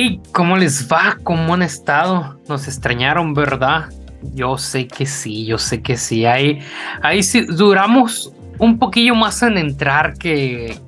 ¿Y 0.00 0.20
cómo 0.32 0.56
les 0.56 0.88
va? 0.88 1.18
¿Cómo 1.24 1.54
han 1.54 1.62
estado? 1.62 2.38
Nos 2.48 2.68
extrañaron, 2.68 3.34
¿verdad? 3.34 3.86
Yo 4.32 4.56
sé 4.56 4.86
que 4.86 5.06
sí, 5.06 5.44
yo 5.44 5.58
sé 5.58 5.82
que 5.82 5.96
sí. 5.96 6.24
Ahí, 6.24 6.60
ahí 7.02 7.20
sí 7.24 7.40
duramos 7.40 8.32
un 8.60 8.78
poquillo 8.78 9.16
más 9.16 9.42
en 9.42 9.58
entrar 9.58 10.16
que, 10.16 10.78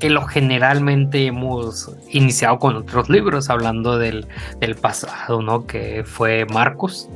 que 0.00 0.08
lo 0.08 0.22
generalmente 0.22 1.26
hemos 1.26 1.90
iniciado 2.08 2.58
con 2.58 2.76
otros 2.76 3.10
libros, 3.10 3.50
hablando 3.50 3.98
del, 3.98 4.26
del 4.58 4.74
pasado, 4.74 5.42
¿no? 5.42 5.66
Que 5.66 6.02
fue 6.06 6.46
Marcos. 6.46 7.10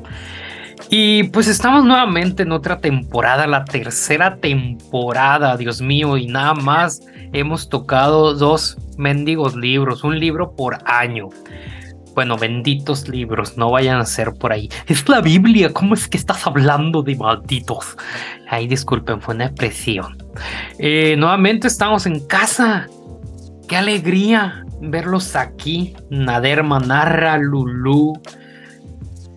Y 0.92 1.22
pues 1.24 1.46
estamos 1.46 1.84
nuevamente 1.84 2.42
en 2.42 2.50
otra 2.50 2.80
temporada, 2.80 3.46
la 3.46 3.64
tercera 3.64 4.38
temporada, 4.38 5.56
Dios 5.56 5.80
mío, 5.80 6.16
y 6.16 6.26
nada 6.26 6.54
más 6.54 7.00
hemos 7.32 7.68
tocado 7.68 8.34
dos 8.34 8.76
mendigos 8.98 9.54
libros, 9.54 10.02
un 10.02 10.18
libro 10.18 10.56
por 10.56 10.78
año. 10.84 11.28
Bueno, 12.16 12.36
benditos 12.36 13.08
libros, 13.08 13.56
no 13.56 13.70
vayan 13.70 14.00
a 14.00 14.04
ser 14.04 14.32
por 14.34 14.52
ahí. 14.52 14.68
Es 14.88 15.08
la 15.08 15.20
Biblia, 15.20 15.72
¿cómo 15.72 15.94
es 15.94 16.08
que 16.08 16.16
estás 16.16 16.44
hablando 16.44 17.04
de 17.04 17.14
malditos? 17.14 17.96
Ay, 18.48 18.66
disculpen, 18.66 19.20
fue 19.20 19.36
una 19.36 19.46
expresión. 19.46 20.18
Eh, 20.80 21.14
nuevamente 21.16 21.68
estamos 21.68 22.04
en 22.06 22.18
casa. 22.26 22.88
Qué 23.68 23.76
alegría 23.76 24.64
verlos 24.80 25.36
aquí. 25.36 25.94
Nader 26.10 26.64
Manarra, 26.64 27.38
Lulú, 27.38 28.20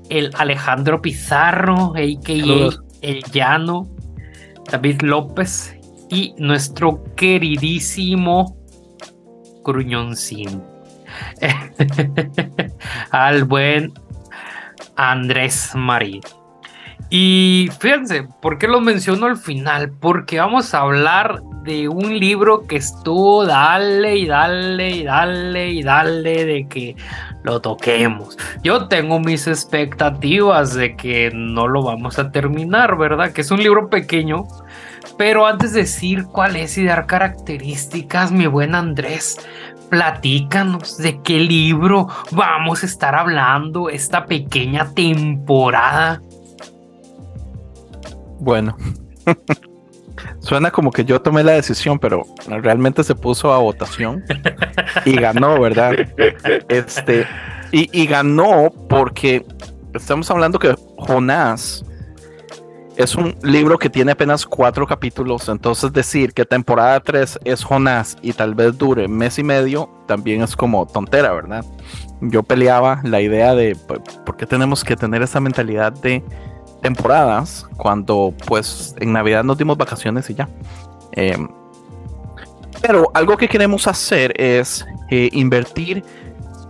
el 0.09 0.31
Alejandro 0.37 1.01
Pizarro, 1.01 1.93
a.k.a. 1.95 2.69
El 3.01 3.23
Llano, 3.31 3.89
David 4.71 5.01
López 5.01 5.77
y 6.09 6.33
nuestro 6.37 7.03
queridísimo 7.15 8.57
Gruñoncín. 9.63 10.63
Al 13.11 13.43
buen 13.43 13.93
Andrés 14.95 15.71
Marín. 15.75 16.21
Y 17.09 17.69
fíjense, 17.79 18.27
¿por 18.41 18.57
qué 18.57 18.67
lo 18.67 18.81
menciono 18.81 19.27
al 19.27 19.37
final? 19.37 19.91
Porque 19.91 20.39
vamos 20.39 20.73
a 20.73 20.79
hablar 20.79 21.41
de 21.63 21.87
un 21.87 22.19
libro 22.19 22.65
que 22.67 22.77
estuvo 22.77 23.45
dale 23.45 24.17
y 24.17 24.27
dale 24.27 24.89
y 24.89 25.03
dale 25.03 25.69
y 25.69 25.83
dale 25.83 26.45
de 26.45 26.67
que 26.67 26.95
lo 27.43 27.61
toquemos. 27.61 28.37
Yo 28.63 28.87
tengo 28.87 29.19
mis 29.19 29.47
expectativas 29.47 30.73
de 30.73 30.95
que 30.95 31.31
no 31.33 31.67
lo 31.67 31.83
vamos 31.83 32.19
a 32.19 32.31
terminar, 32.31 32.97
¿verdad? 32.97 33.31
Que 33.31 33.41
es 33.41 33.51
un 33.51 33.61
libro 33.61 33.89
pequeño. 33.89 34.45
Pero 35.17 35.45
antes 35.45 35.73
de 35.73 35.81
decir 35.81 36.25
cuál 36.25 36.55
es 36.55 36.77
y 36.77 36.85
dar 36.85 37.05
características, 37.05 38.31
mi 38.31 38.47
buen 38.47 38.73
Andrés, 38.73 39.37
platícanos 39.89 40.97
de 40.97 41.21
qué 41.21 41.39
libro 41.39 42.07
vamos 42.31 42.83
a 42.83 42.85
estar 42.85 43.13
hablando 43.13 43.89
esta 43.89 44.25
pequeña 44.25 44.91
temporada. 44.93 46.21
Bueno, 48.39 48.75
suena 50.39 50.71
como 50.71 50.91
que 50.91 51.05
yo 51.05 51.21
tomé 51.21 51.43
la 51.43 51.53
decisión, 51.53 51.99
pero 51.99 52.23
realmente 52.47 53.03
se 53.03 53.15
puso 53.15 53.53
a 53.53 53.57
votación 53.57 54.23
y 55.05 55.15
ganó, 55.15 55.59
¿verdad? 55.59 55.93
Este, 56.69 57.25
y, 57.71 57.89
y 57.91 58.05
ganó 58.05 58.71
porque 58.89 59.45
estamos 59.93 60.29
hablando 60.31 60.59
que 60.59 60.75
Jonás 60.97 61.83
es 62.95 63.15
un 63.15 63.35
libro 63.41 63.77
que 63.77 63.89
tiene 63.89 64.11
apenas 64.11 64.45
cuatro 64.45 64.85
capítulos, 64.85 65.49
entonces 65.49 65.91
decir 65.91 66.33
que 66.33 66.45
temporada 66.45 66.99
3 66.99 67.39
es 67.43 67.63
Jonás 67.63 68.17
y 68.21 68.33
tal 68.33 68.53
vez 68.53 68.77
dure 68.77 69.07
mes 69.07 69.39
y 69.39 69.43
medio, 69.43 69.89
también 70.07 70.41
es 70.41 70.55
como 70.55 70.85
tontera, 70.85 71.33
¿verdad? 71.33 71.65
Yo 72.21 72.43
peleaba 72.43 73.01
la 73.03 73.21
idea 73.21 73.55
de 73.55 73.75
por 74.25 74.37
qué 74.37 74.45
tenemos 74.45 74.83
que 74.83 74.95
tener 74.95 75.21
esa 75.21 75.39
mentalidad 75.39 75.91
de 75.93 76.23
temporadas 76.83 77.65
cuando 77.77 78.33
pues 78.45 78.93
en 78.99 79.13
Navidad 79.13 79.43
nos 79.43 79.57
dimos 79.57 79.77
vacaciones 79.77 80.29
y 80.29 80.35
ya. 80.35 80.47
Em, 81.13 81.49
pero 82.81 83.09
algo 83.13 83.37
que 83.37 83.47
queremos 83.47 83.87
hacer 83.87 84.39
es 84.39 84.85
eh, 85.09 85.29
invertir 85.31 86.03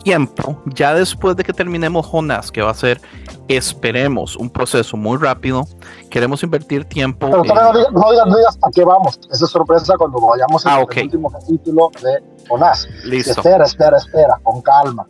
tiempo 0.04 0.58
ya 0.66 0.94
después 0.94 1.36
de 1.36 1.44
que 1.44 1.54
terminemos 1.54 2.06
Jonas, 2.06 2.52
que 2.52 2.62
va 2.62 2.72
a 2.72 2.74
ser, 2.76 3.02
esperemos, 3.48 4.36
un 4.36 4.50
proceso 4.50 4.96
muy 4.96 5.18
rápido. 5.18 5.66
Queremos 6.12 6.44
invertir 6.44 6.86
tiempo. 6.86 7.26
Pero 7.26 7.44
no, 7.44 7.74
digas, 7.74 7.92
no, 7.92 8.36
digas, 8.36 8.58
a 8.62 8.70
qué 8.72 8.84
vamos. 8.84 9.20
Esa 9.32 9.46
es 9.46 9.52
sorpresa 9.52 9.96
cuando 9.98 10.20
vayamos 10.20 10.66
al 10.66 10.82
ah, 10.82 10.86
último 11.02 11.32
capítulo 11.32 11.90
de 12.02 12.24
Jonas. 12.48 12.88
Listo. 13.06 13.32
Espera, 13.32 13.66
espera, 13.66 13.98
espera, 13.98 14.40
con 14.44 14.62
calma. 14.62 15.08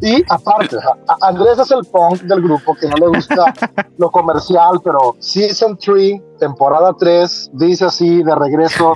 Y 0.00 0.22
aparte, 0.28 0.76
Andrés 1.20 1.58
es 1.58 1.70
el 1.70 1.84
punk 1.84 2.22
del 2.22 2.42
grupo 2.42 2.74
que 2.74 2.88
no 2.88 2.96
le 2.96 3.06
gusta 3.08 3.52
lo 3.98 4.10
comercial, 4.10 4.80
pero 4.82 5.16
Season 5.18 5.76
3, 5.76 6.20
temporada 6.38 6.94
3, 6.98 7.50
dice 7.54 7.84
así 7.84 8.22
de 8.22 8.34
regreso, 8.34 8.94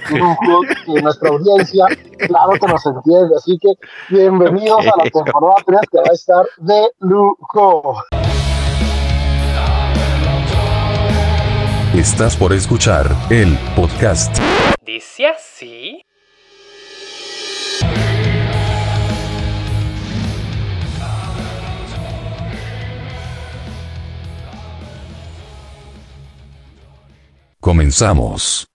y 0.87 0.93
nuestra 1.03 1.31
audiencia, 1.31 1.87
claro 2.19 2.53
que 2.53 2.67
nos 2.67 2.85
entiende. 2.87 3.37
Así 3.37 3.59
que 3.59 3.69
bienvenidos 4.09 4.81
a 4.81 5.05
la 5.05 5.11
temporada 5.11 5.57
3 5.67 5.81
que 5.91 5.99
va 5.99 6.11
a 6.11 6.15
estar 6.15 6.47
de 6.59 6.91
lujo. 7.01 8.03
Estás 11.95 12.37
por 12.37 12.53
escuchar 12.53 13.07
el 13.31 13.57
podcast. 13.75 14.37
Dice 14.85 15.29
así. 15.29 16.05
Comenzamos. 27.67 28.71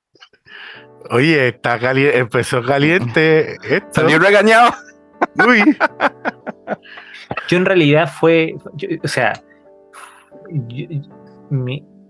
Oye, 1.11 1.47
está 1.47 1.79
caliente, 1.79 2.17
empezó 2.17 2.61
caliente. 2.61 3.55
Esto. 3.63 4.01
Salió 4.01 4.19
regañado. 4.19 4.73
Uy. 5.47 5.77
Yo 7.47 7.57
en 7.57 7.63
realidad 7.63 8.11
fue, 8.11 8.53
o 9.01 9.07
sea, 9.07 9.31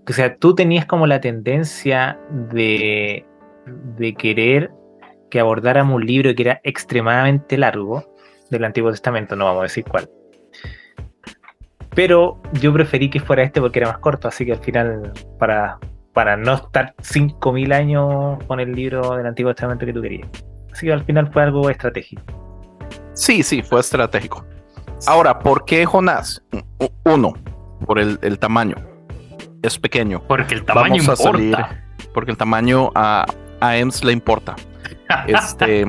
o 0.08 0.12
sea, 0.12 0.36
tú 0.38 0.56
tenías 0.56 0.84
como 0.86 1.06
la 1.06 1.20
tendencia 1.20 2.18
de, 2.50 3.24
de 3.96 4.14
querer 4.14 4.72
que 5.30 5.38
abordáramos 5.38 5.94
un 5.94 6.04
libro 6.04 6.34
que 6.34 6.42
era 6.42 6.60
extremadamente 6.64 7.56
largo 7.58 8.12
del 8.50 8.64
Antiguo 8.64 8.90
Testamento, 8.90 9.36
no 9.36 9.44
vamos 9.44 9.60
a 9.60 9.64
decir 9.64 9.84
cuál. 9.84 10.10
Pero 11.94 12.42
yo 12.54 12.72
preferí 12.72 13.08
que 13.08 13.20
fuera 13.20 13.44
este 13.44 13.60
porque 13.60 13.78
era 13.78 13.86
más 13.92 13.98
corto, 13.98 14.26
así 14.26 14.44
que 14.44 14.54
al 14.54 14.64
final, 14.64 15.12
para, 15.38 15.78
para 16.12 16.36
no 16.36 16.54
estar 16.54 16.94
5.000 17.02 17.74
años 17.74 18.44
con 18.46 18.60
el 18.60 18.72
libro 18.72 19.16
del 19.16 19.26
Antiguo 19.26 19.54
Testamento 19.54 19.86
que 19.86 19.92
tú 19.92 20.02
querías. 20.02 20.28
Así 20.72 20.86
que 20.86 20.92
al 20.92 21.04
final 21.04 21.30
fue 21.32 21.42
algo 21.42 21.68
estratégico. 21.70 22.22
Sí, 23.14 23.42
sí, 23.42 23.62
fue 23.62 23.80
estratégico. 23.80 24.44
Ahora, 25.06 25.38
¿por 25.38 25.64
qué 25.64 25.84
Jonás? 25.84 26.42
Uno, 27.04 27.34
por 27.86 27.98
el, 27.98 28.38
tamaño. 28.38 28.76
Es 29.62 29.78
pequeño. 29.78 30.22
Porque 30.28 30.54
el 30.54 30.64
tamaño 30.64 31.02
Vamos 31.02 31.08
a 31.08 31.16
Salir, 31.16 31.56
porque 32.14 32.30
el 32.30 32.36
tamaño 32.36 32.90
a, 32.94 33.26
a 33.60 33.76
EMS 33.76 34.04
le 34.04 34.12
importa. 34.12 34.56
Este, 35.26 35.84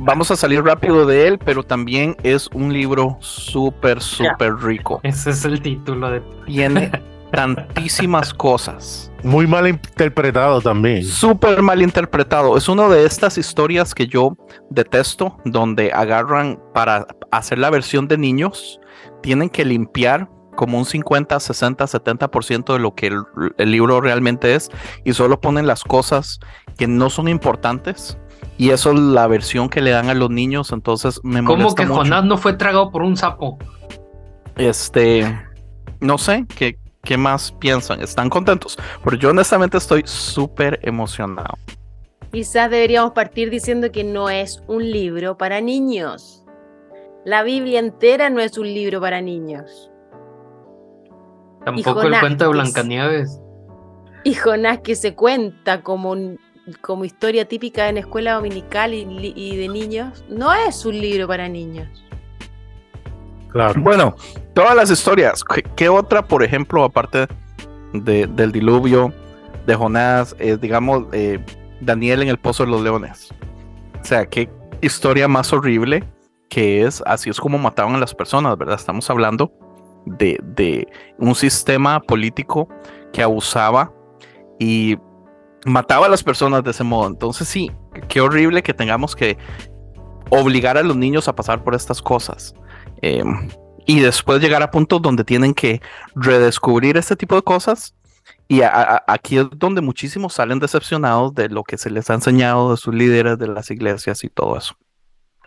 vamos 0.00 0.30
a 0.32 0.36
salir 0.36 0.62
rápido 0.64 1.06
de 1.06 1.28
él, 1.28 1.38
pero 1.38 1.62
también 1.62 2.16
es 2.24 2.48
un 2.52 2.72
libro 2.72 3.16
súper, 3.20 4.00
súper 4.00 4.56
rico. 4.56 4.98
Ese 5.04 5.30
es 5.30 5.44
el 5.44 5.62
título 5.62 6.10
de. 6.10 6.20
Tiene 6.44 6.90
tantísimas 7.32 8.32
cosas. 8.32 9.12
Muy 9.22 9.46
mal 9.46 9.66
interpretado 9.66 10.60
también. 10.60 11.04
Súper 11.04 11.62
mal 11.62 11.82
interpretado. 11.82 12.56
Es 12.56 12.68
una 12.68 12.88
de 12.88 13.04
estas 13.04 13.38
historias 13.38 13.94
que 13.94 14.06
yo 14.06 14.36
detesto, 14.70 15.36
donde 15.44 15.92
agarran 15.92 16.58
para 16.72 17.06
hacer 17.30 17.58
la 17.58 17.70
versión 17.70 18.08
de 18.08 18.16
niños, 18.16 18.80
tienen 19.22 19.50
que 19.50 19.64
limpiar 19.64 20.28
como 20.54 20.78
un 20.78 20.84
50, 20.84 21.38
60, 21.38 21.84
70% 21.84 22.72
de 22.72 22.78
lo 22.80 22.94
que 22.94 23.12
el, 23.58 23.70
libro 23.70 24.00
realmente 24.00 24.56
es 24.56 24.70
y 25.04 25.12
solo 25.12 25.40
ponen 25.40 25.68
las 25.68 25.84
cosas 25.84 26.40
que 26.76 26.88
no 26.88 27.10
son 27.10 27.28
importantes. 27.28 28.18
Y 28.56 28.70
eso 28.70 28.90
es 28.90 28.98
la 28.98 29.28
versión 29.28 29.68
que 29.68 29.80
le 29.80 29.90
dan 29.90 30.08
a 30.08 30.14
los 30.14 30.30
niños, 30.30 30.72
entonces 30.72 31.20
me 31.22 31.44
¿Cómo 31.44 31.76
que 31.76 31.86
Jonás 31.86 32.24
no 32.24 32.36
fue 32.38 32.54
tragado 32.54 32.90
por 32.90 33.02
un 33.02 33.16
sapo? 33.16 33.56
Este, 34.56 35.40
no 36.00 36.18
sé, 36.18 36.44
que 36.56 36.76
¿Qué 37.08 37.16
más 37.16 37.52
piensan? 37.52 38.02
¿Están 38.02 38.28
contentos? 38.28 38.76
Porque 39.02 39.16
yo 39.16 39.30
honestamente 39.30 39.78
estoy 39.78 40.02
súper 40.04 40.78
emocionado. 40.82 41.56
Quizás 42.30 42.70
deberíamos 42.70 43.12
partir 43.12 43.48
diciendo 43.48 43.90
que 43.90 44.04
no 44.04 44.28
es 44.28 44.62
un 44.66 44.90
libro 44.90 45.38
para 45.38 45.62
niños. 45.62 46.44
La 47.24 47.42
Biblia 47.42 47.78
entera 47.78 48.28
no 48.28 48.40
es 48.40 48.58
un 48.58 48.66
libro 48.66 49.00
para 49.00 49.22
niños. 49.22 49.90
Tampoco 51.64 52.02
el 52.02 52.20
cuento 52.20 52.44
de 52.44 52.50
Blancanieves. 52.50 53.40
Y 54.24 54.34
Jonás 54.34 54.80
que 54.80 54.94
se 54.94 55.14
cuenta 55.14 55.80
como, 55.80 56.14
como 56.82 57.06
historia 57.06 57.48
típica 57.48 57.88
en 57.88 57.96
escuela 57.96 58.34
dominical 58.34 58.92
y 58.92 59.56
de 59.56 59.68
niños, 59.68 60.26
no 60.28 60.52
es 60.52 60.84
un 60.84 61.00
libro 61.00 61.26
para 61.26 61.48
niños. 61.48 62.04
Claro. 63.48 63.80
Bueno, 63.80 64.14
todas 64.58 64.74
las 64.74 64.90
historias. 64.90 65.44
¿Qué, 65.76 65.88
otra, 65.88 66.26
por 66.26 66.42
ejemplo, 66.42 66.82
aparte 66.82 67.28
del 67.92 68.50
diluvio, 68.50 69.12
de 69.68 69.76
Jonás, 69.76 70.34
eh, 70.40 70.58
digamos, 70.60 71.04
eh, 71.12 71.38
Daniel 71.80 72.22
en 72.22 72.28
el 72.28 72.38
Pozo 72.38 72.64
de 72.64 72.72
los 72.72 72.82
Leones? 72.82 73.28
O 74.02 74.04
sea, 74.04 74.26
qué 74.26 74.50
historia 74.80 75.28
más 75.28 75.52
horrible 75.52 76.02
que 76.48 76.82
es, 76.82 77.04
así 77.06 77.30
es 77.30 77.38
como 77.38 77.56
mataban 77.56 77.94
a 77.94 77.98
las 77.98 78.12
personas, 78.16 78.58
¿verdad? 78.58 78.74
Estamos 78.74 79.08
hablando 79.10 79.52
de, 80.06 80.40
de 80.42 80.88
un 81.18 81.36
sistema 81.36 82.00
político 82.00 82.68
que 83.12 83.22
abusaba 83.22 83.92
y 84.58 84.96
mataba 85.66 86.06
a 86.06 86.08
las 86.08 86.24
personas 86.24 86.64
de 86.64 86.72
ese 86.72 86.82
modo. 86.82 87.06
Entonces 87.06 87.46
sí, 87.46 87.70
qué 88.08 88.20
horrible 88.20 88.64
que 88.64 88.74
tengamos 88.74 89.14
que 89.14 89.38
obligar 90.30 90.76
a 90.76 90.82
los 90.82 90.96
niños 90.96 91.28
a 91.28 91.36
pasar 91.36 91.62
por 91.62 91.76
estas 91.76 92.02
cosas. 92.02 92.54
Em, 93.02 93.48
y 93.88 94.00
después 94.00 94.40
llegar 94.42 94.62
a 94.62 94.70
puntos 94.70 95.00
donde 95.00 95.24
tienen 95.24 95.54
que 95.54 95.80
redescubrir 96.14 96.98
este 96.98 97.16
tipo 97.16 97.34
de 97.36 97.42
cosas. 97.42 97.94
Y 98.46 98.60
aquí 98.62 99.38
es 99.38 99.46
donde 99.56 99.80
muchísimos 99.80 100.34
salen 100.34 100.58
decepcionados 100.58 101.34
de 101.34 101.48
lo 101.48 101.64
que 101.64 101.78
se 101.78 101.88
les 101.88 102.10
ha 102.10 102.14
enseñado 102.14 102.70
de 102.70 102.76
sus 102.76 102.94
líderes, 102.94 103.38
de 103.38 103.48
las 103.48 103.70
iglesias 103.70 104.22
y 104.24 104.28
todo 104.28 104.58
eso. 104.58 104.74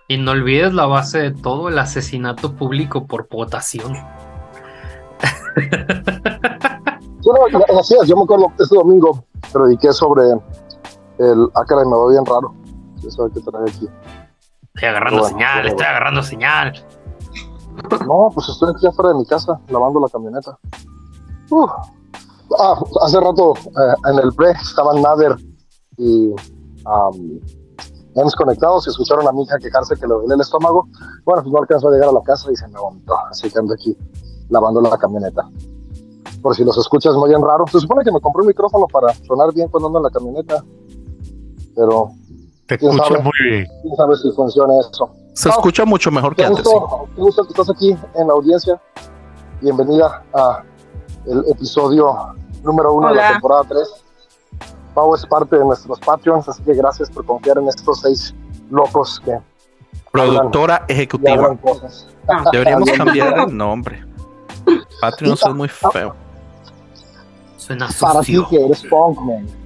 Y 0.08 0.18
no 0.18 0.32
olvides 0.32 0.74
la 0.74 0.88
base 0.88 1.20
de 1.20 1.32
todo, 1.32 1.70
el 1.70 1.78
asesinato 1.78 2.56
público 2.56 3.06
por 3.06 3.30
votación. 3.30 3.94
así 7.80 7.96
es, 8.02 8.08
yo 8.08 8.16
me 8.16 8.24
acuerdo 8.24 8.52
este 8.58 8.76
domingo 8.76 9.24
prediqué 9.54 9.94
sobre 9.94 10.24
el. 11.20 11.48
Ah, 11.54 11.64
caray, 11.68 11.86
me 11.86 11.96
va 11.96 12.10
bien 12.10 12.26
raro. 12.26 12.56
Eso 13.08 13.30
que 13.32 13.40
trae 13.40 13.70
aquí. 13.70 13.88
Estoy 14.74 14.90
agarrando 14.90 15.26
señal, 15.26 15.68
estoy 15.68 15.86
agarrando 15.86 16.24
señal. 16.24 16.84
No, 18.08 18.30
pues 18.34 18.50
estoy 18.50 18.74
aquí 18.76 18.88
afuera 18.88 19.10
de 19.12 19.20
mi 19.20 19.26
casa 19.26 19.60
lavando 19.70 20.00
la 20.00 20.10
camioneta. 20.10 20.58
Ah, 22.60 22.84
hace 23.02 23.20
rato 23.20 23.54
eh, 23.56 24.10
en 24.12 24.20
el 24.20 24.34
pre 24.34 24.52
estaban 24.52 25.02
Nader 25.02 25.36
y 25.98 26.28
um, 26.86 27.40
conectados 28.38 28.88
y 28.88 28.90
escucharon 28.90 29.28
a 29.28 29.32
mi 29.32 29.44
hija 29.44 29.58
quejarse 29.58 29.96
que 29.96 30.08
le 30.08 30.14
duele 30.14 30.36
el 30.36 30.42
estómago. 30.42 30.88
Bueno, 31.26 31.44
pues 31.44 31.54
no 31.54 31.60
alcanzó 31.60 31.90
a 31.90 31.92
llegar 31.92 32.10
a 32.10 32.14
la 32.14 32.22
casa 32.22 32.52
y 32.52 32.56
se 32.56 32.68
me 32.68 32.80
vomitó. 32.80 33.16
Así 33.30 33.50
que 33.50 33.60
ando 33.60 33.74
aquí 33.74 33.98
lavando 34.50 34.82
la 34.82 34.98
camioneta. 34.98 35.50
Por 36.42 36.56
si 36.56 36.64
los 36.64 36.78
escuchas 36.78 37.16
muy 37.16 37.30
bien 37.30 37.42
raro. 37.42 37.66
Se 37.68 37.80
supone 37.80 38.04
que 38.04 38.12
me 38.12 38.20
compré 38.20 38.42
un 38.42 38.48
micrófono 38.48 38.88
para 38.88 39.14
sonar 39.26 39.54
bien 39.54 39.70
cuando 39.70 39.88
ando 39.88 40.00
en 40.00 40.04
la 40.04 40.10
camioneta. 40.10 40.64
Pero. 41.76 42.12
Te 42.78 42.86
escucho 42.86 43.22
muy 43.22 43.32
bien. 43.50 43.68
¿Quién 43.82 43.96
sabe 43.98 44.16
si 44.16 44.32
funciona 44.32 44.74
eso? 44.80 45.14
Se 45.34 45.50
escucha 45.50 45.84
mucho 45.84 46.10
mejor 46.10 46.34
que 46.34 46.46
antes. 46.46 46.64
Qué 46.64 47.22
gusto 47.22 47.44
que 47.44 47.50
estás 47.50 47.70
aquí 47.70 47.98
en 48.16 48.28
la 48.28 48.34
audiencia. 48.34 48.82
Bienvenida 49.60 50.24
a 50.34 50.64
el 51.28 51.44
episodio 51.50 52.34
número 52.64 52.94
uno 52.94 53.10
de 53.10 53.16
la 53.16 53.34
temporada 53.34 53.64
3. 53.68 53.88
Pau 54.94 55.14
es 55.14 55.26
parte 55.26 55.58
de 55.58 55.66
nuestros 55.66 56.00
Patreons, 56.00 56.48
así 56.48 56.64
que 56.64 56.74
gracias 56.74 57.10
por 57.10 57.26
confiar 57.26 57.58
en 57.58 57.68
estos 57.68 58.00
seis 58.00 58.34
locos 58.70 59.22
que. 59.26 59.38
Productora 60.10 60.86
ejecutiva. 60.88 61.58
Deberíamos 62.54 62.90
cambiar 62.92 63.50
el 63.50 63.58
nombre. 63.58 64.06
Patreons 65.02 65.46
es 65.46 65.54
muy 65.54 65.68
feo. 65.68 66.16
Suena 67.58 67.90
Para 68.00 68.22
ti 68.22 68.42
que 68.50 68.64
eres 68.64 68.82
punk, 68.86 69.20
man. 69.20 69.61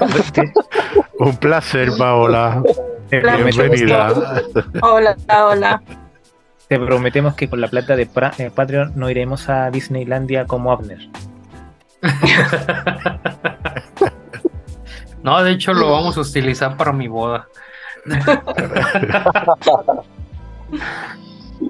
Un 1.18 1.36
placer, 1.36 1.90
Paola. 1.96 2.62
Bienvenida. 3.10 4.12
Hola, 4.82 5.16
hola. 5.28 5.82
Te 6.68 6.78
prometemos 6.78 7.34
que 7.34 7.48
con 7.48 7.60
la 7.60 7.66
plata 7.68 7.96
de 7.96 8.08
eh, 8.38 8.50
Patreon 8.54 8.92
no 8.96 9.10
iremos 9.10 9.48
a 9.48 9.70
Disneylandia 9.70 10.46
como 10.46 10.72
Abner. 10.72 11.08
no, 15.22 15.44
de 15.44 15.52
hecho 15.52 15.72
lo 15.74 15.92
vamos 15.92 16.16
a 16.16 16.22
utilizar 16.22 16.76
para 16.76 16.92
mi 16.92 17.06
boda. 17.08 17.46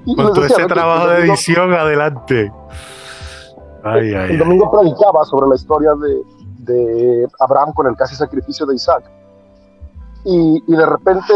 Con 0.05 0.33
todo 0.33 0.45
ese 0.45 0.65
trabajo 0.65 1.07
de 1.09 1.25
edición, 1.25 1.73
adelante. 1.73 2.51
El 3.83 4.37
domingo 4.37 4.71
predicaba 4.71 5.25
sobre 5.25 5.49
la 5.49 5.55
historia 5.55 5.89
de, 6.01 6.21
Abraham 7.39 7.73
con 7.73 7.87
el 7.87 7.95
casi 7.95 8.15
sacrificio 8.15 8.65
de 8.65 8.75
Isaac. 8.75 9.03
Y, 10.25 10.61
de 10.67 10.85
repente, 10.85 11.33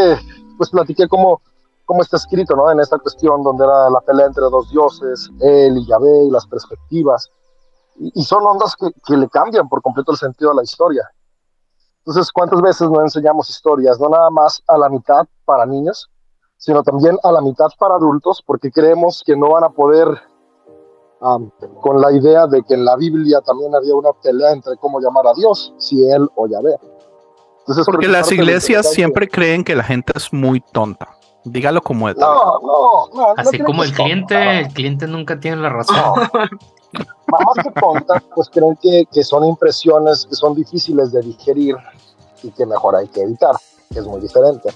pues 0.57 0.69
platiqué 0.69 1.07
cómo, 1.07 1.41
cómo 1.85 2.01
está 2.01 2.17
escrito, 2.17 2.55
¿no? 2.55 2.71
En 2.71 2.79
esta 2.79 2.97
cuestión 2.97 3.43
donde 3.43 3.65
era 3.65 3.89
la 3.89 4.01
pelea 4.01 4.27
entre 4.27 4.43
dos 4.43 4.69
dioses, 4.69 5.29
él 5.41 5.77
y 5.77 5.85
Yahvé 5.85 6.25
y 6.25 6.31
las 6.31 6.45
perspectivas. 6.47 7.29
Y, 7.97 8.23
son 8.23 8.45
ondas 8.45 8.75
que, 8.75 8.91
que, 9.05 9.17
le 9.17 9.27
cambian 9.27 9.67
por 9.67 9.81
completo 9.81 10.11
el 10.11 10.17
sentido 10.17 10.51
a 10.51 10.55
la 10.55 10.63
historia. 10.63 11.09
Entonces, 11.99 12.31
¿cuántas 12.31 12.61
veces 12.61 12.89
no 12.89 13.01
enseñamos 13.01 13.49
historias? 13.49 13.99
No 13.99 14.07
nada 14.07 14.29
más 14.29 14.63
a 14.67 14.77
la 14.77 14.87
mitad 14.87 15.27
para 15.43 15.65
niños, 15.65 16.09
sino 16.57 16.83
también 16.83 17.17
a 17.23 17.31
la 17.31 17.41
mitad 17.41 17.67
para 17.77 17.95
adultos, 17.95 18.41
porque 18.45 18.71
creemos 18.71 19.23
que 19.25 19.35
no 19.35 19.51
van 19.51 19.63
a 19.63 19.69
poder 19.69 20.21
con 21.19 22.01
la 22.01 22.11
idea 22.11 22.47
de 22.47 22.63
que 22.63 22.75
en 22.75 22.85
la 22.85 22.95
Biblia 22.95 23.41
también 23.41 23.73
había 23.73 23.95
una 23.95 24.11
pelea 24.21 24.51
entre 24.51 24.75
cómo 24.77 24.99
llamar 24.99 25.27
a 25.27 25.33
Dios, 25.33 25.73
si 25.77 26.07
él 26.09 26.29
o 26.35 26.47
Yahvé. 26.47 26.75
Entonces, 27.59 27.85
Porque 27.85 28.07
las 28.07 28.31
iglesias 28.31 28.91
siempre 28.91 29.27
creen 29.27 29.63
que 29.63 29.75
la 29.75 29.83
gente 29.83 30.13
es 30.15 30.31
muy 30.31 30.61
tonta. 30.61 31.17
Dígalo 31.43 31.81
como 31.81 32.09
es. 32.09 32.17
No, 32.17 32.59
no, 32.59 33.07
no. 33.13 33.33
Así 33.37 33.59
como 33.59 33.83
el 33.83 33.93
cliente, 33.93 34.59
el 34.59 34.67
cliente 34.69 35.07
nunca 35.07 35.39
tiene 35.39 35.57
la 35.57 35.69
razón. 35.69 36.29
Más 37.27 37.63
que 37.63 37.71
tonta, 37.79 38.23
pues 38.33 38.49
creen 38.49 38.77
que, 38.81 39.05
que 39.11 39.23
son 39.23 39.43
impresiones 39.45 40.25
que 40.25 40.35
son 40.35 40.55
difíciles 40.55 41.11
de 41.11 41.21
digerir 41.21 41.75
y 42.43 42.51
que 42.51 42.65
mejor 42.65 42.95
hay 42.95 43.07
que 43.07 43.21
evitar, 43.21 43.55
que 43.91 43.99
es 43.99 44.05
muy 44.05 44.21
diferente. 44.21 44.69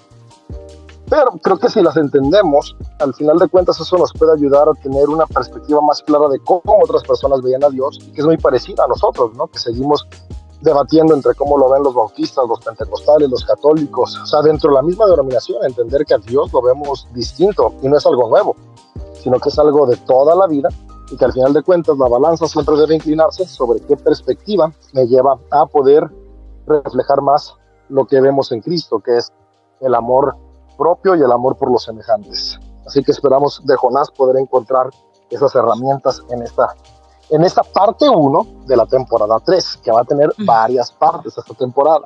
Pero 1.11 1.31
creo 1.43 1.59
que 1.59 1.69
si 1.69 1.81
las 1.81 1.97
entendemos, 1.97 2.73
al 2.99 3.13
final 3.13 3.37
de 3.37 3.49
cuentas 3.49 3.77
eso 3.81 3.97
nos 3.97 4.13
puede 4.13 4.31
ayudar 4.31 4.69
a 4.69 4.73
tener 4.75 5.09
una 5.09 5.25
perspectiva 5.25 5.81
más 5.81 6.01
clara 6.01 6.29
de 6.29 6.39
cómo 6.39 6.79
otras 6.81 7.03
personas 7.03 7.41
veían 7.41 7.65
a 7.65 7.69
Dios, 7.69 7.99
que 8.15 8.21
es 8.21 8.25
muy 8.25 8.37
parecida 8.37 8.85
a 8.85 8.87
nosotros, 8.87 9.35
¿no? 9.35 9.47
Que 9.47 9.59
seguimos 9.59 10.07
debatiendo 10.61 11.13
entre 11.13 11.35
cómo 11.35 11.57
lo 11.57 11.69
ven 11.69 11.83
los 11.83 11.93
bautistas, 11.93 12.45
los 12.47 12.61
pentecostales, 12.61 13.29
los 13.29 13.43
católicos, 13.43 14.17
o 14.23 14.25
sea, 14.25 14.41
dentro 14.41 14.69
de 14.69 14.75
la 14.77 14.83
misma 14.83 15.05
denominación, 15.05 15.61
entender 15.65 16.05
que 16.05 16.13
a 16.13 16.17
Dios 16.19 16.53
lo 16.53 16.61
vemos 16.61 17.05
distinto 17.13 17.73
y 17.81 17.89
no 17.89 17.97
es 17.97 18.05
algo 18.05 18.29
nuevo, 18.29 18.55
sino 19.21 19.37
que 19.37 19.49
es 19.49 19.59
algo 19.59 19.85
de 19.87 19.97
toda 19.97 20.33
la 20.33 20.47
vida 20.47 20.69
y 21.11 21.17
que 21.17 21.25
al 21.25 21.33
final 21.33 21.51
de 21.51 21.61
cuentas 21.61 21.97
la 21.97 22.07
balanza 22.07 22.47
siempre 22.47 22.77
debe 22.77 22.95
inclinarse 22.95 23.45
sobre 23.47 23.81
qué 23.81 23.97
perspectiva 23.97 24.71
me 24.93 25.05
lleva 25.07 25.37
a 25.49 25.65
poder 25.65 26.09
reflejar 26.65 27.21
más 27.21 27.53
lo 27.89 28.05
que 28.05 28.21
vemos 28.21 28.53
en 28.53 28.61
Cristo, 28.61 29.01
que 29.01 29.17
es 29.17 29.33
el 29.81 29.93
amor 29.93 30.37
propio 30.81 31.15
y 31.15 31.19
el 31.19 31.31
amor 31.31 31.55
por 31.57 31.71
los 31.71 31.83
semejantes. 31.83 32.59
Así 32.87 33.03
que 33.03 33.11
esperamos 33.11 33.61
de 33.63 33.75
Jonás 33.75 34.09
poder 34.09 34.41
encontrar 34.41 34.89
esas 35.29 35.53
herramientas 35.53 36.23
en 36.31 36.41
esta, 36.41 36.75
en 37.29 37.43
esta 37.43 37.61
parte 37.61 38.09
1 38.09 38.47
de 38.65 38.75
la 38.75 38.87
temporada 38.87 39.39
3, 39.45 39.79
que 39.83 39.91
va 39.91 40.01
a 40.01 40.03
tener 40.03 40.33
varias 40.39 40.91
partes 40.91 41.37
esta 41.37 41.53
temporada. 41.53 42.05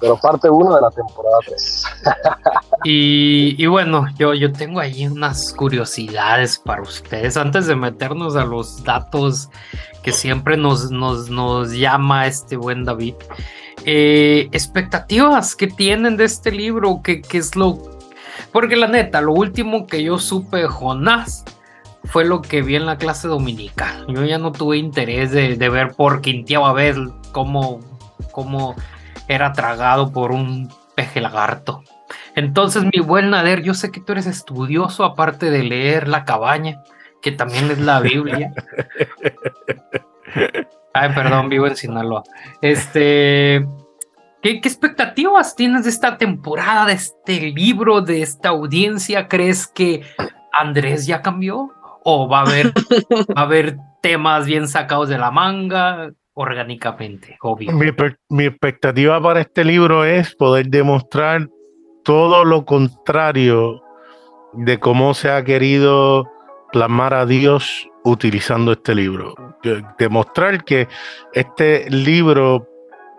Pero 0.00 0.16
parte 0.20 0.48
1 0.48 0.74
de 0.74 0.80
la 0.80 0.90
temporada 0.90 1.36
3. 1.46 1.84
y, 2.84 3.62
y, 3.62 3.66
bueno, 3.66 4.06
yo, 4.16 4.34
yo 4.34 4.52
tengo 4.52 4.78
ahí 4.78 5.06
unas 5.08 5.52
curiosidades 5.52 6.58
para 6.58 6.82
ustedes 6.82 7.36
antes 7.36 7.66
de 7.66 7.74
meternos 7.74 8.36
a 8.36 8.44
los 8.44 8.84
datos 8.84 9.48
que 10.04 10.12
siempre 10.12 10.56
nos, 10.56 10.92
nos, 10.92 11.28
nos 11.28 11.72
llama 11.72 12.26
este 12.26 12.56
buen 12.56 12.84
David. 12.84 13.16
Eh, 13.84 14.48
expectativas 14.52 15.54
que 15.54 15.66
tienen 15.66 16.16
de 16.16 16.24
este 16.24 16.50
libro, 16.50 17.00
que, 17.02 17.22
es 17.32 17.56
lo... 17.56 17.78
Porque 18.52 18.76
la 18.76 18.86
neta, 18.86 19.20
lo 19.20 19.32
último 19.32 19.86
que 19.86 20.02
yo 20.02 20.18
supe 20.18 20.58
de 20.58 20.68
Jonás 20.68 21.44
fue 22.04 22.24
lo 22.24 22.40
que 22.40 22.62
vi 22.62 22.76
en 22.76 22.86
la 22.86 22.98
clase 22.98 23.28
dominical. 23.28 24.06
Yo 24.08 24.24
ya 24.24 24.38
no 24.38 24.52
tuve 24.52 24.78
interés 24.78 25.32
de, 25.32 25.56
ver 25.68 25.92
por 25.92 26.20
Quintiao 26.20 26.72
ver 26.72 26.96
cómo, 27.32 27.80
cómo 28.32 28.74
era 29.28 29.52
tragado 29.52 30.12
por 30.12 30.32
un 30.32 30.72
peje 30.94 31.20
lagarto. 31.20 31.82
Entonces, 32.36 32.84
mi 32.84 33.00
buen 33.00 33.30
Nader, 33.30 33.62
yo 33.62 33.74
sé 33.74 33.90
que 33.90 34.00
tú 34.00 34.12
eres 34.12 34.26
estudioso, 34.26 35.04
aparte 35.04 35.50
de 35.50 35.62
leer 35.62 36.08
La 36.08 36.24
Cabaña, 36.24 36.82
que 37.22 37.32
también 37.32 37.70
es 37.70 37.78
la 37.78 38.00
Biblia. 38.00 38.52
Ay, 40.94 41.10
perdón, 41.12 41.48
vivo 41.48 41.66
en 41.66 41.76
Sinaloa. 41.76 42.22
Este. 42.62 43.66
¿Qué, 44.40 44.50
expectativas 44.50 45.56
tienes 45.56 45.84
de 45.84 45.90
esta 45.90 46.18
temporada, 46.18 46.86
de 46.86 46.92
este 46.92 47.40
libro, 47.50 48.00
de 48.00 48.22
esta 48.22 48.50
audiencia? 48.50 49.26
¿Crees 49.26 49.66
que 49.66 50.02
Andrés 50.52 51.06
ya 51.06 51.20
cambió? 51.20 51.72
¿O 52.04 52.28
va 52.28 52.40
a 52.40 52.42
haber, 52.42 52.72
a 53.34 53.40
haber 53.42 53.76
temas 54.02 54.46
bien 54.46 54.68
sacados 54.68 55.08
de 55.08 55.18
la 55.18 55.32
manga 55.32 56.12
orgánicamente? 56.34 57.38
Obvio. 57.40 57.72
Mi, 57.72 57.86
mi 58.28 58.44
expectativa 58.44 59.20
para 59.20 59.40
este 59.40 59.64
libro 59.64 60.04
es 60.04 60.34
poder 60.36 60.68
demostrar 60.68 61.48
todo 62.04 62.44
lo 62.44 62.64
contrario 62.64 63.82
de 64.52 64.78
cómo 64.78 65.14
se 65.14 65.30
ha 65.30 65.42
querido 65.42 66.30
plasmar 66.70 67.14
a 67.14 67.26
Dios 67.26 67.88
utilizando 68.04 68.72
este 68.72 68.94
libro. 68.94 69.34
Demostrar 69.98 70.62
que 70.64 70.88
este 71.32 71.90
libro 71.90 72.68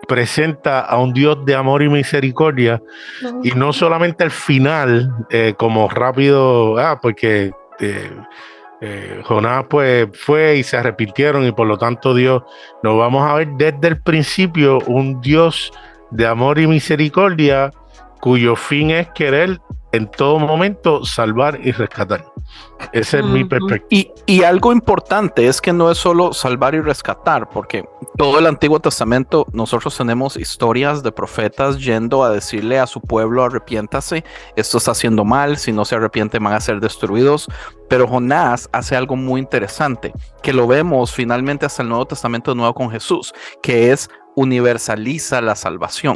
presenta 0.08 0.82
a 0.82 0.98
un 1.00 1.14
Dios 1.14 1.44
de 1.46 1.56
amor 1.56 1.82
y 1.82 1.90
misericordia 1.90 2.82
y 3.44 3.52
no 3.52 3.74
solamente 3.74 4.24
al 4.24 4.32
final 4.32 5.12
eh, 5.30 5.56
como 5.58 5.90
rápido, 5.90 6.78
ah, 6.78 7.00
porque 7.02 7.52
eh, 7.80 8.12
eh, 8.82 9.22
Jonás 9.24 9.66
pues 9.70 10.08
fue 10.14 10.58
y 10.58 10.64
se 10.64 10.78
arrepintieron 10.78 11.46
y 11.46 11.52
por 11.52 11.68
lo 11.68 11.78
tanto 11.78 12.14
Dios, 12.14 12.44
nos 12.84 12.98
vamos 12.98 13.28
a 13.28 13.34
ver 13.36 13.48
desde 13.58 13.88
el 13.88 14.02
principio 14.02 14.80
un 14.86 15.20
Dios 15.22 15.72
de 16.12 16.28
amor 16.28 16.60
y 16.60 16.68
misericordia 16.68 17.72
cuyo 18.22 18.56
fin 18.56 18.92
es 18.92 19.10
querer 19.10 19.60
en 19.92 20.08
todo 20.08 20.40
momento 20.40 21.04
salvar 21.06 21.60
y 21.64 21.72
rescatar. 21.72 22.35
Esa 22.92 23.20
es 23.20 23.26
mi 23.26 23.44
perspectiva. 23.44 24.14
Y, 24.26 24.44
algo 24.44 24.72
importante 24.72 25.48
es 25.48 25.62
que 25.62 25.74
no 25.74 25.90
es 25.90 25.98
solo 25.98 26.34
salvar 26.34 26.76
y 26.76 26.82
rescatar, 26.82 27.50
porque 27.50 27.88
todo 28.18 28.40
el 28.40 28.48
Antiguo 28.48 28.80
Testamento 28.80 29.46
nosotros 29.54 29.96
tenemos 29.98 30.38
historias 30.38 31.02
de 31.02 31.12
profetas 31.12 31.80
yendo 31.80 32.24
a 32.24 32.30
decirle 32.30 32.80
a 32.80 32.88
su 32.88 33.02
pueblo 33.02 33.44
arrepiéntase, 33.44 34.24
esto 34.56 34.78
está 34.78 34.92
haciendo 34.92 35.26
mal, 35.26 35.58
si 35.58 35.72
no 35.72 35.86
se 35.86 35.96
arrepiente 35.96 36.40
van 36.40 36.54
a 36.54 36.60
ser 36.60 36.80
destruidos. 36.80 37.48
Pero 37.90 38.08
Jonás 38.08 38.70
hace 38.72 38.96
algo 38.96 39.16
muy 39.16 39.40
interesante, 39.40 40.14
que 40.42 40.54
lo 40.54 40.68
vemos 40.68 41.12
finalmente 41.12 41.66
hasta 41.66 41.84
el 41.84 41.90
Nuevo 41.90 42.06
Testamento 42.06 42.52
de 42.52 42.58
nuevo 42.58 42.74
con 42.74 42.90
Jesús, 42.90 43.34
que 43.62 43.92
es 43.92 44.10
universaliza 44.36 45.42
la 45.42 45.56
salvación. 45.56 46.16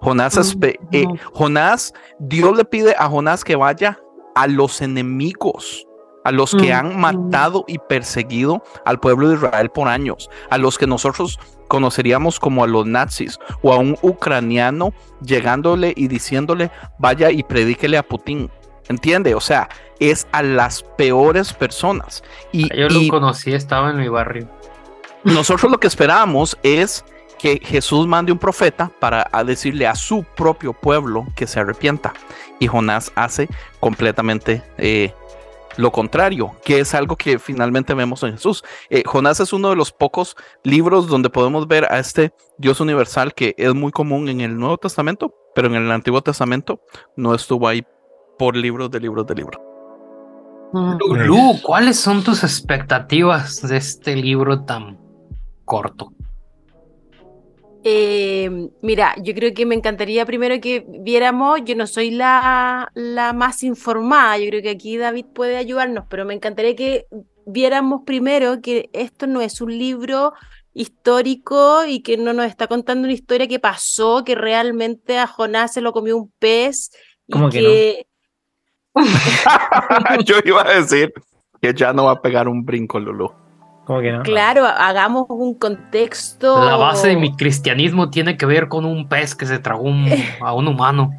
Jonás, 0.00 0.56
eh, 0.92 1.04
Jonás, 1.32 1.94
Dios 2.18 2.56
le 2.56 2.64
pide 2.64 2.94
a 2.98 3.08
Jonás 3.08 3.44
que 3.44 3.56
vaya 3.56 3.98
a 4.34 4.46
los 4.46 4.80
enemigos, 4.80 5.86
a 6.24 6.32
los 6.32 6.54
que 6.54 6.72
han 6.72 6.98
matado 6.98 7.64
y 7.66 7.78
perseguido 7.78 8.62
al 8.84 9.00
pueblo 9.00 9.28
de 9.28 9.36
Israel 9.36 9.70
por 9.70 9.88
años, 9.88 10.28
a 10.50 10.58
los 10.58 10.78
que 10.78 10.86
nosotros 10.86 11.38
conoceríamos 11.68 12.40
como 12.40 12.64
a 12.64 12.66
los 12.66 12.84
nazis 12.84 13.38
o 13.62 13.72
a 13.72 13.78
un 13.78 13.96
ucraniano 14.02 14.92
llegándole 15.24 15.94
y 15.96 16.08
diciéndole 16.08 16.70
vaya 16.98 17.30
y 17.30 17.42
predíquele 17.42 17.96
a 17.96 18.02
Putin. 18.02 18.50
¿Entiende? 18.88 19.36
O 19.36 19.40
sea, 19.40 19.68
es 20.00 20.26
a 20.32 20.42
las 20.42 20.82
peores 20.82 21.52
personas. 21.52 22.24
Y, 22.50 22.68
Yo 22.76 22.88
lo 22.88 23.00
conocí, 23.08 23.52
estaba 23.52 23.90
en 23.90 23.98
mi 23.98 24.08
barrio. 24.08 24.48
Nosotros 25.22 25.70
lo 25.70 25.78
que 25.78 25.86
esperamos 25.86 26.58
es 26.64 27.04
que 27.40 27.60
Jesús 27.64 28.06
mande 28.06 28.32
un 28.32 28.38
profeta 28.38 28.90
para 29.00 29.28
decirle 29.44 29.86
a 29.86 29.94
su 29.94 30.24
propio 30.36 30.72
pueblo 30.72 31.26
que 31.34 31.46
se 31.46 31.60
arrepienta. 31.60 32.12
Y 32.58 32.66
Jonás 32.66 33.12
hace 33.14 33.48
completamente 33.80 34.62
eh, 34.76 35.14
lo 35.76 35.90
contrario, 35.90 36.52
que 36.64 36.80
es 36.80 36.94
algo 36.94 37.16
que 37.16 37.38
finalmente 37.38 37.94
vemos 37.94 38.22
en 38.22 38.32
Jesús. 38.32 38.62
Eh, 38.90 39.02
Jonás 39.06 39.40
es 39.40 39.52
uno 39.52 39.70
de 39.70 39.76
los 39.76 39.92
pocos 39.92 40.36
libros 40.62 41.06
donde 41.06 41.30
podemos 41.30 41.66
ver 41.66 41.90
a 41.90 41.98
este 41.98 42.32
Dios 42.58 42.80
universal 42.80 43.32
que 43.32 43.54
es 43.56 43.74
muy 43.74 43.92
común 43.92 44.28
en 44.28 44.42
el 44.42 44.58
Nuevo 44.58 44.76
Testamento, 44.76 45.34
pero 45.54 45.68
en 45.68 45.76
el 45.76 45.90
Antiguo 45.90 46.20
Testamento 46.20 46.80
no 47.16 47.34
estuvo 47.34 47.66
ahí 47.66 47.82
por 48.38 48.56
libros 48.56 48.90
de 48.90 49.00
libros 49.00 49.26
de 49.26 49.34
libros. 49.34 49.60
Lulu, 50.72 51.60
¿cuáles 51.62 51.98
son 51.98 52.22
tus 52.22 52.44
expectativas 52.44 53.66
de 53.66 53.76
este 53.78 54.14
libro 54.14 54.64
tan 54.64 54.98
corto? 55.64 56.12
Eh, 57.82 58.68
mira, 58.82 59.14
yo 59.22 59.34
creo 59.34 59.54
que 59.54 59.64
me 59.64 59.74
encantaría 59.74 60.26
primero 60.26 60.60
que 60.60 60.84
viéramos, 60.86 61.60
yo 61.64 61.74
no 61.74 61.86
soy 61.86 62.10
la, 62.10 62.90
la 62.94 63.32
más 63.32 63.62
informada, 63.62 64.36
yo 64.36 64.48
creo 64.50 64.62
que 64.62 64.70
aquí 64.70 64.98
David 64.98 65.26
puede 65.34 65.56
ayudarnos, 65.56 66.04
pero 66.08 66.26
me 66.26 66.34
encantaría 66.34 66.76
que 66.76 67.06
viéramos 67.46 68.02
primero 68.04 68.60
que 68.60 68.90
esto 68.92 69.26
no 69.26 69.40
es 69.40 69.60
un 69.62 69.76
libro 69.76 70.34
histórico 70.74 71.84
y 71.86 72.02
que 72.02 72.16
no 72.16 72.32
nos 72.32 72.46
está 72.46 72.66
contando 72.66 73.06
una 73.06 73.14
historia 73.14 73.48
que 73.48 73.58
pasó, 73.58 74.24
que 74.24 74.34
realmente 74.34 75.18
a 75.18 75.26
Jonás 75.26 75.72
se 75.72 75.80
lo 75.80 75.92
comió 75.92 76.16
un 76.16 76.30
pez. 76.38 76.90
¿Cómo 77.30 77.48
que, 77.48 78.06
no? 78.94 79.02
yo 80.24 80.36
iba 80.44 80.62
a 80.62 80.80
decir 80.80 81.12
que 81.60 81.74
ya 81.74 81.92
no 81.92 82.04
va 82.04 82.12
a 82.12 82.22
pegar 82.22 82.48
un 82.48 82.64
brinco, 82.64 83.00
Lulu. 83.00 83.32
Claro, 84.22 84.66
hagamos 84.66 85.26
un 85.28 85.54
contexto. 85.54 86.64
La 86.64 86.76
base 86.76 87.08
de 87.08 87.16
mi 87.16 87.34
cristianismo 87.36 88.10
tiene 88.10 88.36
que 88.36 88.46
ver 88.46 88.68
con 88.68 88.84
un 88.84 89.08
pez 89.08 89.34
que 89.34 89.46
se 89.46 89.58
tragó 89.58 89.88
a 90.40 90.54
un 90.54 90.68
humano. 90.68 91.12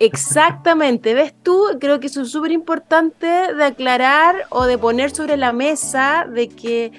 Exactamente, 0.00 1.14
ves 1.14 1.34
tú, 1.40 1.62
creo 1.80 2.00
que 2.00 2.08
eso 2.08 2.22
es 2.22 2.32
súper 2.32 2.50
importante 2.50 3.26
de 3.26 3.64
aclarar 3.64 4.46
o 4.50 4.64
de 4.64 4.76
poner 4.76 5.10
sobre 5.10 5.36
la 5.36 5.52
mesa 5.52 6.26
de 6.28 6.48
que 6.48 6.90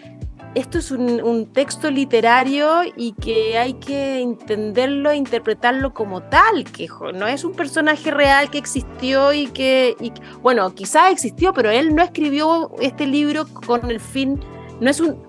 esto 0.55 0.77
es 0.77 0.91
un, 0.91 1.50
texto 1.53 1.89
literario 1.89 2.81
y 2.95 3.13
que 3.13 3.57
hay 3.57 3.74
que 3.74 4.22
entenderlo 4.22 5.12
e 5.12 5.15
interpretarlo 5.15 5.93
como 5.93 6.24
tal, 6.24 6.63
que 6.65 6.88
no 7.13 7.27
es 7.27 7.43
un 7.43 7.53
personaje 7.53 8.12
real 8.12 8.50
que 8.50 8.57
existió 8.57 9.33
y 9.33 9.48
que, 9.48 9.95
bueno, 10.41 10.74
quizás 10.74 11.12
existió, 11.12 11.53
pero 11.53 11.69
él 11.69 11.95
no 11.95 12.03
escribió 12.03 12.72
este 12.81 13.05
libro 13.05 13.45
con 13.48 13.89
el 13.89 14.00
fin, 14.00 14.39
no 14.79 14.89
es 14.89 15.00
un, 15.00 15.22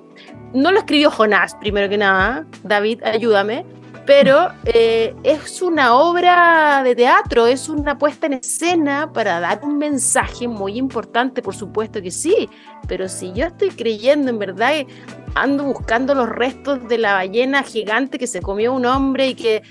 no 0.53 0.71
lo 0.71 0.79
escribió 0.79 1.11
Jonás, 1.11 1.55
primero 1.57 1.89
que 1.89 1.99
nada, 1.99 2.47
David, 2.63 3.03
ayúdame, 3.03 3.65
pero 4.07 4.51
eh, 4.65 5.15
es 5.23 5.63
una 5.63 5.95
obra 5.95 6.83
de 6.83 6.95
teatro, 6.95 7.47
es 7.47 7.69
una 7.69 7.97
puesta 7.99 8.27
en 8.27 8.35
escena 8.35 9.11
para 9.13 9.41
dar 9.41 9.61
un 9.63 9.79
mensaje 9.79 10.47
muy 10.47 10.77
importante, 10.77 11.41
por 11.41 11.55
supuesto 11.55 12.03
que 12.03 12.11
sí, 12.11 12.49
pero 12.87 13.09
si 13.09 13.33
yo 13.33 13.47
estoy 13.47 13.71
creyendo 13.71 14.31
en 14.31 14.39
verdad, 14.39 14.73
ando 15.35 15.65
buscando 15.65 16.15
los 16.15 16.29
restos 16.29 16.87
de 16.87 16.99
la 16.99 17.15
ballena 17.15 17.63
gigante 17.63 18.19
que 18.19 18.27
se 18.27 18.43
comió 18.43 18.75
un 18.75 18.85
hombre 18.85 19.29
y 19.29 19.35
que, 19.35 19.63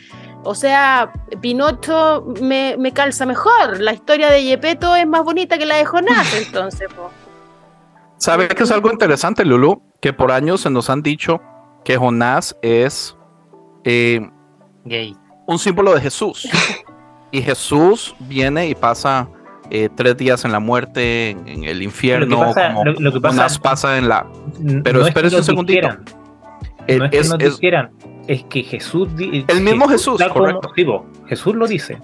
o 0.44 0.56
sea, 0.56 1.12
Pinocho 1.40 2.26
me, 2.42 2.92
calza 2.94 3.26
mejor, 3.26 3.80
la 3.80 3.94
historia 3.94 4.32
de 4.32 4.44
Yepeto 4.44 4.96
es 4.96 5.06
más 5.06 5.24
bonita 5.24 5.60
que 5.60 5.66
la 5.66 5.76
de 5.76 5.86
Jonás, 5.86 6.34
entonces. 6.46 6.88
¿Sabe 8.18 8.48
que 8.48 8.64
es 8.64 8.72
algo 8.72 8.92
interesante, 8.92 9.46
Lulu? 9.46 9.84
Que 10.02 10.14
por 10.14 10.32
años 10.32 10.62
se 10.62 10.70
nos 10.70 10.90
han 10.90 11.02
dicho 11.02 11.42
que 11.84 11.98
Jonás 11.98 12.56
es 12.62 13.16
eh, 13.84 14.30
Gay. 14.86 15.16
Un 15.48 15.60
símbolo 15.60 15.94
de 15.94 16.02
Jesús. 16.02 16.48
y 17.32 17.42
Jesús 17.42 18.16
viene 18.20 18.68
y 18.68 18.76
pasa 18.76 19.28
eh, 19.70 19.90
tres 19.96 20.18
días 20.18 20.46
en 20.46 20.52
la 20.52 20.60
muerte, 20.60 21.32
en, 21.32 21.64
el 21.64 21.82
infierno, 21.82 22.26
lo 22.26 22.40
que 22.40 22.54
pasa, 22.54 22.68
como 22.74 22.86
lo, 22.86 23.12
que 23.14 23.20
pasa, 23.62 23.98
en 23.98 24.10
la. 24.10 24.28
Pero 24.84 25.00
no 25.00 25.08
espérese 25.08 25.38
un 25.38 25.44
segundito. 25.44 25.88
no 25.90 27.06
es, 27.06 27.12
que 27.12 27.48
no 27.48 27.58
quieran, 27.58 27.92
es 28.28 28.44
que 28.44 28.64
Jesús. 28.64 29.10
El 29.20 29.62
mismo 29.62 29.88
Jesús, 29.88 30.22
correcto. 30.32 30.72
Jesús 31.28 31.56
lo 31.56 31.68
dice. 31.68 31.98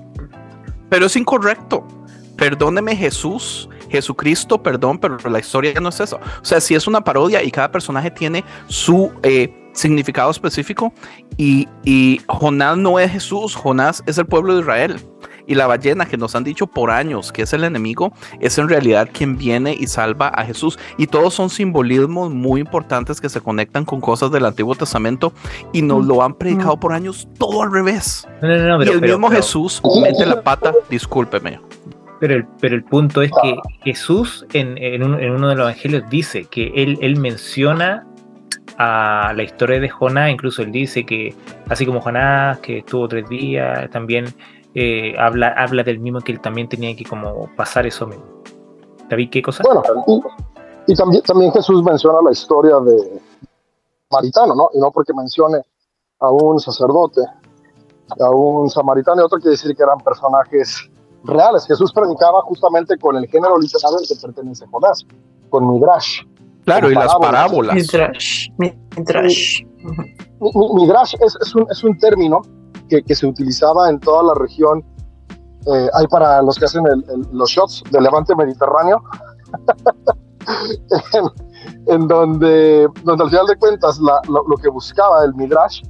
Pero 0.90 1.06
es 1.06 1.16
incorrecto. 1.16 1.88
Perdóneme, 2.36 2.96
Jesús. 2.96 3.70
Jesucristo, 3.90 4.62
perdón, 4.62 5.00
pero 5.00 5.18
la 5.30 5.40
historia 5.40 5.74
no 5.82 5.90
es 5.90 6.00
eso. 6.00 6.18
O 6.18 6.46
sea, 6.46 6.62
si 6.62 6.76
es 6.76 6.88
una 6.88 7.02
parodia 7.02 7.44
y 7.44 7.52
cada 7.52 7.72
personaje 7.72 8.12
tiene 8.12 8.44
su 8.68 9.12
eh, 9.24 9.59
significado 9.74 10.32
específico. 10.32 10.94
Y, 11.38 11.68
y 11.84 12.22
Jonás 12.28 12.78
no 12.78 13.00
es 13.00 13.12
Jesús, 13.12 13.56
Jonás 13.56 14.04
es 14.06 14.18
el 14.18 14.26
pueblo 14.26 14.56
de 14.56 14.62
Israel. 14.62 15.00
Y 15.48 15.56
la 15.56 15.66
ballena 15.66 16.06
que 16.06 16.16
nos 16.16 16.36
han 16.36 16.44
dicho 16.44 16.68
por 16.68 16.92
años 16.92 17.32
que 17.32 17.42
es 17.42 17.54
el 17.54 17.64
enemigo, 17.64 18.14
es 18.40 18.60
en 18.60 18.70
realidad 18.70 19.10
quien 19.12 19.36
viene 19.36 19.74
y 19.74 19.88
salva 19.88 20.28
a 20.28 20.46
Jesús. 20.46 20.78
Y 20.98 21.08
todos 21.08 21.34
son 21.34 21.50
simbolismos 21.50 22.32
muy 22.32 22.62
importantes 22.62 23.20
que 23.20 23.30
se 23.30 23.42
conectan 23.42 23.84
con 23.84 24.00
cosas 24.00 24.32
del 24.32 24.46
Antiguo 24.46 24.76
Testamento 24.76 25.34
y 25.74 25.82
nos 25.82 26.06
lo 26.06 26.22
han 26.22 26.36
predicado 26.36 26.80
por 26.80 26.94
años 26.94 27.28
todo 27.40 27.64
al 27.64 27.72
revés. 27.72 28.28
y 28.44 28.90
el 28.90 29.02
mismo 29.02 29.30
Jesús 29.32 29.82
mete 30.04 30.26
la 30.26 30.42
pata, 30.44 30.72
discúlpeme. 30.88 31.60
Pero 32.20 32.36
el, 32.36 32.46
pero 32.60 32.76
el 32.76 32.84
punto 32.84 33.22
es 33.22 33.32
que 33.42 33.56
Jesús 33.84 34.46
en, 34.54 34.78
en, 34.78 35.02
uno 35.02 35.48
de 35.48 35.56
los 35.56 35.64
evangelios 35.64 36.04
dice 36.10 36.46
que 36.46 36.74
él, 36.76 37.00
él 37.02 37.18
menciona 37.18 38.06
a 38.80 39.34
la 39.36 39.44
historia 39.44 39.78
de 39.80 39.90
Jonás, 39.90 40.32
incluso 40.32 40.62
él 40.62 40.72
dice 40.72 41.06
que, 41.06 41.36
así 41.68 41.86
como 41.86 42.00
Jonás, 42.00 42.60
que 42.60 42.80
estuvo 42.80 43.10
tres 43.10 43.28
días, 43.28 43.90
también 43.90 44.34
eh, 44.74 45.16
habla, 45.20 45.50
habla 45.50 45.84
del 45.84 46.00
mismo 46.00 46.22
que 46.22 46.32
él 46.32 46.40
también 46.40 46.70
tenía 46.70 46.96
que 46.96 47.04
como 47.04 47.54
pasar 47.58 47.86
eso 47.86 48.08
mismo. 48.08 48.24
David, 49.10 49.30
¿qué 49.32 49.42
cosa? 49.42 49.64
Bueno, 49.66 49.84
y, 50.88 50.96
también, 50.96 51.22
también 51.24 51.52
Jesús 51.52 51.84
menciona 51.84 52.22
la 52.22 52.32
historia 52.32 52.80
de 52.80 53.22
Maritano, 54.12 54.56
¿no? 54.56 54.70
Y 54.74 54.80
no 54.80 54.92
porque 54.92 55.14
mencione 55.14 55.58
a 56.22 56.30
un 56.30 56.58
sacerdote, 56.60 57.22
a 58.18 58.30
un 58.30 58.70
samaritano 58.70 59.22
y 59.22 59.26
otro 59.26 59.40
quiere 59.40 59.52
decir 59.52 59.76
que 59.76 59.84
eran 59.84 59.98
personajes 60.00 60.90
reales. 61.26 61.66
Jesús 61.68 61.92
predicaba 61.92 62.42
justamente 62.44 62.98
con 62.98 63.18
el 63.18 63.28
género 63.28 63.58
literario 63.58 63.98
al 63.98 64.08
que 64.08 64.16
pertenece 64.16 64.66
Jonás, 64.68 65.06
con 65.50 65.70
Midrash. 65.70 66.22
Claro, 66.70 66.92
y 66.92 66.96
las 66.96 67.16
parábolas. 67.16 67.76
Midrash. 67.76 68.50
Midrash. 68.58 69.64
Midrash 70.76 71.16
es, 71.20 71.38
es, 71.42 71.56
un, 71.56 71.66
es 71.70 71.84
un 71.84 71.98
término 71.98 72.42
que, 72.88 73.02
que, 73.02 73.16
se 73.16 73.28
utilizaba 73.28 73.90
en 73.90 74.00
toda 74.00 74.24
la 74.24 74.34
región. 74.36 74.84
Eh, 75.66 75.90
hay 75.94 76.08
para 76.08 76.42
los 76.42 76.58
que 76.58 76.66
hacen 76.66 76.84
los 77.32 77.50
shots 77.50 77.84
del 77.92 78.04
levante 78.04 78.36
mediterráneo. 78.36 79.04
en, 81.88 82.08
donde, 82.08 82.88
donde 83.04 83.24
al 83.24 83.30
final 83.30 83.48
de 83.48 83.56
cuentas 83.58 84.00
lo, 84.00 84.58
que 84.62 84.70
buscaba 84.70 85.26
el 85.26 85.34
Midrash 85.36 85.82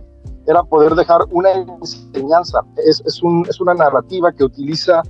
era 0.48 0.64
poder 0.64 0.96
dejar 0.96 1.22
una 1.32 1.52
enseñanza. 1.52 2.62
Es, 2.78 3.02
es, 3.06 3.22
un, 3.22 3.46
es 3.50 3.60
una 3.60 3.74
narrativa 3.74 4.32
que 4.32 4.44
utiliza 4.44 5.04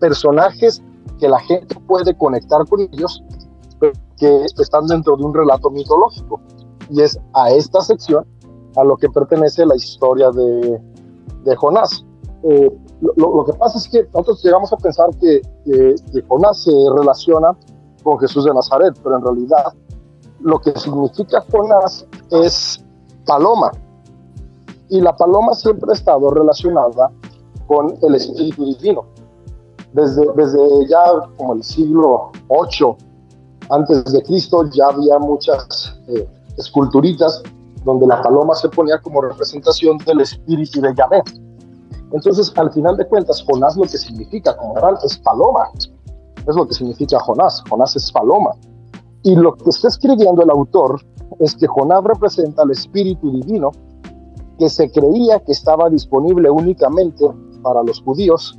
personajes 0.00 0.82
que 1.18 1.28
la 1.28 1.38
gente 1.40 1.74
puede 1.86 2.16
conectar 2.16 2.66
con 2.68 2.80
ellos, 2.80 3.22
que 4.22 4.44
están 4.62 4.86
dentro 4.86 5.16
de 5.16 5.24
un 5.24 5.34
relato 5.34 5.68
mitológico. 5.68 6.40
Y 6.90 7.02
es 7.02 7.18
a 7.32 7.50
esta 7.50 7.80
sección 7.80 8.24
a 8.76 8.84
lo 8.84 8.96
que 8.96 9.08
pertenece 9.08 9.66
la 9.66 9.74
historia 9.74 10.30
de, 10.30 10.80
de 11.42 11.56
Jonás. 11.56 12.04
Eh, 12.44 12.70
lo, 13.00 13.44
que 13.44 13.52
pasa 13.54 13.78
es 13.78 13.88
que 13.88 14.04
nosotros 14.14 14.44
llegamos 14.44 14.72
a 14.72 14.76
pensar 14.76 15.10
que, 15.20 15.42
que, 15.64 16.22
Jonás 16.28 16.62
se 16.62 16.70
relaciona 16.96 17.56
con 18.04 18.18
Jesús 18.20 18.44
de 18.44 18.54
Nazaret, 18.54 18.94
pero 19.02 19.16
en 19.16 19.22
realidad 19.24 19.74
lo 20.40 20.60
que 20.60 20.70
significa 20.78 21.44
Jonás 21.50 22.06
es 22.30 22.84
paloma. 23.26 23.72
Y 24.88 25.00
la 25.00 25.16
paloma 25.16 25.54
siempre 25.54 25.90
ha 25.90 25.94
estado 25.94 26.30
relacionada 26.30 27.10
con 27.66 27.92
el 28.02 28.14
Espíritu 28.14 28.66
Divino. 28.66 29.04
Desde, 29.92 30.24
desde 30.36 30.86
ya 30.88 31.02
como 31.36 31.54
el 31.54 31.64
siglo 31.64 32.30
8 32.48 32.96
antes 33.72 34.04
de 34.12 34.22
Cristo 34.22 34.68
ya 34.70 34.86
había 34.88 35.18
muchas 35.18 35.96
eh, 36.08 36.28
esculturitas 36.58 37.42
donde 37.84 38.06
la 38.06 38.22
paloma 38.22 38.54
se 38.54 38.68
ponía 38.68 38.98
como 39.00 39.22
representación 39.22 39.96
del 40.06 40.20
espíritu 40.20 40.80
de 40.82 40.94
Yahvé. 40.94 41.22
Entonces, 42.12 42.52
al 42.56 42.70
final 42.72 42.96
de 42.98 43.06
cuentas, 43.08 43.42
Jonás 43.48 43.76
lo 43.76 43.84
que 43.84 43.96
significa 43.96 44.54
como 44.56 44.74
tal 44.74 44.98
es 45.02 45.16
paloma. 45.18 45.70
Es 46.46 46.54
lo 46.54 46.68
que 46.68 46.74
significa 46.74 47.18
Jonás. 47.20 47.64
Jonás 47.68 47.96
es 47.96 48.12
paloma. 48.12 48.50
Y 49.22 49.34
lo 49.34 49.54
que 49.56 49.70
está 49.70 49.88
escribiendo 49.88 50.42
el 50.42 50.50
autor 50.50 51.00
es 51.40 51.56
que 51.56 51.66
Jonás 51.66 52.04
representa 52.04 52.64
el 52.64 52.72
espíritu 52.72 53.32
divino 53.32 53.70
que 54.58 54.68
se 54.68 54.90
creía 54.90 55.40
que 55.40 55.52
estaba 55.52 55.88
disponible 55.88 56.50
únicamente 56.50 57.24
para 57.62 57.82
los 57.82 58.02
judíos 58.02 58.58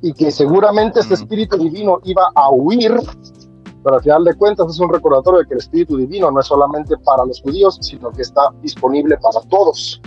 y 0.00 0.14
que 0.14 0.30
seguramente 0.30 1.00
este 1.00 1.14
espíritu 1.14 1.58
divino 1.58 1.98
iba 2.04 2.22
a 2.34 2.50
huir 2.50 2.98
pero 3.82 3.96
al 3.96 4.02
final 4.02 4.24
de 4.24 4.34
cuentas 4.34 4.68
es 4.68 4.80
un 4.80 4.92
recordatorio 4.92 5.40
de 5.40 5.46
que 5.46 5.54
el 5.54 5.60
Espíritu 5.60 5.96
Divino 5.96 6.30
no 6.30 6.40
es 6.40 6.46
solamente 6.46 6.96
para 6.98 7.24
los 7.24 7.40
judíos, 7.40 7.78
sino 7.80 8.10
que 8.10 8.22
está 8.22 8.50
disponible 8.60 9.16
para 9.18 9.40
todos. 9.48 10.00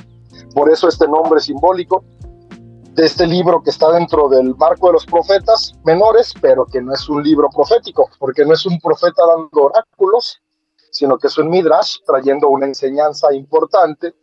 Por 0.53 0.70
eso 0.70 0.88
este 0.88 1.08
nombre 1.08 1.39
simbólico 1.39 2.03
de 2.94 3.06
este 3.06 3.25
libro 3.25 3.62
que 3.63 3.72
está 3.72 3.92
dentro 3.92 4.30
del 4.30 4.56
marco 4.56 4.88
de 4.88 4.94
los 4.94 5.06
profetas 5.06 5.74
menores, 5.84 6.34
pero 6.39 6.65
que 6.65 6.82
no 6.82 6.94
es 6.94 7.10
un 7.10 7.24
libro 7.24 7.50
profético, 7.50 8.08
porque 8.20 8.46
no 8.46 8.53
es 8.53 8.65
un 8.68 8.80
profeta 8.80 9.24
dando 9.25 9.63
oráculos, 9.63 10.39
sino 10.92 11.18
que 11.18 11.27
es 11.27 11.38
un 11.39 11.50
midrash 11.50 11.96
trayendo 12.06 12.50
una 12.50 12.68
enseñanza 12.68 13.34
importante 13.34 14.13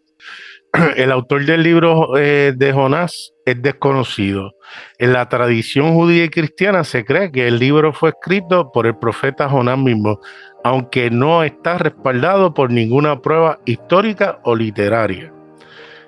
el 0.96 1.10
autor 1.12 1.44
del 1.44 1.62
libro 1.62 2.16
eh, 2.16 2.52
de 2.56 2.72
Jonás 2.72 3.32
es 3.44 3.60
desconocido. 3.60 4.52
En 4.98 5.12
la 5.12 5.28
tradición 5.28 5.94
judía 5.94 6.24
y 6.24 6.28
cristiana 6.28 6.84
se 6.84 7.04
cree 7.04 7.32
que 7.32 7.48
el 7.48 7.58
libro 7.58 7.92
fue 7.92 8.10
escrito 8.10 8.70
por 8.72 8.86
el 8.86 8.96
profeta 8.96 9.48
Jonás 9.48 9.78
mismo, 9.78 10.20
aunque 10.62 11.10
no 11.10 11.42
está 11.42 11.78
respaldado 11.78 12.54
por 12.54 12.70
ninguna 12.70 13.20
prueba 13.20 13.58
histórica 13.64 14.38
o 14.44 14.54
literaria. 14.54 15.32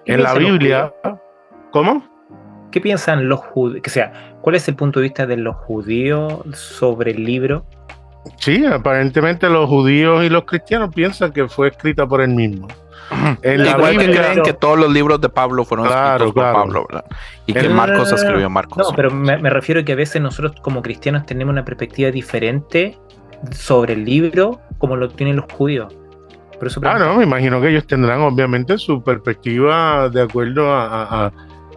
En 0.04 0.22
la 0.22 0.34
Biblia, 0.34 0.92
¿cómo? 1.70 2.04
¿Qué 2.70 2.80
piensan 2.80 3.28
los 3.28 3.40
judíos? 3.40 3.82
O 3.86 3.90
sea, 3.90 4.36
¿cuál 4.40 4.56
es 4.56 4.66
el 4.68 4.76
punto 4.76 5.00
de 5.00 5.04
vista 5.04 5.26
de 5.26 5.36
los 5.36 5.56
judíos 5.56 6.40
sobre 6.56 7.12
el 7.12 7.24
libro? 7.24 7.66
Sí, 8.36 8.64
aparentemente 8.64 9.48
los 9.48 9.68
judíos 9.68 10.24
y 10.24 10.28
los 10.28 10.44
cristianos 10.44 10.94
piensan 10.94 11.32
que 11.32 11.48
fue 11.48 11.68
escrita 11.68 12.06
por 12.06 12.20
él 12.20 12.30
mismo. 12.30 12.68
Igual 13.42 13.98
que 13.98 14.10
creen 14.10 14.42
que 14.42 14.52
todos 14.52 14.78
los 14.78 14.92
libros 14.92 15.20
de 15.20 15.28
Pablo 15.28 15.64
fueron 15.64 15.86
escritos 15.86 16.32
por 16.32 16.52
Pablo, 16.52 16.86
Y 17.46 17.52
que 17.52 17.68
Marcos 17.68 18.12
escribió 18.12 18.48
Marcos. 18.48 18.88
No, 18.88 18.96
pero 18.96 19.10
me, 19.10 19.36
refiero 19.50 19.80
a 19.80 19.84
que 19.84 19.92
a 19.92 19.96
veces 19.96 20.22
nosotros 20.22 20.54
como 20.62 20.82
cristianos 20.82 21.26
tenemos 21.26 21.52
una 21.52 21.64
perspectiva 21.64 22.10
diferente 22.10 22.98
sobre 23.50 23.94
el 23.94 24.04
libro 24.04 24.60
como 24.78 24.96
lo 24.96 25.08
tienen 25.08 25.36
los 25.36 25.46
judíos. 25.52 25.94
ah, 26.84 26.98
no, 26.98 27.16
me 27.16 27.24
imagino 27.24 27.60
que 27.60 27.70
ellos 27.70 27.86
tendrán 27.86 28.20
obviamente 28.20 28.78
su 28.78 29.02
perspectiva 29.02 30.08
de 30.08 30.22
acuerdo 30.22 30.72
a, 30.72 31.26
a, 31.26 31.32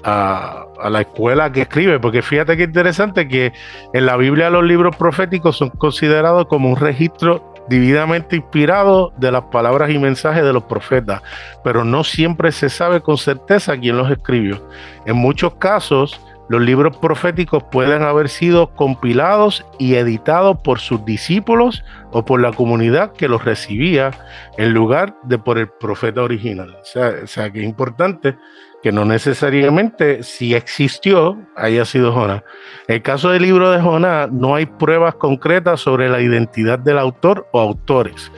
la 0.05 1.01
escuela 1.01 1.51
que 1.51 1.61
escribe, 1.61 1.99
porque 1.99 2.21
fíjate 2.21 2.55
que 2.57 2.63
interesante 2.63 3.27
que 3.27 3.53
en 3.93 4.05
la 4.05 4.17
Biblia 4.17 4.49
los 4.49 4.63
libros 4.63 4.95
proféticos 4.95 5.57
son 5.57 5.69
considerados 5.69 6.45
como 6.47 6.69
un 6.69 6.75
registro 6.75 7.53
divididamente 7.67 8.35
inspirado 8.35 9.11
de 9.17 9.31
las 9.31 9.45
palabras 9.45 9.89
y 9.89 9.97
mensajes 9.97 10.43
de 10.43 10.53
los 10.53 10.63
profetas, 10.63 11.23
pero 11.63 11.83
no 11.83 12.03
siempre 12.03 12.51
se 12.51 12.69
sabe 12.69 13.01
con 13.01 13.17
certeza 13.17 13.77
quién 13.77 13.97
los 13.97 14.11
escribió. 14.11 14.61
En 15.07 15.15
muchos 15.15 15.55
casos, 15.55 16.21
los 16.47 16.61
libros 16.61 16.95
proféticos 16.97 17.63
pueden 17.63 18.03
haber 18.03 18.29
sido 18.29 18.67
compilados 18.75 19.65
y 19.79 19.95
editados 19.95 20.59
por 20.59 20.79
sus 20.79 21.03
discípulos 21.03 21.83
o 22.11 22.23
por 22.23 22.39
la 22.39 22.53
comunidad 22.53 23.13
que 23.13 23.27
los 23.27 23.43
recibía 23.43 24.11
en 24.57 24.73
lugar 24.73 25.15
de 25.23 25.39
por 25.39 25.57
el 25.57 25.67
profeta 25.67 26.21
original. 26.21 26.77
O 26.79 27.27
sea 27.27 27.51
que 27.51 27.61
es 27.61 27.65
importante 27.65 28.37
que 28.85 28.91
no 28.91 29.03
necesariamente 29.03 30.21
si 30.21 30.53
existió 30.53 31.39
haya 31.55 31.85
sido 31.85 32.13
Jonás. 32.13 32.43
En 32.87 32.97
el 32.97 33.01
caso 33.01 33.31
del 33.31 33.41
libro 33.41 33.71
de 33.71 33.81
Jonás 33.81 34.31
no 34.31 34.53
hay 34.53 34.67
pruebas 34.67 35.15
concretas 35.15 35.79
sobre 35.79 36.07
la 36.07 36.21
identidad 36.21 36.77
del 36.77 36.99
autor 36.99 37.47
o 37.51 37.61
autores. 37.61 38.31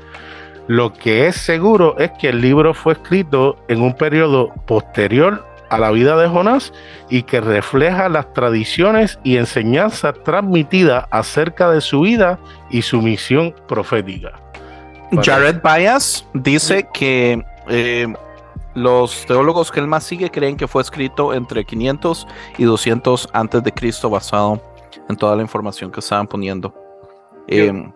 Lo 0.68 0.94
que 0.94 1.28
es 1.28 1.36
seguro 1.36 1.98
es 1.98 2.12
que 2.12 2.30
el 2.30 2.40
libro 2.40 2.74
fue 2.74 2.94
escrito 2.94 3.58
en 3.68 3.82
un 3.82 3.94
periodo 3.94 4.54
posterior 4.66 5.46
a 5.70 5.80
la 5.80 5.92
vida 5.92 6.16
de 6.16 6.30
Jonás 6.30 6.72
y 7.10 7.24
que 7.24 7.42
refleja 7.42 8.08
las 8.08 8.32
tradiciones 8.32 9.20
y 9.26 9.36
enseñanzas 9.36 10.14
transmitidas 10.24 11.08
acerca 11.12 11.72
de 11.72 11.82
su 11.82 12.00
vida 12.00 12.40
y 12.70 12.84
su 12.84 13.02
misión 13.02 13.54
profética. 13.68 14.32
Jared 15.12 15.60
Bias 15.62 16.26
dice 16.34 16.88
que 16.94 17.44
eh, 17.68 18.08
los 18.78 19.26
teólogos 19.26 19.72
que 19.72 19.80
él 19.80 19.88
más 19.88 20.04
sigue 20.04 20.30
creen 20.30 20.56
que 20.56 20.68
fue 20.68 20.84
escrito 20.84 21.34
entre 21.34 21.66
500 21.66 22.28
y 22.60 22.64
200 22.64 23.28
antes 23.34 23.64
de 23.64 23.72
Cristo 23.72 24.08
basado 24.08 24.62
en 25.10 25.16
toda 25.16 25.36
la 25.36 25.42
información 25.42 25.92
que 25.92 26.00
estaban 26.00 26.28
poniendo. 26.28 26.72
Em, 27.48 27.92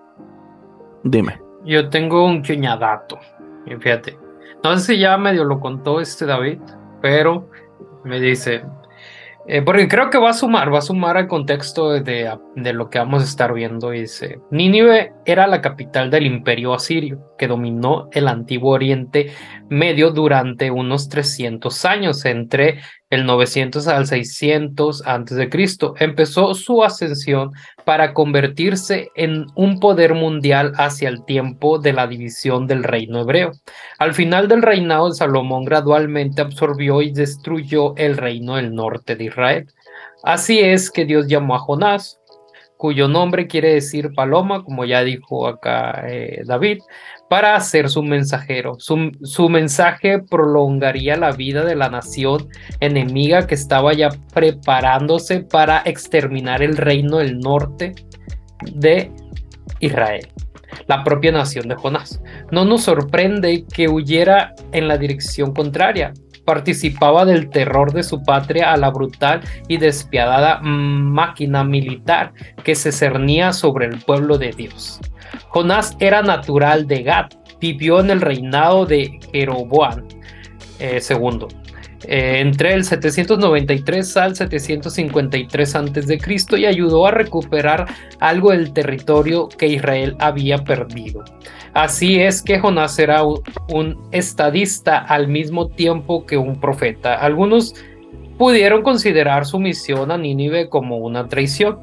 dime. 1.04 1.40
Yo 1.66 1.88
tengo 1.90 2.26
un 2.26 2.44
cuñadato. 2.44 3.20
Fíjate. 3.66 4.18
No 4.64 4.76
sé 4.78 4.94
si 4.94 5.00
ya 5.00 5.16
medio 5.20 5.44
lo 5.44 5.60
contó 5.60 6.02
este 6.02 6.26
David, 6.26 6.60
pero 7.00 7.48
me 8.04 8.20
dice, 8.20 8.66
eh, 9.48 9.62
porque 9.62 9.88
creo 9.88 10.10
que 10.10 10.18
va 10.18 10.30
a 10.30 10.34
sumar, 10.34 10.74
va 10.74 10.80
a 10.80 10.84
sumar 10.84 11.18
al 11.18 11.28
contexto 11.28 11.92
de, 11.92 12.32
de, 12.56 12.74
lo 12.74 12.90
que 12.90 13.00
vamos 13.00 13.22
a 13.22 13.26
estar 13.26 13.54
viendo. 13.54 13.92
Nínive 14.52 15.14
era 15.26 15.48
la 15.48 15.62
capital 15.62 16.12
del 16.12 16.26
imperio 16.26 16.74
asirio, 16.74 17.20
que 17.38 17.48
dominó 17.48 18.10
el 18.12 18.28
antiguo 18.28 18.74
Oriente 18.74 19.32
Medio 19.70 20.12
durante 20.12 20.70
unos 20.70 21.10
300 21.10 21.86
años, 21.86 22.26
entre 22.26 22.80
el 23.12 23.26
900 23.26 23.88
al 23.88 24.08
600 24.08 25.04
a.C. 25.06 25.50
Empezó 26.00 26.54
su 26.56 26.84
ascensión 26.84 27.52
para 27.86 28.14
convertirse 28.14 29.10
en 29.16 29.46
un 29.56 29.80
poder 29.80 30.16
mundial 30.16 30.72
hacia 30.78 31.10
el 31.10 31.24
tiempo 31.26 31.78
de 31.78 31.94
la 31.94 32.08
división 32.08 32.68
del 32.68 32.84
reino 32.84 33.22
hebreo. 33.22 33.52
Al 34.00 34.14
final 34.14 34.48
del 34.48 34.62
reinado 34.62 35.10
de 35.10 35.16
Salomón 35.16 35.66
gradualmente 35.66 36.42
absorbió 36.42 37.02
y 37.02 37.12
destruyó 37.12 37.96
el 37.98 38.18
reino 38.18 38.56
del 38.56 38.74
norte 38.74 39.16
de 39.16 39.26
Israel. 39.26 39.68
Así 40.24 40.60
es 40.60 40.90
que 40.90 41.06
Dios 41.06 41.28
llamó 41.28 41.56
a 41.56 41.60
Jonás, 41.60 42.20
cuyo 42.78 43.08
nombre 43.08 43.48
quiere 43.48 43.74
decir 43.74 44.12
paloma, 44.16 44.64
como 44.64 44.86
ya 44.86 45.04
dijo 45.04 45.48
acá 45.48 46.04
eh, 46.08 46.44
David, 46.46 46.80
para 47.32 47.58
ser 47.62 47.90
su 47.90 48.04
mensajero. 48.04 48.76
Su, 48.78 49.10
su, 49.24 49.48
mensaje 49.48 50.20
prolongaría 50.20 51.16
la 51.16 51.32
vida 51.32 51.64
de 51.64 51.78
la 51.78 51.88
nación 51.88 52.50
enemiga 52.82 53.48
que 53.48 53.56
estaba 53.56 53.94
ya 53.94 54.10
preparándose 54.34 55.40
para 55.40 55.82
exterminar 55.86 56.62
el 56.62 56.76
reino 56.76 57.20
del 57.20 57.40
norte 57.40 57.96
de 58.74 59.14
Israel, 59.80 60.28
la 60.88 61.06
propia 61.06 61.32
nación 61.32 61.70
de 61.70 61.76
Jonás. 61.76 62.22
No 62.52 62.66
nos 62.66 62.84
sorprende 62.84 63.64
que 63.74 63.88
huyera 63.88 64.54
en 64.74 64.90
la 64.90 64.98
dirección 64.98 65.54
contraria. 65.54 66.12
Participaba 66.44 67.24
del 67.24 67.50
terror 67.50 67.94
de 67.94 68.04
su 68.04 68.22
patria 68.24 68.74
a 68.74 68.78
la 68.78 68.90
brutal 68.90 69.40
y 69.70 69.78
despiadada 69.78 70.60
máquina 70.62 71.64
militar 71.64 72.34
que 72.66 72.76
se 72.76 72.92
cernía 72.92 73.54
sobre 73.54 73.86
el 73.86 74.00
pueblo 74.00 74.38
de 74.38 74.52
Dios. 74.52 75.00
Jonás 75.50 75.96
era 76.00 76.22
natural 76.22 76.88
de 76.88 77.04
Gad, 77.04 77.28
vivió 77.60 78.00
en 78.00 78.10
el 78.10 78.22
reinado 78.22 78.86
de 78.86 79.20
Jeroboam 79.32 80.08
II. 80.80 81.48
eh, 82.08 82.40
entre 82.40 82.74
el 82.74 82.84
793 82.84 84.18
al 84.18 84.36
753 84.36 85.76
a.C. 85.76 86.20
y 86.58 86.66
ayudó 86.66 87.06
a 87.06 87.12
recuperar 87.12 87.86
algo 88.20 88.52
del 88.52 88.74
territorio 88.74 89.48
que 89.50 89.68
Israel 89.68 90.16
había 90.20 90.58
perdido. 90.64 91.24
Así 91.74 92.20
es 92.20 92.42
que 92.42 92.60
Jonás 92.60 93.00
era 93.00 93.24
un 93.24 93.98
estadista 94.12 94.98
al 94.98 95.28
mismo 95.28 95.68
tiempo 95.68 96.26
que 96.26 96.38
un 96.38 96.60
profeta. 96.60 97.16
Algunos 97.16 97.76
pudieron 98.38 98.82
considerar 98.82 99.46
su 99.46 99.60
misión 99.60 100.12
a 100.12 100.18
Nínive 100.18 100.68
como 100.68 100.98
una 100.98 101.28
traición, 101.28 101.80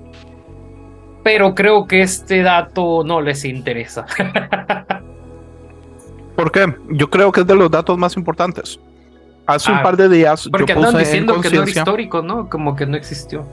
pero 1.28 1.54
creo 1.54 1.86
que 1.86 2.00
este 2.00 2.42
dato 2.42 3.04
no 3.04 3.20
les 3.20 3.44
interesa. 3.44 4.06
¿Por 6.36 6.50
qué? 6.50 6.74
Yo 6.88 7.10
creo 7.10 7.30
que 7.30 7.42
es 7.42 7.46
de 7.46 7.54
los 7.54 7.70
datos 7.70 7.98
más 7.98 8.16
importantes. 8.16 8.80
Hace 9.46 9.70
un 9.70 9.76
ah, 9.76 9.82
par 9.82 9.98
de 9.98 10.08
días. 10.08 10.48
Porque 10.50 10.72
yo 10.72 10.78
andan 10.78 10.96
diciendo 10.96 11.38
que 11.42 11.50
no 11.50 11.64
era 11.64 11.70
histórico, 11.70 12.22
¿no? 12.22 12.48
Como 12.48 12.74
que 12.74 12.86
no 12.86 12.96
existió. 12.96 13.44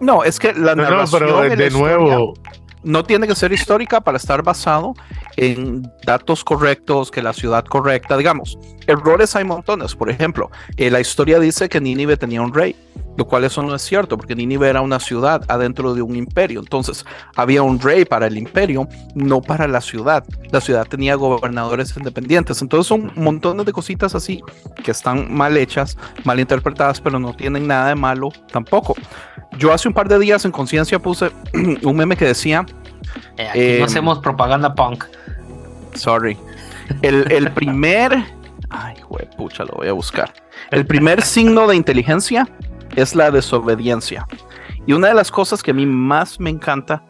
No, 0.00 0.24
es 0.24 0.40
que 0.40 0.52
la 0.54 0.74
narración 0.74 1.22
no, 1.28 1.38
pero 1.38 1.56
de 1.56 1.70
nuevo, 1.70 2.34
no 2.82 3.04
tiene 3.04 3.28
que 3.28 3.36
ser 3.36 3.52
histórica 3.52 4.00
para 4.00 4.16
estar 4.16 4.42
basado 4.42 4.94
en 5.36 5.88
datos 6.04 6.42
correctos, 6.42 7.12
que 7.12 7.22
la 7.22 7.32
ciudad 7.32 7.64
correcta, 7.64 8.16
digamos. 8.16 8.58
Errores 8.88 9.36
hay 9.36 9.44
montones, 9.44 9.94
por 9.94 10.10
ejemplo, 10.10 10.50
eh, 10.76 10.90
la 10.90 10.98
historia 10.98 11.38
dice 11.38 11.68
que 11.68 11.80
Nínive 11.80 12.16
tenía 12.16 12.42
un 12.42 12.52
rey, 12.52 12.74
lo 13.18 13.24
cual 13.24 13.42
eso 13.42 13.60
no 13.64 13.74
es 13.74 13.82
cierto, 13.82 14.16
porque 14.16 14.36
Nínive 14.36 14.68
era 14.68 14.80
una 14.80 15.00
ciudad 15.00 15.44
adentro 15.48 15.92
de 15.92 16.02
un 16.02 16.14
imperio, 16.14 16.60
entonces 16.60 17.04
había 17.34 17.64
un 17.64 17.80
rey 17.80 18.04
para 18.04 18.28
el 18.28 18.38
imperio, 18.38 18.86
no 19.16 19.42
para 19.42 19.66
la 19.66 19.80
ciudad. 19.80 20.22
La 20.52 20.60
ciudad 20.60 20.86
tenía 20.86 21.16
gobernadores 21.16 21.96
independientes, 21.96 22.62
entonces 22.62 22.86
son 22.86 23.10
montones 23.16 23.66
de 23.66 23.72
cositas 23.72 24.14
así 24.14 24.40
que 24.84 24.92
están 24.92 25.34
mal 25.34 25.56
hechas, 25.56 25.98
mal 26.22 26.38
interpretadas, 26.38 27.00
pero 27.00 27.18
no 27.18 27.34
tienen 27.34 27.66
nada 27.66 27.88
de 27.88 27.96
malo 27.96 28.28
tampoco. 28.52 28.94
Yo 29.58 29.72
hace 29.72 29.88
un 29.88 29.94
par 29.94 30.08
de 30.08 30.20
días 30.20 30.44
en 30.44 30.52
conciencia 30.52 31.00
puse 31.00 31.32
un 31.82 31.96
meme 31.96 32.16
que 32.16 32.24
decía 32.24 32.64
eh, 33.36 33.48
aquí 33.48 33.58
no 33.58 33.64
em, 33.64 33.82
hacemos 33.82 34.20
propaganda 34.20 34.76
punk. 34.76 35.06
Sorry. 35.94 36.38
El, 37.02 37.50
primer. 37.50 38.12
Ay, 38.70 38.94
güey, 39.08 39.28
pucha, 39.36 39.64
lo 39.64 39.72
voy 39.72 39.88
a 39.88 39.92
buscar. 39.92 40.32
El 40.70 40.86
primer 40.86 41.22
signo 41.22 41.66
de 41.66 41.74
inteligencia 41.74 42.48
es 43.00 43.14
la 43.14 43.30
desobediencia. 43.30 44.26
Y 44.86 44.92
una 44.92 45.08
de 45.08 45.14
las 45.14 45.30
cosas 45.30 45.62
que 45.62 45.70
a 45.72 45.74
mí 45.74 45.86
más 45.86 46.40
me 46.40 46.50
encanta 46.50 47.04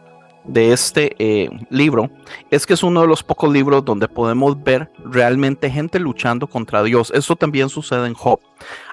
de 0.45 0.71
este 0.73 1.15
eh, 1.19 1.49
libro 1.69 2.09
es 2.49 2.65
que 2.65 2.73
es 2.73 2.83
uno 2.83 3.01
de 3.01 3.07
los 3.07 3.23
pocos 3.23 3.51
libros 3.51 3.85
donde 3.85 4.07
podemos 4.07 4.61
ver 4.63 4.91
realmente 5.05 5.69
gente 5.69 5.99
luchando 5.99 6.47
contra 6.47 6.83
Dios. 6.83 7.11
Eso 7.13 7.35
también 7.35 7.69
sucede 7.69 8.07
en 8.07 8.13
Job 8.13 8.39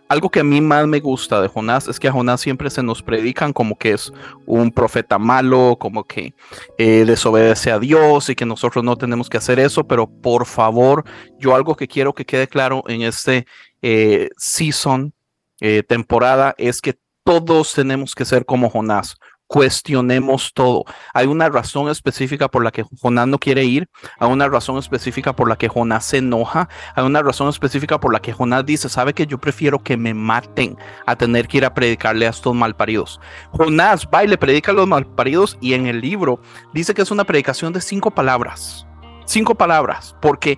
algo 0.08 0.30
que 0.30 0.40
a 0.40 0.44
mí 0.44 0.60
más 0.60 0.86
me 0.86 1.00
gusta 1.00 1.40
de 1.40 1.48
Jonás 1.48 1.88
es 1.88 1.98
que 1.98 2.08
a 2.08 2.12
Jonás 2.12 2.40
siempre 2.40 2.70
se 2.70 2.82
nos 2.82 3.02
predican 3.02 3.52
como 3.52 3.76
que 3.76 3.92
es 3.92 4.12
un 4.46 4.70
profeta 4.70 5.18
malo, 5.18 5.76
como 5.78 6.04
que 6.04 6.34
eh, 6.78 7.04
desobedece 7.04 7.72
a 7.72 7.78
Dios 7.78 8.28
y 8.28 8.34
que 8.34 8.46
nosotros 8.46 8.84
no 8.84 8.96
tenemos 8.96 9.28
que 9.28 9.38
hacer 9.38 9.58
eso, 9.58 9.86
pero 9.86 10.06
por 10.06 10.46
favor, 10.46 11.04
yo 11.38 11.54
algo 11.54 11.74
que 11.74 11.88
quiero 11.88 12.14
que 12.14 12.24
quede 12.24 12.46
claro 12.46 12.84
en 12.86 13.02
este 13.02 13.46
eh, 13.82 14.30
season, 14.36 15.12
eh, 15.60 15.82
temporada, 15.82 16.54
es 16.58 16.80
que 16.80 16.98
todos 17.24 17.72
tenemos 17.72 18.14
que 18.14 18.24
ser 18.24 18.44
como 18.46 18.70
Jonás 18.70 19.16
cuestionemos 19.46 20.52
todo. 20.54 20.84
Hay 21.14 21.26
una 21.26 21.48
razón 21.48 21.88
específica 21.88 22.48
por 22.48 22.64
la 22.64 22.70
que 22.70 22.84
Jonás 23.00 23.28
no 23.28 23.38
quiere 23.38 23.64
ir, 23.64 23.88
hay 24.18 24.30
una 24.30 24.48
razón 24.48 24.78
específica 24.78 25.34
por 25.34 25.48
la 25.48 25.56
que 25.56 25.68
Jonás 25.68 26.04
se 26.04 26.18
enoja, 26.18 26.68
hay 26.94 27.04
una 27.04 27.22
razón 27.22 27.48
específica 27.48 28.00
por 28.00 28.12
la 28.12 28.20
que 28.20 28.32
Jonás 28.32 28.66
dice, 28.66 28.88
sabe 28.88 29.14
que 29.14 29.26
yo 29.26 29.38
prefiero 29.38 29.82
que 29.82 29.96
me 29.96 30.14
maten 30.14 30.76
a 31.06 31.16
tener 31.16 31.48
que 31.48 31.58
ir 31.58 31.64
a 31.64 31.74
predicarle 31.74 32.26
a 32.26 32.30
estos 32.30 32.54
malparidos. 32.54 33.20
Jonás 33.52 34.06
va 34.12 34.24
y 34.24 34.28
le 34.28 34.38
predica 34.38 34.72
a 34.72 34.74
los 34.74 34.88
malparidos 34.88 35.56
y 35.60 35.74
en 35.74 35.86
el 35.86 36.00
libro 36.00 36.40
dice 36.72 36.94
que 36.94 37.02
es 37.02 37.10
una 37.10 37.24
predicación 37.24 37.72
de 37.72 37.80
cinco 37.80 38.10
palabras. 38.10 38.86
Cinco 39.28 39.56
palabras, 39.56 40.14
porque 40.22 40.56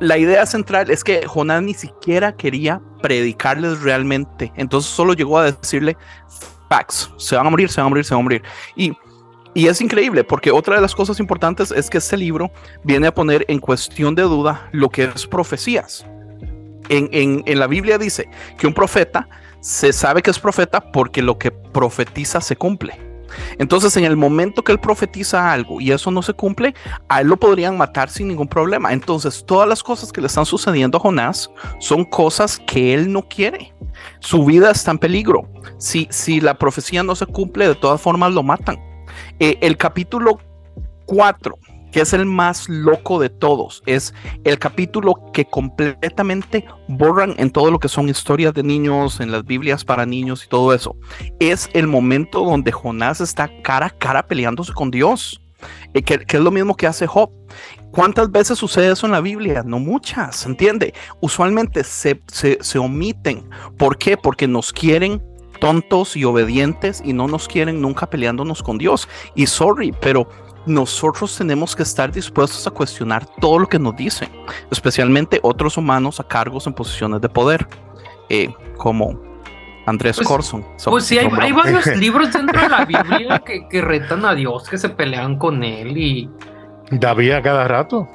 la 0.00 0.18
idea 0.18 0.46
central 0.46 0.90
es 0.90 1.04
que 1.04 1.26
Jonás 1.26 1.62
ni 1.62 1.74
siquiera 1.74 2.36
quería 2.36 2.80
predicarles 3.02 3.82
realmente. 3.82 4.52
Entonces 4.56 4.90
solo 4.90 5.14
llegó 5.14 5.38
a 5.38 5.52
decirle, 5.52 5.96
se 7.16 7.36
van 7.36 7.46
a 7.46 7.50
morir, 7.50 7.70
se 7.70 7.80
van 7.80 7.86
a 7.86 7.90
morir, 7.90 8.04
se 8.04 8.14
van 8.14 8.20
a 8.20 8.24
morir. 8.24 8.42
Y, 8.76 8.92
y 9.54 9.66
es 9.66 9.80
increíble 9.80 10.24
porque 10.24 10.50
otra 10.50 10.76
de 10.76 10.80
las 10.80 10.94
cosas 10.94 11.20
importantes 11.20 11.70
es 11.70 11.90
que 11.90 11.98
este 11.98 12.16
libro 12.16 12.50
viene 12.82 13.06
a 13.06 13.14
poner 13.14 13.44
en 13.48 13.60
cuestión 13.60 14.14
de 14.14 14.22
duda 14.22 14.68
lo 14.72 14.88
que 14.88 15.04
es 15.04 15.26
profecías. 15.26 16.04
En, 16.88 17.08
en, 17.12 17.42
en 17.46 17.58
la 17.58 17.66
Biblia 17.66 17.96
dice 17.96 18.28
que 18.58 18.66
un 18.66 18.74
profeta 18.74 19.28
se 19.60 19.92
sabe 19.92 20.20
que 20.20 20.30
es 20.30 20.38
profeta 20.38 20.92
porque 20.92 21.22
lo 21.22 21.38
que 21.38 21.50
profetiza 21.50 22.40
se 22.40 22.56
cumple. 22.56 23.13
Entonces, 23.58 23.96
en 23.96 24.04
el 24.04 24.16
momento 24.16 24.62
que 24.62 24.72
él 24.72 24.80
profetiza 24.80 25.52
algo 25.52 25.80
y 25.80 25.92
eso 25.92 26.10
no 26.10 26.22
se 26.22 26.34
cumple, 26.34 26.74
a 27.08 27.20
él 27.20 27.28
lo 27.28 27.36
podrían 27.36 27.76
matar 27.76 28.10
sin 28.10 28.28
ningún 28.28 28.48
problema. 28.48 28.92
Entonces, 28.92 29.44
todas 29.46 29.68
las 29.68 29.82
cosas 29.82 30.12
que 30.12 30.20
le 30.20 30.26
están 30.26 30.46
sucediendo 30.46 30.98
a 30.98 31.00
Jonás 31.00 31.50
son 31.78 32.04
cosas 32.04 32.60
que 32.66 32.94
él 32.94 33.12
no 33.12 33.22
quiere. 33.22 33.72
Su 34.20 34.44
vida 34.44 34.70
está 34.70 34.90
en 34.90 34.98
peligro. 34.98 35.48
Si, 35.78 36.08
si 36.10 36.40
la 36.40 36.58
profecía 36.58 37.02
no 37.02 37.14
se 37.14 37.26
cumple, 37.26 37.68
de 37.68 37.74
todas 37.74 38.00
formas 38.00 38.32
lo 38.32 38.42
matan. 38.42 38.78
Eh, 39.38 39.58
el 39.60 39.76
capítulo 39.76 40.38
4 41.06 41.56
que 41.94 42.00
es 42.00 42.12
el 42.12 42.26
más 42.26 42.68
loco 42.68 43.20
de 43.20 43.30
todos. 43.30 43.80
Es 43.86 44.12
el 44.42 44.58
capítulo 44.58 45.14
que 45.32 45.44
completamente 45.44 46.64
borran 46.88 47.36
en 47.38 47.52
todo 47.52 47.70
lo 47.70 47.78
que 47.78 47.88
son 47.88 48.08
historias 48.08 48.52
de 48.52 48.64
niños, 48.64 49.20
en 49.20 49.30
las 49.30 49.44
Biblias 49.44 49.84
para 49.84 50.04
niños 50.04 50.44
y 50.44 50.48
todo 50.48 50.74
eso. 50.74 50.96
Es 51.38 51.70
el 51.72 51.86
momento 51.86 52.44
donde 52.44 52.72
Jonás 52.72 53.20
está 53.20 53.48
cara 53.62 53.86
a 53.86 53.90
cara 53.90 54.26
peleándose 54.26 54.72
con 54.72 54.90
Dios. 54.90 55.40
Eh, 55.94 56.02
que, 56.02 56.26
es 56.26 56.40
lo 56.40 56.50
mismo 56.50 56.74
que 56.74 56.88
hace 56.88 57.06
Job. 57.06 57.30
¿Cuántas 57.92 58.28
veces 58.32 58.58
sucede 58.58 58.90
eso 58.90 59.06
en 59.06 59.12
la 59.12 59.20
Biblia? 59.20 59.62
No 59.64 59.78
muchas, 59.78 60.44
¿entiende? 60.46 60.94
Usualmente 61.20 61.84
se, 61.84 62.20
se, 62.26 62.58
se 62.60 62.78
omiten. 62.80 63.48
¿Por 63.78 63.98
qué? 63.98 64.16
Porque 64.16 64.48
nos 64.48 64.72
quieren 64.72 65.22
tontos 65.60 66.16
y 66.16 66.24
obedientes 66.24 67.00
y 67.04 67.12
no 67.12 67.28
nos 67.28 67.46
quieren 67.46 67.80
nunca 67.80 68.10
peleándonos 68.10 68.64
con 68.64 68.78
Dios. 68.78 69.08
Y 69.36 69.46
sorry, 69.46 69.94
pero 70.00 70.28
nosotros 70.66 71.36
tenemos 71.36 71.74
que 71.76 71.82
estar 71.82 72.10
dispuestos 72.10 72.66
a 72.66 72.70
cuestionar 72.70 73.26
todo 73.40 73.58
lo 73.58 73.68
que 73.68 73.78
nos 73.78 73.96
dicen, 73.96 74.28
especialmente 74.70 75.40
otros 75.42 75.76
humanos 75.76 76.20
a 76.20 76.24
cargos 76.24 76.66
en 76.66 76.72
posiciones 76.72 77.20
de 77.20 77.28
poder, 77.28 77.66
eh, 78.28 78.52
como 78.76 79.20
Andrés 79.86 80.16
pues, 80.16 80.28
Corson. 80.28 80.64
Pues 80.84 81.04
sí, 81.04 81.18
hay, 81.18 81.28
varios 81.52 81.86
libros 81.96 82.32
dentro 82.32 82.60
de 82.60 82.68
la 82.68 82.84
Biblia 82.84 83.42
que, 83.44 83.82
retan 83.82 84.24
a 84.24 84.34
Dios, 84.34 84.68
que 84.68 84.78
se 84.78 84.88
pelean 84.88 85.38
con 85.38 85.62
él 85.62 85.96
y... 85.96 86.30
David 86.90 87.32
a 87.32 87.42
cada 87.42 87.66
rato. 87.66 88.08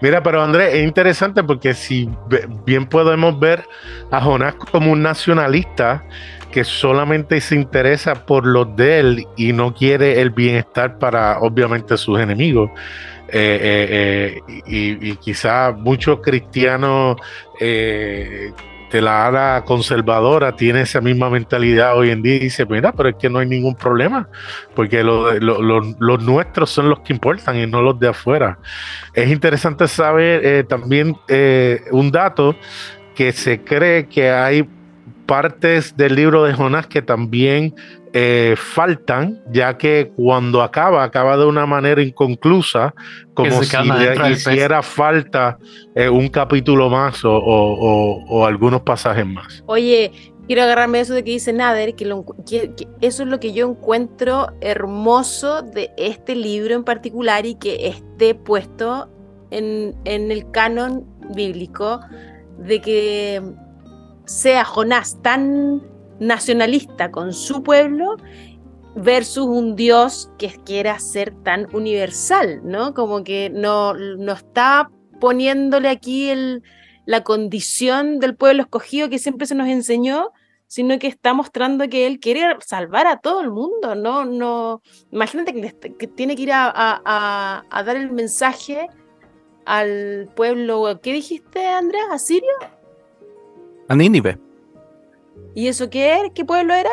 Mira, 0.00 0.22
pero 0.22 0.42
Andrés, 0.42 0.74
es 0.74 0.84
interesante 0.84 1.42
porque 1.42 1.74
si 1.74 2.08
bien 2.64 2.86
podemos 2.86 3.38
ver 3.38 3.66
a 4.10 4.20
Jonás 4.20 4.54
como 4.54 4.92
un 4.92 5.02
nacionalista, 5.02 6.04
que 6.54 6.62
solamente 6.62 7.40
se 7.40 7.56
interesa 7.56 8.14
por 8.14 8.46
los 8.46 8.76
de 8.76 9.00
él 9.00 9.26
y 9.36 9.52
no 9.52 9.74
quiere 9.74 10.20
el 10.20 10.30
bienestar 10.30 11.00
para 11.00 11.40
obviamente 11.40 11.96
sus 11.96 12.20
enemigos. 12.20 12.70
Eh, 13.26 13.58
eh, 13.60 14.40
eh, 14.46 14.62
y, 14.64 15.10
y 15.10 15.16
quizá 15.16 15.72
muchos 15.72 16.20
cristianos 16.20 17.16
de 17.58 18.52
la 18.92 19.26
ala 19.26 19.64
conservadora 19.66 20.54
tienen 20.54 20.82
esa 20.82 21.00
misma 21.00 21.28
mentalidad 21.28 21.98
hoy 21.98 22.10
en 22.10 22.22
día 22.22 22.36
y 22.36 22.38
dice, 22.38 22.64
mira, 22.66 22.92
pero 22.92 23.08
es 23.08 23.16
que 23.16 23.28
no 23.28 23.40
hay 23.40 23.48
ningún 23.48 23.74
problema, 23.74 24.28
porque 24.76 25.02
los 25.02 26.22
nuestros 26.22 26.70
son 26.70 26.88
los 26.88 27.00
que 27.00 27.14
importan 27.14 27.56
y 27.56 27.66
no 27.66 27.82
los 27.82 27.98
de 27.98 28.10
afuera. 28.10 28.60
Es 29.12 29.28
interesante 29.28 29.88
saber 29.88 30.64
también 30.68 31.16
un 31.90 32.12
dato 32.12 32.54
que 33.16 33.32
se 33.32 33.64
cree 33.64 34.06
que 34.06 34.30
hay 34.30 34.64
partes 35.26 35.96
del 35.96 36.14
libro 36.14 36.44
de 36.44 36.54
Jonás 36.54 36.86
que 36.86 37.02
también 37.02 37.74
eh, 38.12 38.54
faltan, 38.56 39.42
ya 39.50 39.76
que 39.76 40.12
cuando 40.14 40.62
acaba, 40.62 41.02
acaba 41.02 41.36
de 41.36 41.46
una 41.46 41.66
manera 41.66 42.00
inconclusa, 42.00 42.94
como 43.34 43.62
si 43.64 43.76
le 43.76 44.30
hiciera 44.30 44.82
falta 44.82 45.58
eh, 45.96 46.08
un 46.08 46.28
capítulo 46.28 46.88
más 46.88 47.22
o, 47.24 48.44
algunos 48.46 48.82
pasajes 48.82 49.26
más. 49.26 49.64
Oye, 49.66 50.12
quiero 50.46 50.62
agarrarme 50.62 51.00
eso 51.00 51.12
de 51.12 51.24
que 51.24 51.32
dice 51.32 51.52
Nader, 51.52 51.96
que, 51.96 52.04
eso 53.00 53.22
es 53.24 53.28
lo 53.28 53.40
que 53.40 53.52
yo 53.52 53.68
encuentro 53.68 54.46
hermoso 54.60 55.62
de 55.62 55.90
este 55.96 56.36
libro 56.36 56.76
en 56.76 56.84
particular 56.84 57.46
y 57.46 57.56
que 57.56 57.88
esté 57.88 58.36
puesto 58.36 59.10
en, 59.50 59.92
en 60.04 60.30
el 60.30 60.48
canon 60.52 61.04
bíblico, 61.34 61.98
de 62.58 62.80
que 62.80 63.42
sea 64.24 64.64
Jonás 64.64 65.20
tan 65.22 65.82
nacionalista 66.20 67.10
con 67.10 67.32
su 67.32 67.62
pueblo 67.62 68.16
versus 68.96 69.46
un 69.46 69.74
Dios 69.76 70.30
que 70.38 70.48
quiera 70.64 70.98
ser 70.98 71.34
tan 71.42 71.68
universal, 71.74 72.60
¿no? 72.64 72.94
Como 72.94 73.24
que 73.24 73.50
no, 73.50 73.94
no 73.94 74.32
está 74.32 74.90
poniéndole 75.20 75.88
aquí 75.88 76.32
la 77.06 77.24
condición 77.24 78.20
del 78.20 78.36
pueblo 78.36 78.62
escogido 78.62 79.08
que 79.08 79.18
siempre 79.18 79.46
se 79.46 79.54
nos 79.54 79.68
enseñó, 79.68 80.30
sino 80.66 80.98
que 80.98 81.06
está 81.06 81.34
mostrando 81.34 81.88
que 81.88 82.06
él 82.06 82.20
quiere 82.20 82.56
salvar 82.60 83.06
a 83.06 83.18
todo 83.20 83.40
el 83.40 83.50
mundo, 83.50 83.94
no, 83.94 84.24
no, 84.24 84.82
imagínate 85.12 85.52
que, 85.98 86.06
tiene 86.08 86.36
que 86.36 86.42
ir 86.42 86.50
a, 86.52 87.62
dar 87.70 87.96
el 87.96 88.10
mensaje 88.10 88.88
al 89.66 90.28
pueblo, 90.34 91.00
¿qué 91.02 91.12
dijiste, 91.12 91.66
Andrés? 91.66 92.02
¿A 92.10 92.18
Sirio? 92.18 92.73
A 93.88 93.94
Nínive. 93.94 94.38
¿Y 95.54 95.68
eso 95.68 95.90
qué 95.90 96.08
era? 96.08 96.30
¿Qué 96.34 96.44
pueblo 96.44 96.74
era? 96.74 96.90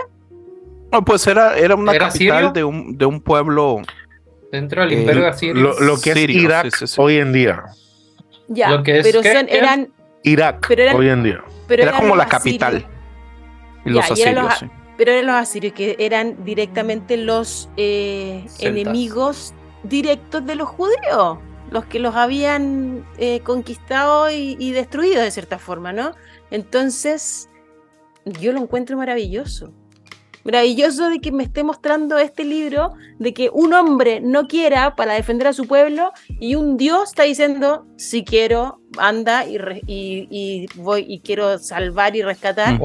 No, 0.91 1.05
pues 1.05 1.25
era, 1.25 1.57
era 1.57 1.75
una 1.75 1.97
capital 1.97 2.51
de 2.53 2.63
un, 2.63 2.97
de 2.97 3.05
un 3.05 3.21
pueblo. 3.21 3.81
Dentro 4.51 4.81
del 4.81 4.93
imperio 4.93 5.27
asirio. 5.27 5.73
Lo, 5.79 5.97
que 5.97 6.11
es 6.11 6.29
Irak 6.29 6.73
hoy 6.97 7.17
en 7.17 7.31
día. 7.31 7.63
Ya, 8.49 8.81
pero 8.83 9.21
eran. 9.21 9.93
Irak 10.23 10.69
hoy 10.93 11.09
en 11.09 11.23
día. 11.23 11.43
era 11.69 11.93
como 11.93 12.15
la 12.15 12.27
capital. 12.27 12.85
Y 13.85 13.89
los 13.89 14.11
asirios, 14.11 14.65
Pero 14.97 15.11
eran 15.11 15.27
los 15.27 15.35
asirios 15.35 15.73
que 15.73 15.95
eran 15.97 16.43
directamente 16.43 17.17
los 17.17 17.69
eh, 17.77 18.45
enemigos 18.59 19.55
directos 19.83 20.45
de 20.45 20.55
los 20.55 20.67
judíos, 20.67 21.39
los 21.71 21.85
que 21.85 21.99
los 21.99 22.13
habían 22.15 23.05
eh, 23.17 23.39
conquistado 23.39 24.29
y, 24.29 24.57
y, 24.59 24.71
destruido 24.71 25.23
de 25.23 25.31
cierta 25.31 25.57
forma, 25.57 25.93
¿no? 25.93 26.11
Entonces, 26.51 27.49
yo 28.25 28.51
lo 28.51 28.59
encuentro 28.59 28.97
maravilloso. 28.97 29.71
Maravilloso 30.43 31.09
de 31.09 31.19
que 31.19 31.31
me 31.31 31.43
esté 31.43 31.63
mostrando 31.63 32.17
este 32.17 32.43
libro, 32.43 32.93
de 33.19 33.31
que 33.31 33.51
un 33.53 33.73
hombre 33.73 34.21
no 34.21 34.47
quiera 34.47 34.95
para 34.95 35.13
defender 35.13 35.47
a 35.47 35.53
su 35.53 35.67
pueblo 35.67 36.11
y 36.39 36.55
un 36.55 36.77
Dios 36.77 37.09
está 37.09 37.23
diciendo, 37.23 37.85
si 37.95 38.23
quiero, 38.23 38.79
anda 38.97 39.45
y, 39.45 39.59
y, 39.85 40.65
voy 40.75 41.05
y 41.07 41.19
quiero 41.19 41.59
salvar 41.59 42.15
y 42.15 42.23
rescatar 42.23 42.79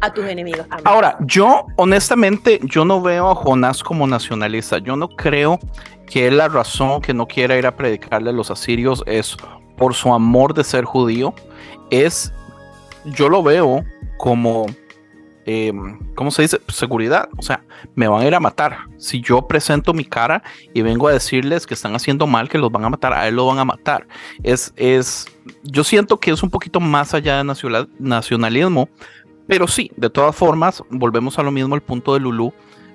a 0.00 0.12
tus 0.12 0.24
enemigos. 0.24 0.66
Ahora, 0.82 1.16
yo 1.20 1.66
honestamente, 1.76 2.58
yo 2.64 2.84
no 2.84 3.00
veo 3.00 3.30
a 3.30 3.36
Jonás 3.36 3.82
como 3.84 4.06
nacionalista, 4.08 4.78
yo 4.78 4.96
no 4.96 5.08
creo 5.08 5.60
que 6.06 6.28
la 6.30 6.48
razón 6.48 7.00
que 7.00 7.14
no 7.14 7.28
quiera 7.28 7.56
ir 7.56 7.66
a 7.66 7.76
predicarle 7.76 8.30
a 8.30 8.32
los 8.32 8.50
asirios 8.50 9.04
es 9.06 9.36
por 9.76 9.94
su 9.94 10.12
amor 10.12 10.54
de 10.54 10.64
ser 10.64 10.84
judío, 10.84 11.34
es, 11.90 12.32
yo 13.04 13.28
lo 13.28 13.42
veo 13.42 13.84
como 14.18 14.66
eh, 15.46 15.72
¿cómo 16.14 16.30
se 16.30 16.42
dice? 16.42 16.60
Seguridad. 16.68 17.28
O 17.36 17.42
sea, 17.42 17.62
me 17.94 18.08
van 18.08 18.22
a 18.22 18.26
ir 18.26 18.34
a 18.34 18.40
matar. 18.40 18.78
Si 18.96 19.20
yo 19.20 19.46
presento 19.46 19.92
mi 19.92 20.04
cara 20.04 20.42
y 20.72 20.82
vengo 20.82 21.08
a 21.08 21.12
decirles 21.12 21.66
que 21.66 21.74
están 21.74 21.94
haciendo 21.94 22.26
mal, 22.26 22.48
que 22.48 22.58
los 22.58 22.72
van 22.72 22.84
a 22.84 22.90
matar, 22.90 23.12
a 23.12 23.28
él 23.28 23.36
lo 23.36 23.46
van 23.46 23.58
a 23.58 23.64
matar. 23.64 24.06
Es, 24.42 24.72
es, 24.76 25.26
yo 25.62 25.84
siento 25.84 26.18
que 26.18 26.30
es 26.30 26.42
un 26.42 26.50
poquito 26.50 26.80
más 26.80 27.14
allá 27.14 27.38
de 27.38 27.44
nacional, 27.44 27.88
nacionalismo, 27.98 28.88
pero 29.46 29.68
sí, 29.68 29.90
de 29.96 30.08
todas 30.08 30.34
formas, 30.34 30.82
volvemos 30.88 31.38
a 31.38 31.42
lo 31.42 31.50
mismo, 31.50 31.74
el 31.74 31.82
punto 31.82 32.14
de 32.14 32.20
Lulu 32.20 32.52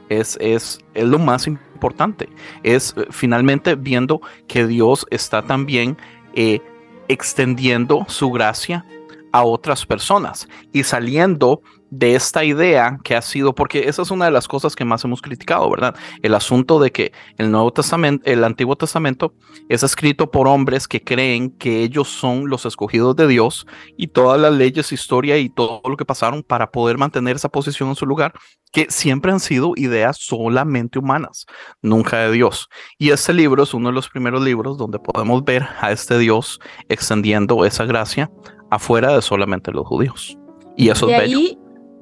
es, 0.10 0.38
es, 0.42 0.80
es 0.96 1.06
lo 1.06 1.20
más 1.20 1.46
importante. 1.46 2.30
Es 2.64 2.96
eh, 2.98 3.06
finalmente 3.12 3.76
viendo 3.76 4.22
que 4.48 4.66
Dios 4.66 5.06
está 5.12 5.44
también 5.44 5.98
eh, 6.34 6.62
extendiendo 7.08 8.06
su 8.08 8.32
gracia 8.32 8.86
a 9.32 9.44
otras 9.44 9.86
personas 9.86 10.48
y 10.74 10.84
saliendo 10.84 11.62
de 11.92 12.16
esta 12.16 12.44
idea 12.44 13.00
que 13.04 13.16
ha 13.16 13.22
sido, 13.22 13.56
porque 13.56 13.88
esa 13.88 14.02
es 14.02 14.12
una 14.12 14.26
de 14.26 14.32
las 14.32 14.48
cosas 14.48 14.76
que 14.76 14.86
más 14.86 15.04
hemos 15.04 15.22
criticado, 15.22 15.70
¿verdad? 15.70 15.96
El 16.22 16.36
asunto 16.36 16.80
de 16.80 16.92
que 16.92 17.12
el 17.38 17.52
Nuevo 17.52 17.72
Testamento, 17.74 18.24
el 18.30 18.44
Antiguo 18.44 18.76
Testamento 18.76 19.34
es 19.70 19.84
escrito 19.84 20.30
por 20.30 20.48
hombres 20.48 20.88
que 20.88 21.04
creen 21.04 21.50
que 21.52 21.82
ellos 21.82 22.08
son 22.08 22.48
los 22.48 22.66
escogidos 22.66 23.16
de 23.16 23.28
Dios 23.28 23.66
y 23.98 24.08
todas 24.08 24.40
las 24.40 24.54
leyes, 24.54 24.92
historia 24.92 25.38
y 25.38 25.50
todo 25.50 25.82
lo 25.86 25.98
que 25.98 26.06
pasaron 26.06 26.44
para 26.44 26.72
poder 26.72 26.98
mantener 26.98 27.36
esa 27.36 27.50
posición 27.50 27.90
en 27.90 27.96
su 27.96 28.06
lugar, 28.06 28.34
que 28.72 28.88
siempre 28.90 29.32
han 29.32 29.40
sido 29.40 29.74
ideas 29.76 30.18
solamente 30.20 31.00
humanas, 31.00 31.46
nunca 31.82 32.20
de 32.20 32.32
Dios. 32.32 32.70
Y 33.00 33.10
este 33.10 33.34
libro 33.34 33.64
es 33.64 33.74
uno 33.74 33.90
de 33.90 33.96
los 33.96 34.10
primeros 34.10 34.44
libros 34.44 34.78
donde 34.78 35.00
podemos 35.00 35.44
ver 35.44 35.68
a 35.82 35.92
este 35.92 36.20
Dios 36.20 36.60
extendiendo 36.88 37.66
esa 37.66 37.86
gracia 37.86 38.30
afuera 38.70 39.16
de 39.16 39.22
solamente 39.22 39.72
los 39.72 39.88
judíos. 39.88 40.38
Y 40.76 40.90
eso 40.90 41.10
es 41.10 41.18
bello. 41.20 41.40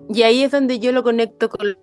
Y 0.10 0.22
ahí 0.22 0.44
es 0.44 0.52
donde 0.52 0.80
yo 0.80 0.92
lo 0.92 1.04
conecto 1.04 1.50
con 1.50 1.78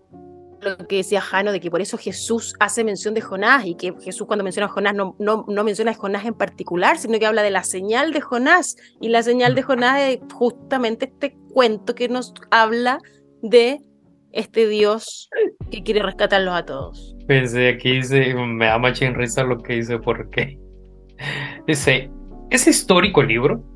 lo 0.65 0.79
que 0.89 0.97
decía 0.97 1.21
Jano, 1.21 1.53
de 1.53 1.61
que 1.61 1.71
por 1.71 1.83
eso 1.83 1.99
Jesús 1.99 2.55
hace 2.59 2.85
mención 2.85 3.13
de 3.13 3.21
Jonás 3.21 3.67
y 3.67 3.75
que 3.75 3.93
Jesús 4.03 4.27
cuando 4.27 4.45
menciona 4.45 4.67
a 4.67 4.71
Jonás 4.71 4.95
no, 4.95 5.15
no, 5.19 5.45
no 5.47 5.65
menciona 5.65 5.91
a 5.91 5.95
Jonás 5.95 6.25
en 6.25 6.35
particular, 6.35 6.97
sino 6.97 7.19
que 7.19 7.27
habla 7.27 7.43
de 7.43 7.51
la 7.51 7.65
señal 7.65 8.13
de 8.13 8.23
Jonás. 8.23 8.77
Y 9.01 9.09
la 9.09 9.23
señal 9.23 9.55
de 9.55 9.63
Jonás 9.63 10.01
es 10.01 10.21
justamente 10.33 11.07
este 11.07 11.37
cuento 11.53 11.95
que 11.95 12.09
nos 12.09 12.33
habla 12.51 12.99
de 13.43 13.81
este 14.33 14.67
Dios 14.67 15.29
que 15.71 15.83
quiere 15.83 16.03
rescatarlos 16.03 16.55
a 16.55 16.65
todos. 16.65 17.15
Pensé 17.27 17.69
aquí 17.69 17.97
dice, 17.97 18.35
me 18.35 18.67
da 18.67 18.79
mucha 18.79 19.11
risa 19.11 19.45
lo 19.45 19.59
que 19.59 19.75
dice 19.75 19.99
porque 19.99 20.59
dice, 21.67 22.11
es 22.51 22.67
histórico 22.67 23.21
el 23.21 23.29
libro 23.29 23.74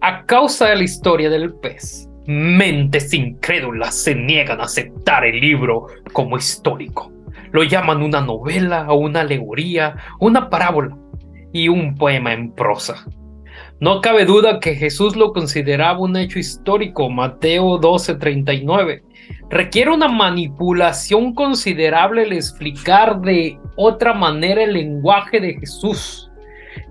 a 0.00 0.24
causa 0.26 0.68
de 0.68 0.76
la 0.76 0.84
historia 0.84 1.30
del 1.30 1.54
pez 1.54 2.08
Mentes 2.26 3.12
incrédulas 3.12 3.96
se 3.96 4.14
niegan 4.14 4.60
a 4.60 4.64
aceptar 4.64 5.26
el 5.26 5.40
libro 5.40 5.86
como 6.12 6.36
histórico. 6.36 7.10
Lo 7.50 7.64
llaman 7.64 8.00
una 8.00 8.20
novela 8.20 8.92
una 8.92 9.22
alegoría, 9.22 9.96
una 10.20 10.48
parábola 10.48 10.96
y 11.52 11.68
un 11.68 11.96
poema 11.96 12.32
en 12.32 12.52
prosa. 12.52 13.04
No 13.80 14.00
cabe 14.00 14.24
duda 14.24 14.60
que 14.60 14.76
Jesús 14.76 15.16
lo 15.16 15.32
consideraba 15.32 15.98
un 15.98 16.16
hecho 16.16 16.38
histórico, 16.38 17.10
Mateo 17.10 17.80
12:39. 17.80 19.02
Requiere 19.50 19.90
una 19.90 20.06
manipulación 20.06 21.34
considerable 21.34 22.22
el 22.22 22.34
explicar 22.34 23.20
de 23.20 23.58
otra 23.76 24.14
manera 24.14 24.62
el 24.62 24.74
lenguaje 24.74 25.40
de 25.40 25.54
Jesús. 25.54 26.30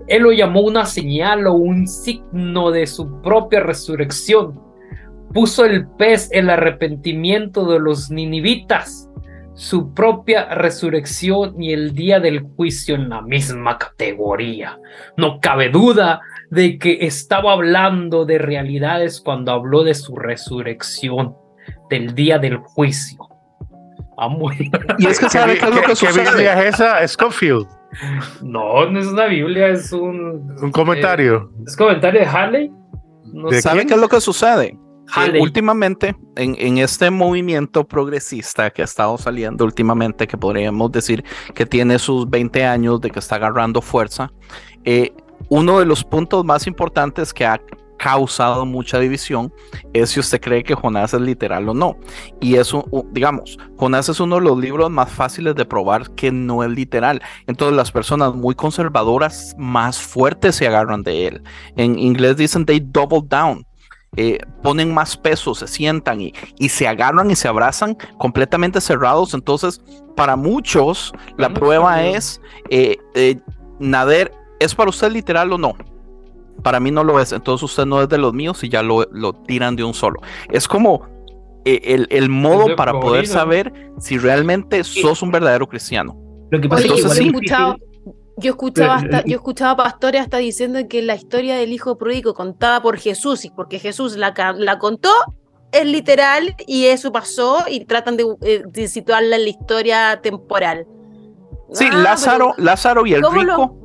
Él 0.08 0.22
lo 0.22 0.32
llamó 0.32 0.60
una 0.62 0.84
señal 0.86 1.46
o 1.46 1.54
un 1.54 1.86
signo 1.86 2.70
de 2.70 2.86
su 2.86 3.20
propia 3.22 3.60
resurrección 3.60 4.72
puso 5.32 5.64
el 5.64 5.86
pez 5.86 6.28
el 6.32 6.50
arrepentimiento 6.50 7.64
de 7.66 7.80
los 7.80 8.10
ninivitas, 8.10 9.08
su 9.54 9.92
propia 9.94 10.54
resurrección 10.54 11.60
y 11.62 11.72
el 11.72 11.94
día 11.94 12.20
del 12.20 12.40
juicio 12.40 12.94
en 12.94 13.08
la 13.08 13.22
misma 13.22 13.78
categoría. 13.78 14.78
No 15.16 15.40
cabe 15.40 15.68
duda 15.70 16.20
de 16.50 16.78
que 16.78 16.98
estaba 17.06 17.52
hablando 17.52 18.24
de 18.24 18.38
realidades 18.38 19.20
cuando 19.20 19.52
habló 19.52 19.84
de 19.84 19.94
su 19.94 20.16
resurrección, 20.16 21.34
del 21.88 22.14
día 22.14 22.38
del 22.38 22.56
juicio. 22.56 23.31
Y 24.98 25.06
es 25.06 25.18
que 25.18 25.28
sabe 25.28 25.58
qué 25.58 25.66
es 25.66 25.74
lo 25.74 25.82
que 25.82 25.96
sucede. 25.96 26.30
Biblia 26.30 26.62
es 26.62 26.74
esa? 26.74 27.06
Scofield. 27.06 27.66
No, 28.42 28.88
no 28.90 29.00
es 29.00 29.06
una 29.06 29.26
Biblia, 29.26 29.68
es 29.68 29.92
un. 29.92 30.54
Un 30.60 30.72
comentario. 30.72 31.50
Eh, 31.58 31.64
es 31.66 31.76
comentario 31.76 32.20
de 32.20 32.26
Harley. 32.26 32.72
No 33.32 33.50
¿Sabe 33.52 33.86
qué 33.86 33.94
es 33.94 34.00
lo 34.00 34.08
que 34.08 34.20
sucede? 34.20 34.78
últimamente, 35.40 36.16
en, 36.36 36.78
este 36.78 37.10
movimiento 37.10 37.84
progresista 37.84 38.70
que 38.70 38.82
ha 38.82 38.84
estado 38.84 39.18
saliendo 39.18 39.64
últimamente, 39.64 40.26
que 40.26 40.38
podríamos 40.38 40.90
decir 40.90 41.24
que 41.54 41.66
tiene 41.66 41.98
sus 41.98 42.28
20 42.30 42.64
años 42.64 43.00
de 43.00 43.10
que 43.10 43.18
está 43.18 43.36
agarrando 43.36 43.82
fuerza, 43.82 44.30
eh, 44.84 45.12
uno 45.48 45.80
de 45.80 45.86
los 45.86 46.04
puntos 46.04 46.44
más 46.44 46.66
importantes 46.66 47.34
que 47.34 47.44
ha 47.44 47.60
causado 47.98 48.66
mucha 48.66 48.98
división 48.98 49.52
es 49.92 50.10
si 50.10 50.20
usted 50.20 50.40
cree 50.40 50.64
que 50.64 50.74
Jonás 50.74 51.14
es 51.14 51.20
literal 51.20 51.68
o 51.68 51.74
no. 51.74 51.96
Y 52.40 52.56
eso, 52.56 52.84
digamos, 53.12 53.58
Jonás 53.76 54.08
es 54.08 54.20
uno 54.20 54.36
de 54.36 54.42
los 54.42 54.58
libros 54.58 54.90
más 54.90 55.10
fáciles 55.10 55.54
de 55.54 55.64
probar 55.64 56.10
que 56.14 56.32
no 56.32 56.64
es 56.64 56.70
literal. 56.70 57.22
Entonces 57.46 57.76
las 57.76 57.92
personas 57.92 58.34
muy 58.34 58.54
conservadoras 58.54 59.54
más 59.58 60.00
fuertes 60.00 60.56
se 60.56 60.66
agarran 60.66 61.02
de 61.02 61.28
él. 61.28 61.42
En 61.76 61.98
inglés 61.98 62.36
dicen 62.36 62.66
they 62.66 62.80
double 62.80 63.22
down. 63.24 63.64
Eh, 64.16 64.38
ponen 64.62 64.92
más 64.92 65.16
peso, 65.16 65.54
se 65.54 65.66
sientan 65.66 66.20
y, 66.20 66.34
y, 66.58 66.68
se 66.68 66.86
agarran 66.86 67.30
y 67.30 67.36
se 67.36 67.48
abrazan 67.48 67.96
completamente 68.18 68.78
cerrados. 68.82 69.32
Entonces, 69.32 69.80
para 70.16 70.36
muchos, 70.36 71.12
la 71.38 71.48
prueba 71.48 72.04
es, 72.04 72.38
eh, 72.68 72.98
eh, 73.14 73.40
Nader, 73.78 74.30
¿es 74.60 74.74
para 74.74 74.90
usted 74.90 75.10
literal 75.10 75.50
o 75.52 75.56
no? 75.56 75.74
Para 76.62 76.80
mí 76.80 76.90
no 76.90 77.04
lo 77.04 77.20
es, 77.20 77.32
entonces 77.32 77.62
usted 77.64 77.86
no 77.86 78.02
es 78.02 78.08
de 78.08 78.18
los 78.18 78.32
míos 78.32 78.62
y 78.62 78.68
ya 78.68 78.82
lo, 78.82 79.06
lo 79.10 79.32
tiran 79.32 79.76
de 79.76 79.84
un 79.84 79.94
solo. 79.94 80.20
Es 80.50 80.68
como 80.68 81.06
el, 81.64 82.06
el, 82.10 82.28
modo 82.28 82.74
para 82.76 82.92
poder 82.92 83.26
saber 83.26 83.72
si 83.98 84.18
realmente 84.18 84.84
sos 84.84 85.22
un 85.22 85.30
verdadero 85.30 85.68
cristiano. 85.68 86.16
Lo 86.50 86.60
que 86.60 86.68
pasa 86.68 86.86
es 86.86 86.92
que 86.92 87.08
sí, 87.08 87.32
yo 88.38 88.50
escuchaba, 88.50 88.96
hasta, 88.96 89.24
yo 89.24 89.36
escuchaba 89.36 89.84
pastores 89.84 90.22
hasta 90.22 90.38
diciendo 90.38 90.80
que 90.88 91.02
la 91.02 91.14
historia 91.14 91.56
del 91.56 91.72
hijo 91.72 91.98
pródigo 91.98 92.34
contada 92.34 92.82
por 92.82 92.98
Jesús, 92.98 93.44
y 93.44 93.50
porque 93.50 93.78
Jesús 93.78 94.16
la, 94.16 94.34
la 94.56 94.78
contó, 94.78 95.10
es 95.70 95.86
literal 95.86 96.54
y 96.66 96.86
eso 96.86 97.12
pasó 97.12 97.64
y 97.68 97.84
tratan 97.84 98.16
de, 98.16 98.24
eh, 98.42 98.88
situarla 98.88 99.36
en 99.36 99.44
la 99.44 99.48
historia 99.48 100.20
temporal. 100.22 100.86
Sí, 101.72 101.86
ah, 101.90 101.96
Lázaro, 101.96 102.54
Lázaro 102.58 103.06
y 103.06 103.14
el 103.14 103.22
rico, 103.22 103.78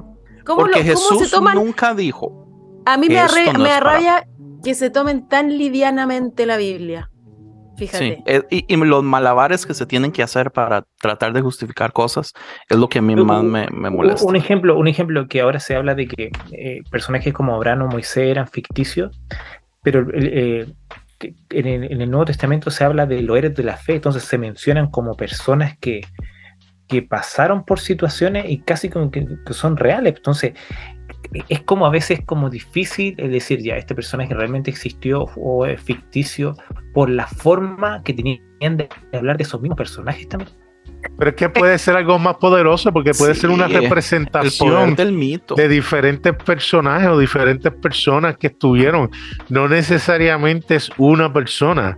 porque 0.46 0.84
Jesús 0.84 1.34
nunca 1.54 1.94
dijo. 1.94 2.47
A 2.88 2.96
mí 2.96 3.10
me, 3.10 3.20
arrabia, 3.20 4.26
que 4.64 4.74
se 4.74 4.90
tomen 4.90 5.28
tan 5.28 5.58
livianamente 5.58 6.46
la 6.46 6.56
Biblia. 6.56 7.10
Fíjate. 7.76 8.24
Sí, 8.50 8.66
y, 8.66 8.76
los 8.78 9.04
malabares 9.04 9.66
que 9.66 9.74
se 9.74 9.86
tienen 9.86 10.14
que 10.14 10.24
hacer 10.24 10.52
para 10.52 10.86
tratar 10.98 11.34
de 11.34 11.42
justificar 11.42 11.92
cosas 11.92 12.34
es 12.70 12.78
lo 12.78 12.88
que 12.88 13.00
a 13.00 13.02
mí 13.02 13.14
más 13.18 13.44
me, 13.44 13.68
molesta. 13.90 14.26
Un 14.26 14.38
ejemplo, 14.38 14.78
un 14.78 14.88
ejemplo 14.88 15.28
que 15.28 15.42
ahora 15.42 15.60
se 15.60 15.76
habla 15.76 15.96
de 15.96 16.08
que 16.08 16.32
eh, 16.54 16.82
personajes 16.90 17.34
como 17.34 17.54
Abraham 17.54 17.82
o 17.82 17.88
Moisés 17.88 18.30
eran 18.30 18.48
ficticios, 18.48 19.20
pero 19.84 20.08
eh, 20.14 20.66
en, 21.50 21.68
el, 21.68 22.10
Nuevo 22.10 22.26
Testamento 22.26 22.72
se 22.72 22.86
habla 22.86 23.06
de 23.06 23.22
los 23.22 23.38
héroes 23.38 23.54
de 23.54 23.64
la 23.64 23.76
fe, 23.76 23.96
entonces 23.96 24.24
se 24.24 24.38
mencionan 24.38 24.90
como 24.90 25.16
personas 25.16 25.78
que, 25.78 26.02
que 26.88 27.02
pasaron 27.02 27.66
por 27.66 27.80
situaciones 27.80 28.46
y 28.48 28.60
casi 28.60 28.90
como 28.90 29.12
que, 29.12 29.26
son 29.52 29.78
reales. 29.78 30.16
Entonces, 30.16 30.54
es 31.50 31.62
como 31.62 31.86
a 31.86 31.90
veces 31.90 32.22
como 32.26 32.50
difícil 32.50 33.16
decir 33.16 33.62
ya 33.62 33.76
este 33.76 33.96
personaje 33.96 34.34
realmente 34.34 34.72
existió 34.72 35.26
o 35.36 35.66
es 35.66 35.82
ficticio 35.82 36.56
por 36.94 37.10
la 37.10 37.28
forma 37.28 38.02
que 38.04 38.14
tenían 38.14 38.78
de 38.78 38.90
hablar 39.14 39.38
de 39.38 39.44
esos 39.44 39.62
mismos 39.62 39.78
personajes 39.78 40.28
también. 40.28 40.67
Pero 41.18 41.32
es 41.32 41.36
que 41.36 41.50
puede 41.50 41.78
ser 41.78 41.96
algo 41.96 42.20
más 42.20 42.36
poderoso 42.38 42.92
porque 42.92 43.12
puede 43.14 43.34
ser 43.34 43.50
una 43.50 43.68
representación 43.68 44.96
del 44.96 45.14
mito. 45.14 45.56
de 45.56 45.68
diferentes 45.68 46.34
personajes 46.34 47.08
o 47.08 47.18
diferentes 47.18 47.72
personas 47.74 48.38
que 48.38 48.48
estuvieron. 48.48 49.10
No 49.50 49.68
necesariamente 49.68 50.76
es 50.76 50.92
una 50.98 51.32
persona. 51.32 51.98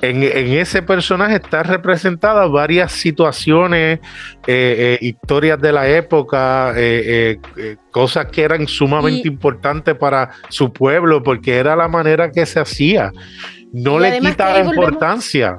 En, 0.00 0.22
ese 0.22 0.82
personaje 0.82 1.36
están 1.36 1.64
representadas 1.64 2.50
varias 2.50 2.92
situaciones, 2.92 3.98
eh, 4.46 4.46
eh, 4.46 4.98
historias 5.00 5.60
de 5.60 5.72
la 5.72 5.88
época, 5.88 6.72
eh, 6.76 7.38
cosas 7.90 8.26
que 8.26 8.42
eran 8.42 8.68
sumamente 8.68 9.26
importantes 9.26 9.96
para 9.96 10.30
su 10.48 10.72
pueblo 10.72 11.22
porque 11.22 11.56
era 11.56 11.74
la 11.74 11.88
manera 11.88 12.30
que 12.30 12.46
se 12.46 12.60
hacía. 12.60 13.10
No 13.72 13.98
le 13.98 14.18
quita 14.20 14.60
importancia. 14.60 15.58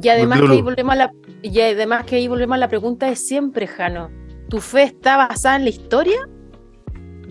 Y 0.00 0.08
además 0.08 0.40
que 0.40 0.52
ahí 0.52 0.62
volvemos 0.62 0.92
a 0.92 0.96
la 0.96 1.10
y 1.44 1.60
además 1.60 2.04
que 2.06 2.16
ahí 2.16 2.26
volvemos 2.26 2.54
a 2.54 2.58
la 2.58 2.68
pregunta 2.68 3.06
de 3.06 3.16
siempre, 3.16 3.66
Jano. 3.66 4.10
¿Tu 4.48 4.60
fe 4.60 4.84
está 4.84 5.18
basada 5.18 5.56
en 5.56 5.64
la 5.64 5.70
historia? 5.70 6.26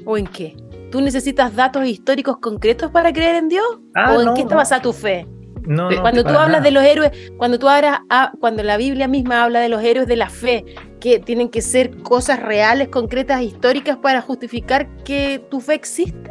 ¿O 0.05 0.17
en 0.19 0.27
qué? 0.27 0.55
¿Tú 0.91 1.01
necesitas 1.01 1.55
datos 1.55 1.87
históricos 1.87 2.37
concretos 2.37 2.91
para 2.91 3.11
creer 3.11 3.35
en 3.37 3.49
Dios? 3.49 3.65
Ah, 3.95 4.13
¿O 4.13 4.21
en 4.21 4.35
qué 4.35 4.41
está 4.41 4.55
basada 4.55 4.83
tu 4.83 4.93
fe? 4.93 5.27
No, 5.65 5.89
cuando 6.01 6.23
tú 6.23 6.37
hablas 6.37 6.61
de 6.61 6.69
los 6.69 6.83
héroes, 6.83 7.11
cuando 7.37 7.57
tú 7.57 7.67
hablas, 7.67 8.01
ah, 8.11 8.33
cuando 8.39 8.61
la 8.61 8.77
Biblia 8.77 9.07
misma 9.07 9.43
habla 9.43 9.61
de 9.61 9.69
los 9.69 9.81
héroes 9.81 10.07
de 10.07 10.17
la 10.17 10.29
fe, 10.29 10.63
que 10.99 11.19
tienen 11.19 11.49
que 11.49 11.61
ser 11.61 11.97
cosas 12.03 12.39
reales, 12.39 12.89
concretas, 12.89 13.41
históricas 13.41 13.97
para 13.97 14.21
justificar 14.21 14.87
que 14.97 15.43
tu 15.49 15.59
fe 15.59 15.73
existe. 15.73 16.29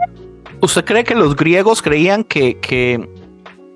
¿Usted 0.60 0.84
cree 0.84 1.02
que 1.02 1.16
los 1.16 1.34
griegos 1.34 1.82
creían 1.82 2.22
que, 2.22 2.60
que 2.60 3.08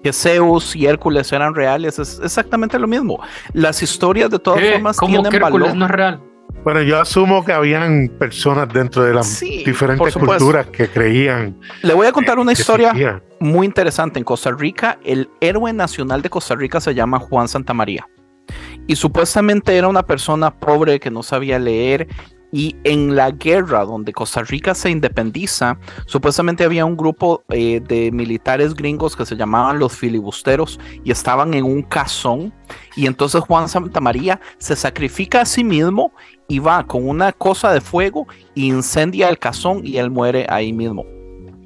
que 0.07 0.13
Zeus 0.13 0.77
y 0.77 0.87
Hércules 0.87 1.33
eran 1.33 1.53
reales, 1.53 1.99
es 1.99 2.21
exactamente 2.23 2.79
lo 2.79 2.87
mismo. 2.87 3.21
Las 3.53 3.83
historias 3.83 4.31
de 4.31 4.39
todas 4.39 4.63
formas 4.71 4.97
tienen 4.99 5.25
que 5.25 5.37
Hércules 5.37 5.75
no 5.75 5.87
es 5.87 5.91
real? 5.91 6.21
Bueno, 6.63 6.81
yo 6.83 7.01
asumo 7.01 7.45
que 7.45 7.53
habían 7.53 8.09
personas 8.17 8.69
dentro 8.73 9.03
de 9.03 9.15
las 9.15 9.41
diferentes 9.41 10.15
culturas 10.15 10.67
que 10.67 10.87
creían. 10.87 11.59
Le 11.83 11.93
voy 11.93 12.07
a 12.07 12.13
contar 12.13 12.39
una 12.39 12.53
historia 12.53 13.21
muy 13.41 13.67
interesante. 13.67 14.21
En 14.21 14.25
Costa 14.25 14.53
Rica, 14.53 14.97
el 15.05 15.29
héroe 15.41 15.73
nacional 15.73 16.23
de 16.23 16.31
Costa 16.31 16.55
Rica 16.55 16.81
se 16.81 16.95
llama 16.95 17.19
Juan 17.19 17.49
Santamaría. 17.49 18.07
Y 18.87 18.95
supuestamente 18.95 19.77
era 19.77 19.89
una 19.89 20.05
persona 20.05 20.53
pobre 20.53 21.01
que 21.01 21.11
no 21.11 21.25
sabía 21.25 21.59
leer 21.59 22.07
y 22.53 22.77
en 22.85 23.17
la 23.17 23.31
guerra 23.31 23.85
donde 23.85 24.13
Costa 24.13 24.43
Rica 24.43 24.75
se 24.75 24.91
independiza, 24.91 25.79
supuestamente 26.07 26.65
había 26.65 26.85
un 26.85 26.97
grupo 26.97 27.45
eh, 27.49 27.81
de 27.87 28.11
militares 28.13 28.75
gringos 28.75 29.17
que 29.17 29.27
se 29.27 29.37
llamaban 29.37 29.79
los 29.79 29.93
filibusteros 29.93 30.79
y 31.05 31.11
estaban 31.11 31.55
en 31.55 31.65
un 31.65 31.83
cazón. 31.83 32.53
Y 32.95 33.07
entonces 33.07 33.41
Juan 33.43 33.69
Santamaría 33.69 34.41
se 34.59 34.77
sacrifica 34.77 35.43
a 35.43 35.45
sí 35.45 35.65
mismo 35.65 36.13
y 36.49 36.59
va 36.59 36.87
con 36.87 37.09
una 37.09 37.33
cosa 37.33 37.73
de 37.73 37.81
fuego 37.81 38.27
e 38.55 38.61
incendia 38.61 39.29
el 39.29 39.39
cazón 39.39 39.81
y 39.85 39.99
él 39.99 40.11
muere 40.11 40.47
ahí 40.49 40.73
mismo. 40.73 41.05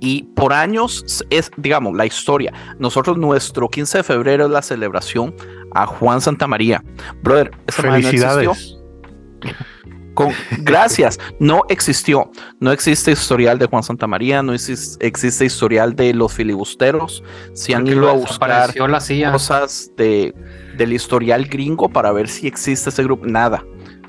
Y 0.02 0.22
por 0.34 0.54
años 0.54 1.24
es, 1.28 1.50
digamos, 1.58 1.94
la 1.94 2.06
historia. 2.06 2.54
Nosotros, 2.78 3.18
nuestro 3.18 3.68
15 3.68 3.98
de 3.98 4.04
febrero 4.04 4.46
es 4.46 4.50
la 4.50 4.62
celebración 4.62 5.34
a 5.74 5.84
Juan 5.84 6.22
Santamaría. 6.22 6.82
Brother, 7.22 7.50
felicidades 7.68 8.80
gracias, 10.58 11.18
no 11.38 11.62
existió. 11.68 12.30
No 12.58 12.72
existe 12.72 13.12
historial 13.12 13.58
de 13.58 13.66
Juan 13.66 13.82
Santa 13.82 14.06
María, 14.06 14.42
no 14.42 14.52
existe, 14.52 15.44
historial 15.44 15.94
de 15.94 16.14
los 16.14 16.32
filibusteros. 16.32 17.22
Si 17.54 17.72
han 17.72 17.86
ido 17.86 18.08
a 18.08 18.12
buscar 18.12 18.74
cosas 19.32 19.90
de, 19.96 20.34
del 20.76 20.92
historial 20.92 21.46
gringo 21.46 21.88
para 21.88 22.12
ver 22.12 22.28
si 22.28 22.46
existe 22.46 22.90
ese 22.90 23.02
grupo, 23.02 23.26
nada. 23.26 23.64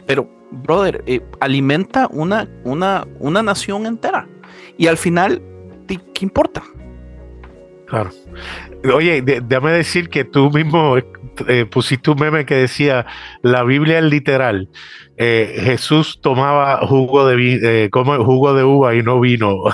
Pero, 0.07 0.29
brother, 0.51 1.03
eh, 1.05 1.21
alimenta 1.39 2.07
una, 2.11 2.49
una, 2.63 3.07
una 3.19 3.41
nación 3.43 3.85
entera. 3.85 4.27
Y 4.77 4.87
al 4.87 4.97
final, 4.97 5.41
¿qué 5.87 5.99
importa? 6.21 6.63
Claro. 7.87 8.09
Oye, 8.93 9.21
déjame 9.21 9.73
decir 9.73 10.09
que 10.09 10.23
tú 10.23 10.49
mismo 10.49 10.95
eh, 11.47 11.65
pusiste 11.65 12.11
un 12.11 12.19
meme 12.19 12.45
que 12.45 12.55
decía, 12.55 13.05
la 13.41 13.63
Biblia 13.63 13.99
es 13.99 14.05
literal. 14.05 14.69
Eh, 15.17 15.61
Jesús 15.63 16.19
tomaba 16.21 16.85
jugo 16.87 17.27
de, 17.27 17.59
eh, 17.61 17.89
como 17.89 18.23
jugo 18.23 18.53
de 18.53 18.63
uva 18.63 18.95
y 18.95 19.03
no 19.03 19.19
vino. 19.19 19.55
o 19.63 19.73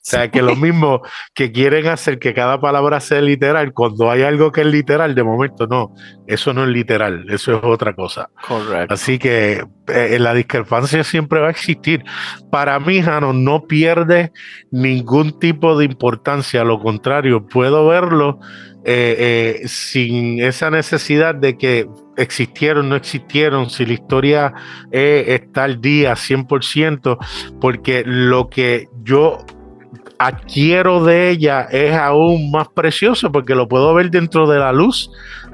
sea, 0.00 0.30
que 0.30 0.42
lo 0.42 0.56
mismo 0.56 1.02
que 1.34 1.52
quieren 1.52 1.86
hacer 1.86 2.18
que 2.18 2.34
cada 2.34 2.60
palabra 2.60 3.00
sea 3.00 3.20
literal, 3.20 3.72
cuando 3.72 4.10
hay 4.10 4.22
algo 4.22 4.52
que 4.52 4.60
es 4.60 4.66
literal, 4.66 5.14
de 5.14 5.24
momento 5.24 5.66
no, 5.66 5.94
eso 6.26 6.52
no 6.52 6.64
es 6.64 6.70
literal, 6.70 7.24
eso 7.30 7.56
es 7.56 7.64
otra 7.64 7.94
cosa. 7.94 8.28
Correcto. 8.46 8.92
Así 8.92 9.18
que 9.18 9.64
la 9.86 10.34
discrepancia 10.34 11.02
siempre 11.02 11.40
va 11.40 11.48
a 11.48 11.52
existir. 11.52 12.04
Para 12.50 12.78
mí, 12.78 13.02
Jano, 13.02 13.32
no 13.32 13.66
pierde 13.66 14.32
ningún 14.70 15.38
tipo 15.38 15.78
de 15.78 15.86
importancia, 15.86 16.62
lo 16.62 16.78
contrario, 16.78 17.46
puedo 17.46 17.88
verlo 17.88 18.38
eh, 18.90 19.60
eh, 19.60 19.68
sin 19.68 20.40
esa 20.40 20.70
necesidad 20.70 21.34
de 21.34 21.58
que 21.58 21.86
existieron, 22.16 22.88
no 22.88 22.96
existieron, 22.96 23.68
si 23.68 23.84
la 23.84 23.92
historia 23.92 24.54
eh, 24.90 25.26
está 25.28 25.64
al 25.64 25.82
día 25.82 26.14
100%, 26.14 27.18
porque 27.60 28.02
lo 28.06 28.48
que 28.48 28.88
yo 29.02 29.44
adquiero 30.18 31.04
de 31.04 31.28
ella 31.28 31.68
es 31.70 31.94
aún 31.94 32.50
más 32.50 32.68
precioso 32.68 33.30
porque 33.30 33.54
lo 33.54 33.68
puedo 33.68 33.92
ver 33.92 34.10
dentro 34.10 34.48
de 34.48 34.58
la 34.58 34.72
luz 34.72 35.10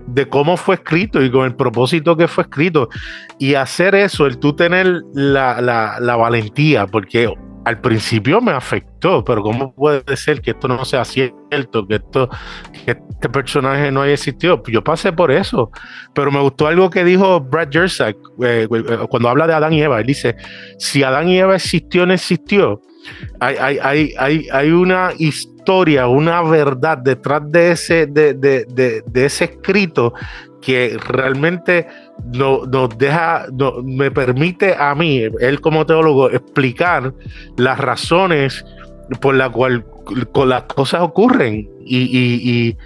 de 0.07 0.29
cómo 0.29 0.57
fue 0.57 0.77
escrito 0.77 1.21
y 1.21 1.29
con 1.29 1.45
el 1.45 1.57
propósito 1.57 2.17
que 2.17 2.29
fue 2.29 2.45
escrito. 2.45 2.89
Y 3.41 3.55
hacer 3.55 3.97
eso, 3.97 4.27
el 4.27 4.39
tú 4.39 4.55
tener 4.55 5.03
la, 5.13 5.61
la, 5.61 5.99
la 5.99 6.15
valentía, 6.15 6.87
porque 6.87 7.35
al 7.65 7.81
principio 7.81 8.41
me 8.41 8.53
afectó, 8.53 9.25
pero 9.25 9.43
¿cómo 9.43 9.75
puede 9.75 10.17
ser 10.17 10.41
que 10.41 10.51
esto 10.51 10.69
no 10.69 10.85
sea 10.85 11.05
cierto, 11.05 11.87
que, 11.87 11.97
esto, 11.97 12.29
que 12.85 12.93
este 12.93 13.29
personaje 13.29 13.91
no 13.91 14.03
haya 14.03 14.13
existido? 14.15 14.63
Yo 14.67 14.85
pasé 14.85 15.13
por 15.13 15.31
eso, 15.31 15.71
pero 16.15 16.31
me 16.31 16.41
gustó 16.41 16.67
algo 16.67 16.91
que 16.91 17.05
dijo 17.05 17.41
Brad 17.41 17.69
Jersak 17.71 18.17
eh, 18.43 18.69
eh, 18.71 18.99
cuando 19.09 19.29
habla 19.29 19.47
de 19.47 19.55
Adán 19.55 19.73
y 19.73 19.83
Eva. 19.83 20.01
Él 20.01 20.07
dice, 20.07 20.37
si 20.79 21.03
Adán 21.03 21.29
y 21.29 21.39
Eva 21.39 21.57
existió 21.57 22.05
no 22.05 22.13
existió, 22.13 22.83
hay, 23.41 23.57
hay, 23.57 24.13
hay, 24.19 24.47
hay, 24.53 24.71
una 24.71 25.13
historia, 25.19 25.54
una 25.67 26.43
verdad 26.43 26.99
detrás 26.99 27.43
de 27.51 27.73
ese, 27.73 28.07
de, 28.07 28.35
de, 28.35 28.65
de, 29.07 29.25
ese 29.25 29.45
escrito 29.45 30.15
que 30.61 30.97
realmente 31.09 31.87
no, 32.33 32.65
nos 32.67 32.97
deja, 32.97 33.47
no, 33.53 33.83
me 33.83 34.11
permite 34.11 34.75
a 34.79 34.95
mí, 34.95 35.23
él 35.41 35.61
como 35.61 35.85
teólogo, 35.85 36.31
explicar 36.31 37.13
las 37.57 37.79
razones 37.79 38.65
por 39.21 39.35
las 39.35 39.51
cuales 39.51 39.85
las 40.47 40.63
cosas 40.65 41.03
ocurren. 41.03 41.69
Y, 41.87 42.77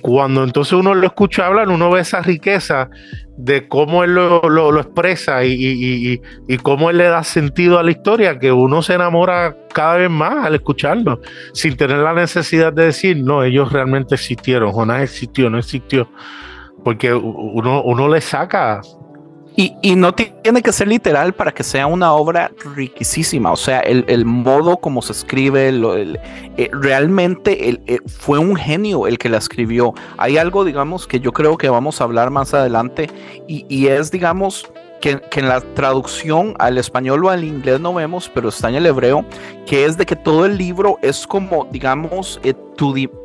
cuando 0.00 0.44
entonces 0.44 0.72
uno 0.72 0.94
lo 0.94 1.06
escucha 1.06 1.46
hablar, 1.46 1.68
uno 1.68 1.90
ve 1.90 2.00
esa 2.00 2.20
riqueza 2.20 2.90
de 3.36 3.68
cómo 3.68 4.02
él 4.02 4.14
lo 4.14 4.80
expresa 4.80 5.44
y, 5.44 6.20
cómo 6.62 6.90
él 6.90 6.98
le 6.98 7.04
da 7.04 7.22
sentido 7.22 7.78
a 7.78 7.82
la 7.82 7.92
historia, 7.92 8.38
que 8.38 8.50
uno 8.50 8.82
se 8.82 8.94
enamora 8.94 9.56
cada 9.72 9.96
vez 9.96 10.10
más 10.10 10.46
al 10.46 10.56
escucharlo, 10.56 11.20
sin 11.52 11.76
tener 11.76 11.98
la 11.98 12.12
necesidad 12.12 12.72
de 12.72 12.86
decir, 12.86 13.22
no, 13.22 13.44
ellos 13.44 13.72
realmente 13.72 14.16
existieron, 14.16 14.72
Jonás 14.72 15.02
existió, 15.02 15.48
no 15.48 15.58
existió 15.58 16.08
porque 16.84 17.12
uno, 17.12 17.82
uno 17.82 18.08
le 18.08 18.20
saca. 18.20 18.80
Y, 19.60 19.96
no 19.96 20.14
tiene 20.14 20.62
que 20.62 20.72
ser 20.72 20.86
literal 20.86 21.32
para 21.32 21.50
que 21.50 21.64
sea 21.64 21.88
una 21.88 22.12
obra 22.12 22.52
riquísima. 22.76 23.50
O 23.50 23.56
sea, 23.56 23.80
el, 23.80 24.24
modo 24.24 24.76
como 24.76 25.02
se 25.02 25.10
escribe, 25.10 25.70
eh, 26.56 26.70
realmente 26.72 27.68
eh, 27.68 27.98
fue 28.06 28.38
un 28.38 28.54
genio 28.54 29.08
el 29.08 29.18
que 29.18 29.28
la 29.28 29.38
escribió. 29.38 29.94
Hay 30.16 30.36
algo, 30.38 30.64
digamos, 30.64 31.08
que 31.08 31.18
yo 31.18 31.32
creo 31.32 31.58
que 31.58 31.68
vamos 31.68 32.00
a 32.00 32.04
hablar 32.04 32.30
más 32.30 32.54
adelante 32.54 33.10
y, 33.48 33.88
es, 33.88 34.12
digamos, 34.12 34.70
que, 35.00 35.20
en 35.32 35.48
la 35.48 35.60
traducción 35.60 36.54
al 36.58 36.78
español 36.78 37.24
o 37.24 37.30
al 37.30 37.44
inglés 37.44 37.80
no 37.80 37.94
vemos, 37.94 38.30
pero 38.32 38.48
está 38.48 38.68
en 38.68 38.76
el 38.76 38.86
hebreo, 38.86 39.24
que 39.66 39.84
es 39.84 39.96
de 39.96 40.06
que 40.06 40.16
todo 40.16 40.46
el 40.46 40.56
libro 40.56 40.98
es 41.02 41.26
como, 41.26 41.66
digamos, 41.70 42.40
eh, 42.42 42.54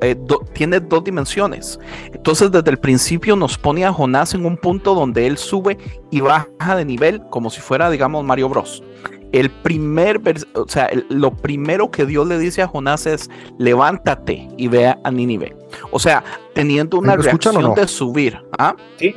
eh, 0.01 0.15
tiene 0.53 0.80
dos 0.80 1.03
dimensiones. 1.03 1.80
Entonces, 2.11 2.51
desde 2.51 2.71
el 2.71 2.78
principio 2.78 3.36
nos 3.36 3.57
pone 3.57 3.86
a 3.86 3.93
Jonás 3.93 4.34
en 4.34 4.45
un 4.45 4.57
punto 4.57 4.95
donde 4.95 5.28
él 5.28 5.38
sube 5.38 5.78
y 6.11 6.21
baja 6.21 6.76
de 6.76 6.86
nivel, 6.86 7.21
como 7.30 7.49
si 7.49 7.61
fuera, 7.61 7.89
digamos, 7.89 8.24
Mario 8.24 8.49
Bros. 8.49 8.84
El 9.32 9.49
primer, 9.49 10.21
o 10.53 10.67
sea, 10.67 10.91
lo 11.09 11.32
primero 11.32 11.89
que 11.89 12.05
Dios 12.05 12.28
le 12.28 12.38
dice 12.38 12.61
a 12.61 12.67
Jonás 12.67 13.07
es, 13.07 13.32
levántate 13.57 14.47
y 14.57 14.67
ve 14.67 14.88
a 14.88 15.11
Nínive. 15.11 15.55
O 15.89 15.97
sea, 15.97 16.24
teniendo 16.53 16.99
una 16.99 17.15
reacción 17.15 17.74
de 17.74 17.88
subir. 17.88 18.39
¿ah? 18.59 18.76
Sí, 18.97 19.15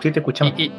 sí, 0.00 0.10
te 0.10 0.18
escuchamos. 0.18 0.54
Y, 0.58 0.72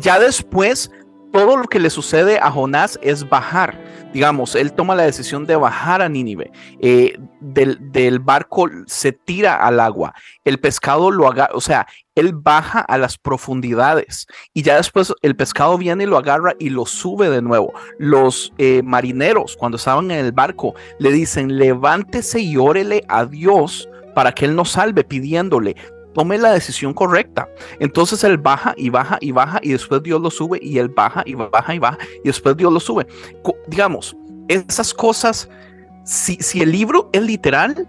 ya 0.00 0.18
después, 0.18 0.90
todo 1.32 1.56
lo 1.56 1.68
que 1.68 1.78
le 1.78 1.90
sucede 1.90 2.38
a 2.38 2.50
Jonás 2.50 2.98
es 3.02 3.28
bajar. 3.28 3.78
Digamos, 4.12 4.54
él 4.54 4.72
toma 4.72 4.94
la 4.94 5.02
decisión 5.02 5.46
de 5.46 5.56
bajar 5.56 6.00
a 6.00 6.08
Nínive. 6.08 6.50
Eh, 6.80 7.18
del, 7.40 8.18
barco 8.20 8.68
se 8.86 9.12
tira 9.12 9.54
al 9.54 9.80
agua. 9.80 10.14
El 10.44 10.58
pescado 10.58 11.10
lo 11.10 11.28
agarra, 11.28 11.54
o 11.54 11.60
sea, 11.60 11.86
él 12.14 12.32
baja 12.32 12.80
a 12.80 12.96
las 12.96 13.18
profundidades. 13.18 14.26
Y 14.54 14.62
ya 14.62 14.76
después 14.76 15.12
el 15.22 15.36
pescado 15.36 15.76
viene 15.76 16.04
y 16.04 16.06
lo 16.06 16.16
agarra 16.16 16.54
y 16.58 16.70
lo 16.70 16.86
sube 16.86 17.28
de 17.28 17.42
nuevo. 17.42 17.72
Los 17.98 18.52
eh, 18.56 18.82
marineros, 18.82 19.56
cuando 19.56 19.76
estaban 19.76 20.10
en 20.10 20.24
el 20.24 20.32
barco, 20.32 20.74
le 20.98 21.12
dicen, 21.12 21.58
levántese 21.58 22.40
y 22.40 22.56
órele 22.56 23.04
a 23.08 23.26
Dios 23.26 23.88
para 24.14 24.32
que 24.32 24.46
Él 24.46 24.56
nos 24.56 24.70
salve, 24.70 25.04
pidiéndole, 25.04 25.76
tome 26.18 26.36
la 26.36 26.52
decisión 26.52 26.92
correcta. 26.92 27.48
Entonces 27.78 28.24
él 28.24 28.38
baja 28.38 28.74
y 28.76 28.90
baja 28.90 29.18
y 29.20 29.30
baja 29.30 29.60
y 29.62 29.70
después 29.70 30.02
Dios 30.02 30.20
lo 30.20 30.32
sube 30.32 30.58
y 30.60 30.78
él 30.78 30.88
baja 30.88 31.22
y 31.24 31.34
baja 31.34 31.72
y 31.72 31.78
baja 31.78 31.98
y 32.24 32.26
después 32.26 32.56
Dios 32.56 32.72
lo 32.72 32.80
sube. 32.80 33.06
digamos, 33.68 34.16
esas 34.48 34.92
cosas, 34.92 35.48
si, 36.04 36.34
si 36.40 36.60
el 36.60 36.72
libro 36.72 37.08
es 37.12 37.22
literal, 37.22 37.86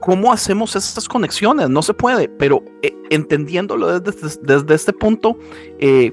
¿cómo 0.00 0.32
hacemos 0.32 0.74
esas 0.74 1.08
conexiones? 1.08 1.68
No 1.68 1.80
se 1.80 1.94
puede, 1.94 2.28
pero 2.28 2.64
eh, 2.82 2.92
entendiéndolo 3.10 4.00
desde, 4.00 4.36
desde, 4.42 4.74
este 4.74 4.92
punto, 4.92 5.38
eh, 5.78 6.12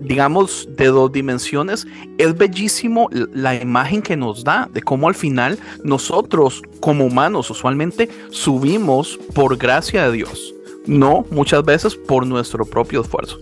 digamos, 0.00 0.66
de 0.74 0.86
dos 0.86 1.12
dimensiones, 1.12 1.86
es 2.16 2.34
bellísimo 2.34 3.10
la 3.12 3.56
imagen 3.56 4.00
que 4.00 4.16
nos 4.16 4.42
da 4.42 4.70
de 4.72 4.80
cómo 4.80 5.06
al 5.06 5.14
final 5.14 5.58
nosotros 5.84 6.62
como 6.80 7.04
humanos 7.04 7.50
usualmente 7.50 8.08
subimos 8.30 9.18
por 9.34 9.58
gracia 9.58 10.06
de 10.06 10.12
Dios 10.12 10.54
no 10.86 11.24
muchas 11.30 11.64
veces 11.64 11.94
por 11.94 12.26
nuestro 12.26 12.64
propio 12.64 13.02
esfuerzo. 13.02 13.38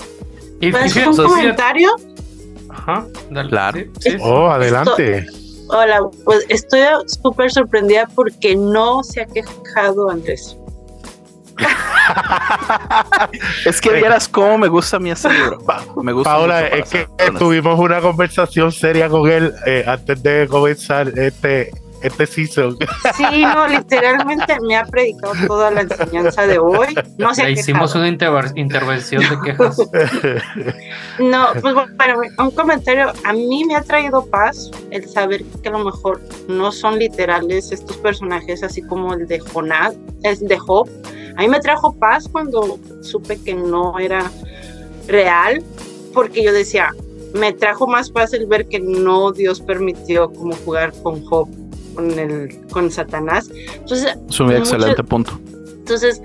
¿Y 0.61 0.69
un 0.69 1.17
comentario? 1.17 1.91
Ajá, 2.69 3.07
Claro. 3.49 3.81
Oh, 4.21 4.49
adelante. 4.49 5.27
hola, 5.69 6.01
pues 6.25 6.45
estoy 6.49 6.81
súper 7.07 7.51
sorprendida 7.51 8.09
porque 8.15 8.57
no 8.57 9.03
se 9.03 9.23
ha 9.23 9.27
quejado 9.27 10.11
Andrés. 10.11 10.57
es 13.65 13.81
que 13.81 13.93
vieras 13.93 14.29
cómo 14.29 14.59
me 14.59 14.69
gusta 14.69 14.99
mi 14.99 15.11
ese 15.11 15.33
libro. 15.33 15.59
Me 16.03 16.13
gusta 16.13 16.31
Paola, 16.31 16.67
es 16.67 16.91
que 16.91 17.09
tuvimos 17.39 17.79
una 17.79 18.01
conversación 18.01 18.73
seria 18.73 19.09
con 19.09 19.31
él 19.31 19.55
eh, 19.65 19.85
antes 19.87 20.23
de 20.23 20.47
comenzar 20.49 21.19
este 21.19 21.71
este 22.07 22.27
season. 22.27 22.77
Sí, 23.17 23.43
no, 23.43 23.67
literalmente 23.67 24.57
me 24.61 24.77
ha 24.77 24.85
predicado 24.85 25.35
toda 25.47 25.71
la 25.71 25.83
enseñanza 25.83 26.47
de 26.47 26.59
hoy. 26.59 26.95
No 27.19 27.35
sé. 27.35 27.51
hicimos 27.51 27.95
una 27.95 28.09
intervención 28.09 29.23
de 29.23 29.41
quejas. 29.45 29.77
No, 31.19 31.49
pues 31.61 31.75
bueno, 31.75 32.21
un 32.39 32.51
comentario. 32.51 33.13
A 33.25 33.33
mí 33.33 33.65
me 33.65 33.75
ha 33.75 33.83
traído 33.83 34.27
paz 34.27 34.71
el 34.91 35.09
saber 35.09 35.43
que 35.63 35.69
a 35.69 35.73
lo 35.73 35.85
mejor 35.85 36.21
no 36.49 36.71
son 36.73 36.99
literales 36.99 37.73
estos 37.73 37.97
personajes, 37.99 38.63
así 38.63 38.83
como 38.83 39.15
el 39.15 39.27
de 39.27 39.41
Jonás, 39.41 39.95
es 40.23 40.41
de 40.41 40.59
Job. 40.59 40.89
A 41.37 41.41
mí 41.41 41.49
me 41.49 41.61
trajo 41.61 41.95
paz 41.99 42.29
cuando 42.31 42.79
supe 43.03 43.39
que 43.43 43.55
no 43.55 43.99
era 43.99 44.31
real, 45.07 45.63
porque 46.13 46.43
yo 46.43 46.53
decía, 46.53 46.91
me 47.35 47.53
trajo 47.53 47.87
más 47.87 48.11
paz 48.11 48.33
el 48.33 48.47
ver 48.47 48.67
que 48.69 48.81
no 48.81 49.33
Dios 49.33 49.61
permitió 49.61 50.33
como 50.33 50.55
jugar 50.57 50.93
con 51.03 51.25
Job 51.25 51.49
con, 51.97 52.17
el, 52.19 52.67
con 52.71 52.91
Satanás. 52.91 53.51
Entonces, 53.75 54.17
es 54.29 54.41
un 54.41 54.53
excelente 54.53 55.03
punto. 55.03 55.33
Entonces, 55.79 56.23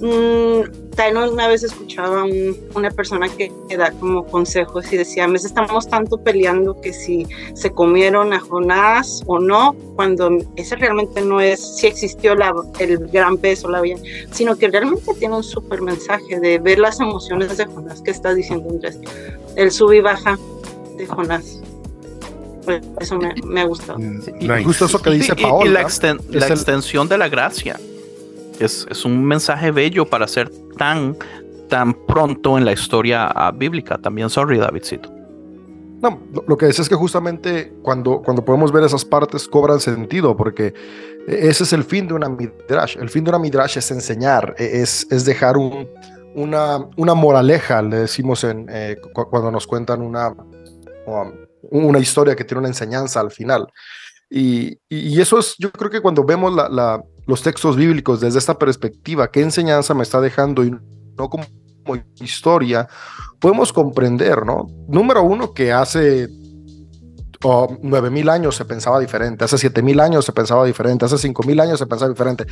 mmm, 0.00 0.84
también 0.94 1.32
una 1.32 1.48
vez 1.48 1.62
escuchaba 1.62 2.22
a 2.22 2.26
una 2.74 2.90
persona 2.90 3.28
que, 3.28 3.50
da 3.76 3.90
como 3.92 4.24
consejos 4.26 4.92
y 4.92 4.96
decía, 4.96 5.24
a 5.24 5.26
veces 5.26 5.46
estamos 5.46 5.88
tanto 5.88 6.18
peleando 6.18 6.80
que 6.80 6.92
si 6.92 7.26
se 7.54 7.70
comieron 7.70 8.32
a 8.32 8.40
Jonás 8.40 9.22
o 9.26 9.38
no, 9.38 9.74
cuando 9.96 10.30
ese 10.56 10.76
realmente 10.76 11.20
no 11.22 11.40
es 11.40 11.60
si 11.78 11.86
existió 11.86 12.34
la, 12.34 12.54
el 12.78 12.98
gran 13.08 13.38
peso, 13.38 13.68
la 13.68 13.80
bien, 13.80 13.98
sino 14.30 14.56
que 14.56 14.68
realmente 14.68 15.12
tiene 15.18 15.36
un 15.36 15.42
súper 15.42 15.82
mensaje 15.82 16.38
de 16.38 16.58
ver 16.58 16.78
las 16.78 17.00
emociones 17.00 17.56
de 17.56 17.66
Jonás 17.66 18.00
que 18.00 18.10
está 18.10 18.34
diciendo 18.34 18.70
Andrés, 18.70 18.98
el 19.56 19.70
sub 19.70 19.92
y 19.92 20.00
baja 20.00 20.38
de 20.96 21.06
Jonás. 21.06 21.60
Pues, 22.64 22.82
eso 23.00 23.18
me. 23.18 23.34
Mm, 23.34 24.64
justo 24.64 24.86
eso 24.86 25.00
que 25.00 25.10
dice 25.10 25.34
Paola. 25.36 25.70
Y, 25.70 25.72
la, 25.72 26.48
extensión 26.48 27.08
de 27.08 27.18
la 27.18 27.28
gracia. 27.28 27.78
Es, 28.58 28.86
es, 28.88 29.04
un 29.04 29.24
mensaje 29.24 29.70
bello 29.72 30.06
para 30.06 30.28
ser 30.28 30.50
tan, 30.78 31.16
tan 31.68 31.92
pronto 31.92 32.56
en 32.56 32.64
la 32.64 32.72
historia 32.72 33.26
ah, 33.26 33.50
bíblica. 33.50 33.98
También, 33.98 34.30
sorry, 34.30 34.58
Davidcito. 34.58 35.12
No, 36.00 36.20
lo, 36.46 36.56
que 36.56 36.66
es 36.68 36.78
es 36.78 36.88
que 36.88 36.94
justamente 36.94 37.72
cuando, 37.82 38.20
cuando 38.22 38.44
podemos 38.44 38.70
ver 38.70 38.84
esas 38.84 39.04
partes 39.04 39.48
cobran 39.48 39.80
sentido, 39.80 40.36
porque 40.36 40.74
ese 41.26 41.64
es 41.64 41.72
el 41.72 41.82
fin 41.82 42.06
de 42.06 42.14
una 42.14 42.28
midrash. 42.28 42.96
El 42.98 43.08
fin 43.08 43.24
de 43.24 43.30
una 43.30 43.38
midrash 43.38 43.78
es 43.78 43.90
enseñar, 43.90 44.54
e, 44.58 44.82
es, 44.82 45.06
es 45.10 45.24
dejar 45.24 45.56
un, 45.56 45.88
una, 46.34 46.86
una 46.96 47.14
moraleja, 47.14 47.80
le 47.80 48.00
decimos 48.00 48.44
en, 48.44 48.66
eh, 48.68 48.96
cuando 49.12 49.50
nos 49.50 49.66
cuentan 49.66 50.02
una, 50.02 50.34
um, 51.06 51.32
una 51.70 51.98
historia 51.98 52.36
que 52.36 52.44
tiene 52.44 52.60
una 52.60 52.68
enseñanza 52.68 53.20
al 53.20 53.30
final. 53.30 53.66
Y, 54.30 54.78
eso 54.90 55.38
es, 55.38 55.54
yo 55.58 55.70
creo 55.70 55.90
que 55.90 56.00
cuando 56.00 56.24
vemos 56.24 56.52
los 57.26 57.42
textos 57.42 57.76
bíblicos 57.76 58.20
desde 58.20 58.38
esta 58.38 58.58
perspectiva, 58.58 59.30
qué 59.30 59.42
enseñanza 59.42 59.94
me 59.94 60.02
está 60.02 60.20
dejando 60.20 60.64
y 60.64 60.70
no 60.70 61.28
como, 61.28 61.44
historia, 62.20 62.88
podemos 63.38 63.72
comprender, 63.72 64.44
¿no? 64.44 64.66
Número 64.88 65.22
uno, 65.22 65.52
que 65.52 65.72
hace 65.72 66.28
nueve 67.82 68.08
mil 68.08 68.30
años 68.30 68.56
se 68.56 68.64
pensaba 68.64 68.98
diferente, 68.98 69.44
hace 69.44 69.58
siete 69.58 69.82
mil 69.82 70.00
años 70.00 70.24
se 70.24 70.32
pensaba 70.32 70.64
diferente, 70.64 71.04
hace 71.04 71.18
cinco 71.18 71.42
mil 71.42 71.60
años 71.60 71.78
se 71.78 71.86
pensaba 71.86 72.08
diferente, 72.08 72.46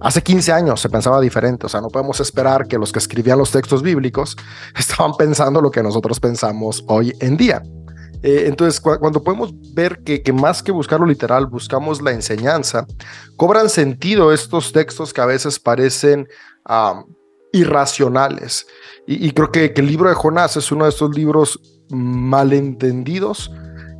hace 0.00 0.22
15 0.22 0.52
años 0.52 0.80
se 0.80 0.88
pensaba 0.88 1.20
diferente, 1.20 1.66
o 1.66 1.68
sea, 1.68 1.80
no 1.80 1.88
podemos 1.88 2.20
esperar 2.20 2.66
que 2.66 2.78
los 2.78 2.90
que 2.90 2.98
escribían 2.98 3.38
los 3.38 3.50
textos 3.50 3.82
bíblicos 3.82 4.36
estaban 4.78 5.12
pensando 5.16 5.60
lo 5.60 5.70
que 5.70 5.82
nosotros 5.82 6.18
pensamos 6.18 6.82
hoy 6.88 7.14
en 7.20 7.36
día. 7.36 7.62
Eh, 8.22 8.44
entonces, 8.46 8.80
cuando 8.80 9.22
podemos 9.22 9.52
ver 9.74 10.02
que, 10.02 10.32
más 10.32 10.62
que 10.62 10.72
buscar 10.72 11.00
lo 11.00 11.06
literal, 11.06 11.46
buscamos 11.46 12.02
la 12.02 12.12
enseñanza, 12.12 12.86
cobran 13.36 13.68
sentido 13.68 14.32
estos 14.32 14.72
textos 14.72 15.12
que 15.12 15.20
a 15.20 15.26
veces 15.26 15.58
parecen 15.58 16.28
irracionales. 17.52 18.66
Y, 19.06 19.30
creo 19.32 19.50
que, 19.50 19.72
el 19.74 19.86
libro 19.86 20.08
de 20.08 20.14
Jonás 20.14 20.56
es 20.56 20.70
uno 20.70 20.84
de 20.84 20.90
estos 20.90 21.14
libros 21.16 21.60
malentendidos 21.90 23.50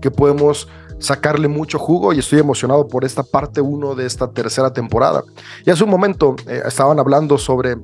que 0.00 0.10
podemos 0.10 0.68
sacarle 0.98 1.48
mucho 1.48 1.78
jugo 1.78 2.12
y 2.12 2.18
estoy 2.18 2.38
emocionado 2.38 2.86
por 2.86 3.04
esta 3.04 3.22
parte 3.22 3.60
1 3.60 3.94
de 3.94 4.06
esta 4.06 4.30
tercera 4.30 4.72
temporada. 4.72 5.24
Y 5.64 5.70
hace 5.70 5.82
un 5.82 5.90
momento 5.90 6.36
eh, 6.46 6.62
estaban 6.66 6.98
hablando 6.98 7.38
sobre 7.38 7.76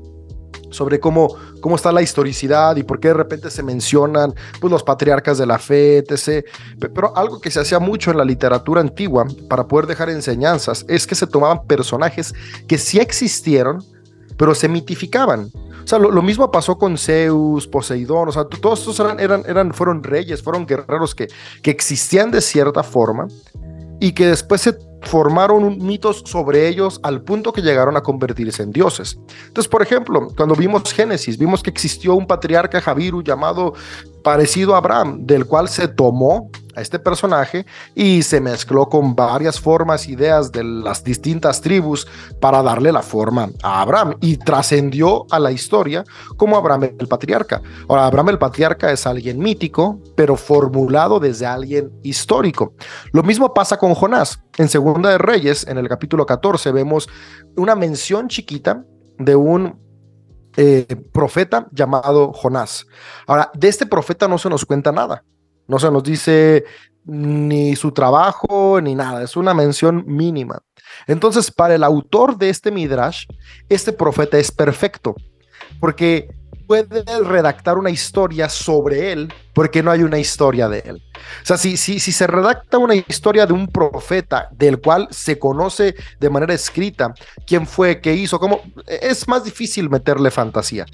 sobre 0.71 1.01
cómo, 1.01 1.35
cómo 1.61 1.77
está 1.77 1.93
la 1.93 2.03
historicidad 2.03 2.77
y 2.77 2.83
por 2.83 3.01
qué 3.01 3.09
de 3.09 3.15
repente 3.15 3.51
se 3.51 3.63
mencionan 3.63 4.35
pues, 4.61 4.71
los 4.71 4.83
patriarcas 4.83 5.39
de 5.39 5.47
la 5.47 5.59
fe, 5.59 5.99
etc. 5.99 6.45
Pero 6.79 7.17
algo 7.17 7.41
que 7.41 7.51
se 7.51 7.61
hacía 7.61 7.79
mucho 7.79 8.11
en 8.11 8.19
la 8.19 8.25
literatura 8.25 8.81
antigua 8.81 9.27
para 9.49 9.67
poder 9.67 9.87
dejar 9.87 10.11
enseñanzas 10.11 10.85
es 10.89 11.07
que 11.07 11.15
se 11.15 11.27
tomaban 11.27 11.67
personajes 11.67 12.35
que 12.67 12.79
sí 12.79 12.99
existieron, 12.99 13.85
pero 14.37 14.55
se 14.55 14.69
mitificaban. 14.69 15.51
O 15.55 15.89
sea, 15.89 16.01
lo, 16.01 16.21
mismo 16.21 16.51
pasó 16.51 16.77
con 16.77 16.99
Zeus, 16.99 17.69
Poseidón, 17.69 18.29
o 18.29 18.33
sea, 18.33 18.45
todos 18.45 18.81
estos 18.81 18.99
eran, 18.99 19.21
eran, 19.21 19.45
eran, 19.47 19.73
fueron 19.73 20.03
reyes, 20.03 20.43
fueron 20.43 20.67
guerreros 20.67 21.15
que, 21.15 21.29
que 21.63 21.71
existían 21.71 22.33
de 22.33 22.41
cierta 22.41 22.83
forma 22.83 23.29
y 24.01 24.11
que 24.11 24.27
después 24.27 24.63
se 24.63 24.77
formaron 25.03 25.79
mitos 25.79 26.23
sobre 26.27 26.69
ellos 26.69 27.01
al 27.03 27.23
punto 27.23 27.53
que 27.53 27.63
llegaron 27.63 27.97
a 27.97 28.03
convertirse 28.03 28.63
en 28.63 28.73
dioses. 28.73 29.19
Entonces, 29.47 29.69
por 29.69 29.83
ejemplo, 29.83 30.29
cuando 30.37 30.55
vimos 30.55 30.93
Génesis, 30.93 31.39
vimos 31.39 31.63
que 31.63 31.71
existió 31.71 32.15
un 32.15 32.27
patriarca 32.27 32.81
Javiru 32.81 33.23
llamado 33.23 33.75
parecido 34.23 34.75
a 34.75 34.79
Abraham, 34.79 35.25
del 35.25 35.47
cual 35.47 35.69
se 35.69 35.87
tomó 35.87 36.51
a 36.75 36.83
este 36.83 36.99
personaje 36.99 37.65
y 37.95 38.23
se 38.23 38.41
mezcló 38.41 38.89
con 38.89 39.15
varias 39.15 39.59
formas, 39.59 40.09
ideas 40.09 40.53
de 40.53 40.63
las 40.63 41.03
distintas 41.03 41.61
tribus 41.61 42.07
para 42.41 42.63
darle 42.63 42.93
la 42.93 43.03
forma 43.03 43.51
a 43.63 43.81
Abraham 43.81 44.17
y 44.21 44.37
trascendió 44.37 45.27
a 45.31 45.39
la 45.39 45.53
historia 45.53 46.05
como 46.37 46.57
Abraham 46.57 46.91
el 46.99 47.09
patriarca. 47.09 47.63
Ahora, 47.89 48.07
Abraham 48.07 48.31
el 48.31 48.39
patriarca 48.39 48.93
es 48.93 49.07
alguien 49.07 49.39
mítico, 49.39 50.01
pero 50.17 50.37
formulado 50.37 51.19
desde 51.19 51.47
alguien 51.47 51.91
histórico. 52.03 52.75
Lo 53.13 53.23
mismo 53.23 53.55
pasa 53.55 53.79
con 53.79 53.95
Jonás. 53.95 54.41
En 54.59 54.69
Segunda 54.69 55.11
de 55.11 55.19
Reyes, 55.19 55.67
en 55.67 55.79
el 55.79 55.89
capítulo 55.89 56.25
14, 56.25 56.73
vemos 56.73 57.09
una 57.57 57.75
mención 57.75 58.29
chiquita 58.29 58.85
de 59.19 59.37
un 59.37 59.79
eh, 60.57 60.87
profeta 61.13 61.69
llamado 61.73 62.33
Jonás. 62.33 62.87
Ahora, 63.27 63.51
de 63.55 63.69
este 63.69 63.85
profeta 63.85 64.27
no 64.27 64.39
se 64.39 64.49
nos 64.49 64.65
cuenta 64.65 64.93
nada. 64.93 65.23
No 65.69 65.79
se 65.79 65.91
nos 65.91 66.03
dice 66.03 66.65
ni 67.05 67.77
su 67.77 67.93
trabajo 67.93 68.81
ni 68.81 68.95
nada. 68.95 69.23
Es 69.23 69.37
una 69.37 69.53
mención 69.53 70.05
mínima. 70.07 70.63
Entonces, 71.07 71.51
para 71.51 71.75
el 71.75 71.85
autor 71.85 72.39
de 72.39 72.49
este 72.49 72.71
Midrash, 72.71 73.27
este 73.69 73.93
profeta 73.93 74.39
es 74.39 74.51
perfecto. 74.51 75.15
Porque 75.79 76.31
puede 76.67 77.05
redactar 77.25 77.79
una 77.79 77.91
historia 77.91 78.49
sobre 78.49 79.13
él 79.13 79.33
porque 79.53 79.83
no 79.83 79.91
hay 79.91 80.03
una 80.03 80.19
historia 80.19 80.69
de 80.69 80.81
él. 80.81 81.03
O 81.43 81.47
sea, 81.47 81.57
si, 81.57 81.79
si, 81.79 81.99
si 81.99 82.13
se 82.13 82.27
redacta 82.27 82.77
una 82.77 82.95
historia 82.95 83.47
de 83.47 83.55
un 83.55 83.69
profeta 83.69 84.51
del 84.53 84.81
cual 84.81 85.09
se 85.11 85.39
conoce 85.39 85.95
de 86.21 86.31
manera 86.31 86.53
escrita 86.53 87.15
quién 87.47 87.67
fue, 87.67 88.01
qué 88.01 88.15
hizo, 88.15 88.39
cómo, 88.39 88.61
es 88.87 89.27
más 89.27 89.45
difícil 89.45 89.89
meterle 89.89 90.31
fantasía. 90.31 90.85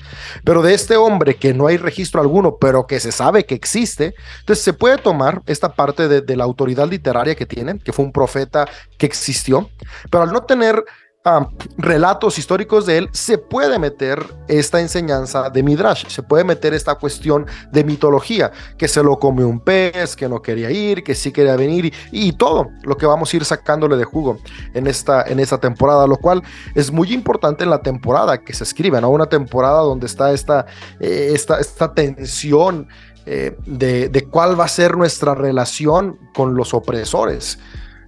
Pero 0.44 0.62
de 0.62 0.74
este 0.74 0.96
hombre 0.96 1.34
que 1.34 1.52
no 1.54 1.66
hay 1.66 1.76
registro 1.76 2.20
alguno, 2.20 2.56
pero 2.60 2.86
que 2.86 3.00
se 3.00 3.10
sabe 3.10 3.44
que 3.44 3.56
existe, 3.56 4.14
entonces 4.40 4.64
se 4.64 4.72
puede 4.72 4.98
tomar 4.98 5.42
esta 5.46 5.74
parte 5.74 6.06
de, 6.06 6.20
de 6.20 6.36
la 6.36 6.44
autoridad 6.44 6.88
literaria 6.88 7.34
que 7.34 7.46
tiene, 7.46 7.78
que 7.80 7.92
fue 7.92 8.04
un 8.04 8.12
profeta 8.12 8.68
que 8.96 9.06
existió, 9.06 9.70
pero 10.08 10.22
al 10.22 10.32
no 10.32 10.42
tener 10.44 10.84
relatos 11.78 12.38
históricos 12.38 12.84
de 12.86 12.98
él, 12.98 13.08
se 13.12 13.38
puede 13.38 13.78
meter 13.78 14.24
esta 14.48 14.80
enseñanza 14.80 15.50
de 15.50 15.62
Midrash, 15.62 16.06
se 16.08 16.22
puede 16.22 16.42
meter 16.42 16.74
esta 16.74 16.96
cuestión 16.96 17.46
de 17.70 17.84
mitología, 17.84 18.50
que 18.76 18.88
se 18.88 19.02
lo 19.02 19.18
come 19.18 19.44
un 19.44 19.60
pez, 19.60 20.16
que 20.16 20.28
no 20.28 20.42
quería 20.42 20.70
ir, 20.70 21.04
que 21.04 21.14
sí 21.14 21.30
quería 21.30 21.56
venir 21.56 21.92
y, 22.10 22.32
todo 22.32 22.70
lo 22.82 22.96
que 22.96 23.06
vamos 23.06 23.32
a 23.32 23.36
ir 23.36 23.44
sacándole 23.44 23.96
de 23.96 24.04
jugo 24.04 24.38
en 24.74 24.86
esta, 24.86 25.22
en 25.22 25.38
esta 25.38 25.58
temporada, 25.58 26.06
lo 26.06 26.16
cual 26.16 26.42
es 26.74 26.90
muy 26.90 27.12
importante 27.12 27.62
en 27.62 27.70
la 27.70 27.82
temporada 27.82 28.42
que 28.42 28.52
se 28.52 28.64
escribe, 28.64 29.00
¿no? 29.00 29.10
Una 29.10 29.26
temporada 29.26 29.80
donde 29.80 30.06
está 30.06 30.32
esta, 30.32 30.66
eh, 30.98 31.30
esta, 31.34 31.60
esta 31.60 31.94
tensión 31.94 32.88
eh, 33.26 33.56
de, 33.66 34.08
de 34.08 34.24
cuál 34.28 34.58
va 34.58 34.64
a 34.64 34.68
ser 34.68 34.96
nuestra 34.96 35.34
relación 35.36 36.18
con 36.34 36.56
los 36.56 36.74
opresores 36.74 37.58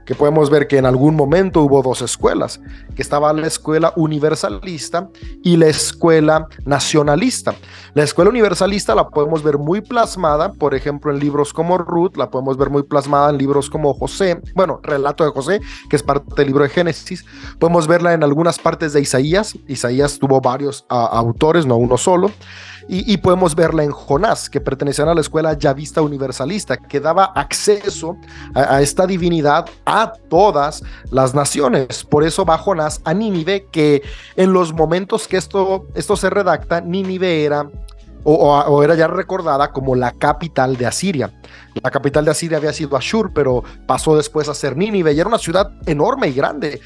que 0.05 0.15
podemos 0.15 0.51
ver 0.51 0.67
que 0.67 0.79
en 0.79 0.87
algún 0.87 1.15
momento 1.15 1.63
hubo 1.63 1.83
dos 1.83 2.03
escuelas, 2.03 2.61
que 2.95 3.03
estaba 3.03 3.33
la 3.33 3.47
escuela 3.47 3.93
universalista 3.97 5.09
y 5.43 5.57
la 5.57 5.67
escuela 5.67 6.49
nacionalista. 6.65 7.55
La 7.95 8.03
escuela 8.03 8.31
universalista 8.31 8.95
la 8.95 9.09
podemos 9.09 9.43
ver 9.43 9.59
muy 9.59 9.81
plasmada, 9.81 10.53
por 10.53 10.75
ejemplo, 10.75 11.13
en 11.13 11.19
libros 11.19 11.53
como 11.53 11.79
Ruth, 11.79 12.17
la 12.17 12.31
podemos 12.31 12.57
ver 12.57 12.71
muy 12.71 12.83
plasmada 12.83 13.31
en 13.31 13.39
libros 13.39 13.71
como 13.71 13.95
José, 13.95 14.41
bueno, 14.55 14.81
relato 14.83 15.25
de 15.25 15.31
José, 15.31 15.61
que 15.89 15.97
es 15.97 16.03
parte 16.03 16.35
del 16.37 16.49
libro 16.49 16.65
de 16.65 16.71
Génesis. 16.71 17.25
Podemos 17.59 17.87
verla 17.87 18.15
en 18.15 18.23
algunas 18.23 18.59
partes 18.59 18.93
de 18.93 19.01
Isaías. 19.01 19.57
Isaías 19.69 20.19
tuvo 20.19 20.41
varios 20.41 20.85
ah, 20.89 21.09
autores, 21.13 21.67
no 21.67 21.77
uno 21.77 21.97
solo. 21.97 22.31
Y, 22.89 23.17
podemos 23.19 23.55
verla 23.55 23.83
en 23.83 23.91
Jonás, 23.91 24.51
que 24.51 24.61
pertenecía 24.61 25.05
a 25.05 25.15
la 25.15 25.21
escuela 25.21 25.55
yavista 25.55 26.03
universalista, 26.03 26.77
que 26.77 27.01
daba 27.01 27.25
acceso 27.25 28.17
a, 28.55 28.83
esta 28.83 29.07
divinidad 29.07 29.67
a 29.87 30.13
todas 30.29 30.83
las 31.11 31.35
naciones. 31.35 32.05
Por 32.05 32.25
eso 32.25 32.45
va 32.45 32.59
Jonás 32.59 33.01
a 33.05 33.15
Nínive, 33.15 33.67
que 33.71 34.03
en 34.37 34.53
los 34.53 34.73
momentos 34.73 35.27
que 35.27 35.37
esto, 35.37 35.87
esto 35.95 36.17
se 36.17 36.29
redacta, 36.29 36.81
Nínive 36.81 37.45
era 37.45 37.69
o, 38.25 38.83
era 38.83 38.95
ya 38.95 39.07
recordada 39.07 39.71
como 39.71 39.95
la 39.95 40.13
capital 40.13 40.77
de 40.77 40.87
Asiria. 40.87 41.31
La 41.83 41.91
capital 41.91 42.25
de 42.25 42.31
Asiria 42.31 42.59
había 42.59 42.73
sido 42.73 42.97
Ashur, 42.97 43.33
pero 43.35 43.63
pasó 43.87 44.17
después 44.17 44.49
a 44.49 44.55
ser 44.55 44.77
Nínive 44.77 45.13
y 45.13 45.21
era 45.21 45.29
una 45.29 45.39
ciudad 45.39 45.73
enorme 45.87 46.29
y 46.29 46.33
grande. 46.33 46.81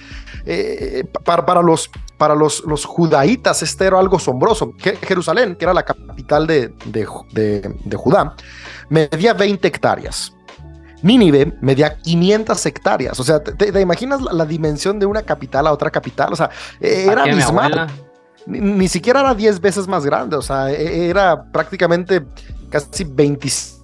Eh, 0.51 1.05
para, 1.25 1.45
para, 1.45 1.61
los, 1.61 1.91
para 2.17 2.35
los, 2.35 2.65
los 2.65 2.85
judaítas 2.87 3.63
este 3.63 3.87
era 3.87 3.99
algo 3.99 4.17
asombroso. 4.17 4.73
Jerusalén, 5.03 5.57
que 5.57 5.65
era 5.65 5.75
la 5.75 5.85
capital 5.85 6.47
de, 6.47 6.73
de, 6.87 7.97
Judá, 7.97 8.35
medía 8.89 9.35
20 9.35 9.69
hectáreas. 9.69 10.33
Nínive 11.03 11.53
medía 11.61 11.99
500 11.99 12.67
hectáreas. 12.67 13.21
O 13.21 13.25
sea, 13.25 13.41
¿te, 13.43 13.81
imaginas 13.81 14.23
la, 14.23 14.47
dimensión 14.47 14.99
de 14.99 15.07
una 15.07 15.23
capital 15.23 15.67
a 15.67 15.73
otra 15.73 15.91
capital? 15.91 16.33
O 16.33 16.37
sea, 16.37 16.51
era 16.81 17.25
abismal 17.25 17.89
ni, 18.49 18.89
siquiera 18.89 19.21
era 19.21 19.35
10 19.35 19.61
veces 19.61 19.87
más 19.87 20.05
grande, 20.05 20.37
o 20.37 20.43
sea, 20.43 20.71
e, 20.71 21.11
era 21.11 21.51
prácticamente 21.53 22.25
casi 22.71 23.05
25 23.05 23.78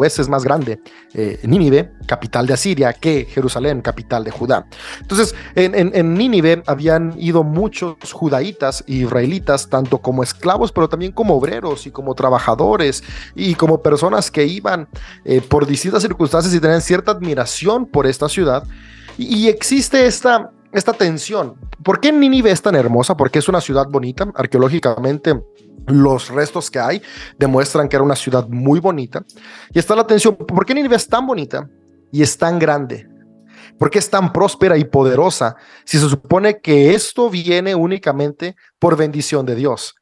veces 0.00 0.28
más 0.28 0.44
grande 0.44 0.80
eh, 1.14 1.40
Nínive, 1.42 1.92
capital 2.06 2.46
de 2.46 2.54
Asiria, 2.54 2.92
que 2.92 3.26
Jerusalén, 3.26 3.80
capital 3.82 4.24
de 4.24 4.30
Judá. 4.30 4.66
Entonces, 5.00 5.34
en, 5.54 6.14
Nínive 6.14 6.62
habían 6.66 7.14
ido 7.18 7.42
muchos 7.44 7.96
judaítas 8.12 8.84
y 8.86 9.04
israelitas, 9.04 9.68
tanto 9.68 9.98
como 9.98 10.22
esclavos, 10.22 10.72
pero 10.72 10.88
también 10.88 11.12
como 11.12 11.34
obreros 11.34 11.86
y 11.86 11.90
como 11.90 12.14
trabajadores 12.14 13.02
y 13.34 13.54
como 13.54 13.82
personas 13.82 14.30
que 14.30 14.44
iban 14.44 14.88
eh, 15.24 15.40
por 15.40 15.66
distintas 15.66 16.02
circunstancias 16.02 16.54
y 16.54 16.60
tenían 16.60 16.80
cierta 16.80 17.12
admiración 17.12 17.86
por 17.86 18.06
esta 18.06 18.28
ciudad. 18.28 18.64
y 19.16 19.46
existe 19.46 20.06
esta, 20.06 20.50
esta 20.74 20.92
tensión. 20.92 21.56
¿Por 21.82 22.00
qué 22.00 22.12
Nínive 22.12 22.50
es 22.50 22.60
tan 22.60 22.74
hermosa? 22.74 23.16
Porque 23.16 23.38
es 23.38 23.48
una 23.48 23.60
ciudad 23.60 23.86
bonita. 23.88 24.30
Arqueológicamente, 24.34 25.40
los 25.86 26.28
restos 26.28 26.70
que 26.70 26.80
hay 26.80 27.02
demuestran 27.38 27.88
que 27.88 27.96
era 27.96 28.02
una 28.02 28.16
ciudad 28.16 28.48
muy 28.48 28.80
bonita. 28.80 29.24
Y 29.72 29.78
está 29.78 29.94
la 29.94 30.06
tensión. 30.06 30.36
¿Por 30.36 30.66
qué 30.66 30.74
Nínive 30.74 30.96
es 30.96 31.08
tan 31.08 31.26
bonita 31.26 31.68
y 32.10 32.22
es 32.22 32.36
tan 32.36 32.58
grande? 32.58 33.08
¿Por 33.78 33.90
qué 33.90 33.98
es 33.98 34.10
tan 34.10 34.32
próspera 34.32 34.76
y 34.76 34.84
poderosa 34.84 35.56
si 35.84 35.98
se 35.98 36.08
supone 36.08 36.60
que 36.60 36.94
esto 36.94 37.30
viene 37.30 37.74
únicamente 37.74 38.56
por 38.78 38.96
bendición 38.96 39.46
de 39.46 39.54
Dios? 39.54 39.94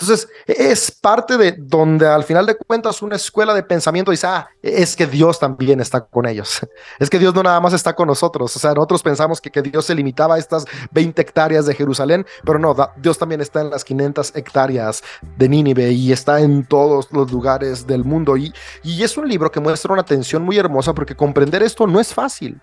Entonces, 0.00 0.28
es 0.46 0.92
parte 0.92 1.36
de 1.36 1.56
donde 1.58 2.06
al 2.06 2.22
final 2.22 2.46
de 2.46 2.56
cuentas 2.56 3.02
una 3.02 3.16
escuela 3.16 3.52
de 3.52 3.64
pensamiento 3.64 4.12
dice, 4.12 4.28
ah, 4.28 4.48
es 4.62 4.94
que 4.94 5.08
Dios 5.08 5.40
también 5.40 5.80
está 5.80 6.04
con 6.04 6.26
ellos. 6.26 6.60
Es 7.00 7.10
que 7.10 7.18
Dios 7.18 7.34
no 7.34 7.42
nada 7.42 7.60
más 7.60 7.72
está 7.72 7.94
con 7.94 8.06
nosotros. 8.06 8.54
O 8.54 8.58
sea, 8.58 8.74
nosotros 8.74 9.02
pensamos 9.02 9.40
que, 9.40 9.50
que 9.50 9.62
Dios 9.62 9.84
se 9.84 9.94
limitaba 9.94 10.36
a 10.36 10.38
estas 10.38 10.64
20 10.92 11.20
hectáreas 11.20 11.66
de 11.66 11.74
Jerusalén, 11.74 12.24
pero 12.44 12.58
no, 12.58 12.76
Dios 12.96 13.18
también 13.18 13.40
está 13.40 13.60
en 13.60 13.70
las 13.70 13.84
500 13.84 14.36
hectáreas 14.36 15.02
de 15.36 15.48
Nínive 15.48 15.90
y 15.90 16.12
está 16.12 16.40
en 16.40 16.64
todos 16.64 17.08
los 17.10 17.30
lugares 17.32 17.86
del 17.86 18.04
mundo. 18.04 18.36
Y, 18.36 18.52
y 18.84 19.02
es 19.02 19.16
un 19.16 19.28
libro 19.28 19.50
que 19.50 19.60
muestra 19.60 19.92
una 19.92 20.04
tensión 20.04 20.42
muy 20.42 20.58
hermosa 20.58 20.92
porque 20.92 21.16
comprender 21.16 21.62
esto 21.62 21.86
no 21.86 21.98
es 21.98 22.14
fácil. 22.14 22.60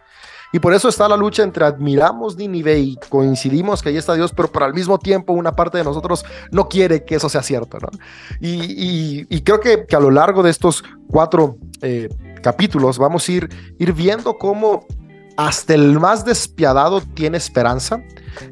Y 0.56 0.60
por 0.60 0.74
eso 0.74 0.88
está 0.88 1.10
la 1.10 1.18
lucha 1.18 1.44
entre 1.44 1.66
admiramos 1.66 2.38
Nínive 2.38 2.80
y 2.80 2.98
coincidimos 3.10 3.84
que 3.84 3.90
ahí 3.90 3.98
está 3.98 4.14
Dios, 4.14 4.32
pero 4.34 4.50
por 4.50 4.64
al 4.64 4.74
mismo 4.74 4.98
tiempo 4.98 5.34
una 5.34 5.52
parte 5.52 5.78
de 5.78 5.84
nosotros 5.84 6.24
no 6.50 6.70
quiere 6.70 7.04
que 7.04 7.16
eso 7.16 7.28
sea 7.28 7.44
cierto. 7.44 7.78
¿no? 7.78 7.90
Y, 8.40 9.42
creo 9.42 9.60
que, 9.60 9.86
a 9.94 10.00
lo 10.00 10.12
largo 10.12 10.44
de 10.44 10.52
estos 10.52 10.82
cuatro 11.10 11.58
eh, 11.82 12.08
capítulos 12.42 12.98
vamos 12.98 13.28
a 13.28 13.32
ir, 13.34 13.50
ir 13.80 13.92
viendo 13.92 14.38
cómo 14.38 14.86
hasta 15.36 15.74
el 15.74 16.00
más 16.00 16.24
despiadado 16.24 17.02
tiene 17.02 17.36
esperanza 17.36 18.02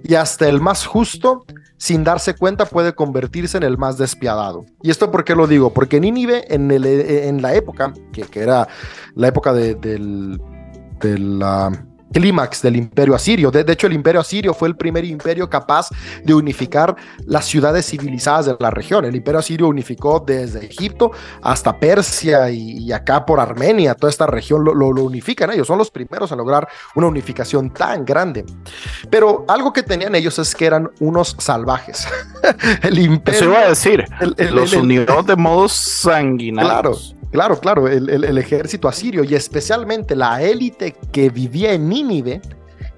y 0.03 0.15
hasta 0.15 0.49
el 0.49 0.59
más 0.59 0.85
justo 0.85 1.45
sin 1.77 2.03
darse 2.03 2.33
cuenta 2.33 2.65
puede 2.65 2.91
convertirse 2.91 3.55
en 3.55 3.63
el 3.63 3.77
más 3.77 3.97
despiadado. 3.97 4.65
¿Y 4.81 4.91
esto 4.91 5.09
por 5.09 5.23
qué 5.23 5.35
lo 5.35 5.47
digo? 5.47 5.71
Porque 5.71 6.01
Nínive 6.01 6.53
en, 6.53 6.69
el, 6.69 6.83
en 6.83 7.41
la 7.41 7.55
época, 7.55 7.93
que, 8.11 8.27
era 8.41 8.67
la 9.15 9.29
época 9.29 9.53
de, 9.53 9.75
de 9.75 11.17
la 11.17 11.71
clímax 12.13 12.61
del 12.61 12.77
imperio 12.77 13.15
asirio. 13.15 13.51
De, 13.51 13.65
hecho, 13.71 13.87
el 13.87 13.93
imperio 13.93 14.21
asirio 14.21 14.53
fue 14.53 14.69
el 14.69 14.75
primer 14.75 15.03
imperio 15.03 15.49
capaz 15.49 15.89
de 16.23 16.33
unificar 16.33 16.95
las 17.25 17.45
ciudades 17.45 17.87
civilizadas 17.87 18.45
de 18.45 18.55
la 18.59 18.69
región. 18.69 19.03
El 19.03 19.15
imperio 19.15 19.39
asirio 19.39 19.67
unificó 19.67 20.23
desde 20.25 20.65
Egipto 20.65 21.11
hasta 21.41 21.77
Persia 21.77 22.49
y, 22.49 22.91
acá 22.91 23.25
por 23.25 23.39
Armenia. 23.39 23.95
Toda 23.95 24.09
esta 24.09 24.27
región 24.27 24.63
lo, 24.63 24.73
lo, 24.73 25.03
unifican 25.03 25.51
ellos. 25.51 25.67
Son 25.67 25.77
los 25.77 25.91
primeros 25.91 26.31
a 26.31 26.35
lograr 26.35 26.67
una 26.95 27.07
unificación 27.07 27.71
tan 27.71 28.05
grande. 28.05 28.45
Pero 29.09 29.45
algo 29.47 29.73
que 29.73 29.83
tenían 29.83 30.15
ellos 30.15 30.37
es 30.39 30.55
que 30.55 30.65
eran 30.65 30.89
unos 30.99 31.35
salvajes. 31.39 32.07
el 32.83 32.99
imperio... 32.99 33.39
Eso 33.39 33.49
iba 33.49 33.59
a 33.59 33.69
decir. 33.69 34.05
los 34.51 34.73
unió 34.73 35.05
de 35.23 35.35
modos 35.35 35.73
sanguinarios. 35.73 37.13
Claro 37.13 37.22
Claro, 37.33 37.59
claro, 37.59 37.87
el, 37.87 38.37
ejército 38.37 38.87
asirio 38.87 39.23
y 39.23 39.33
especialmente 39.33 40.15
la 40.15 40.39
élite 40.43 40.95
que 41.11 41.31
vivía 41.31 41.73
en 41.73 41.89
Nínive 41.89 42.39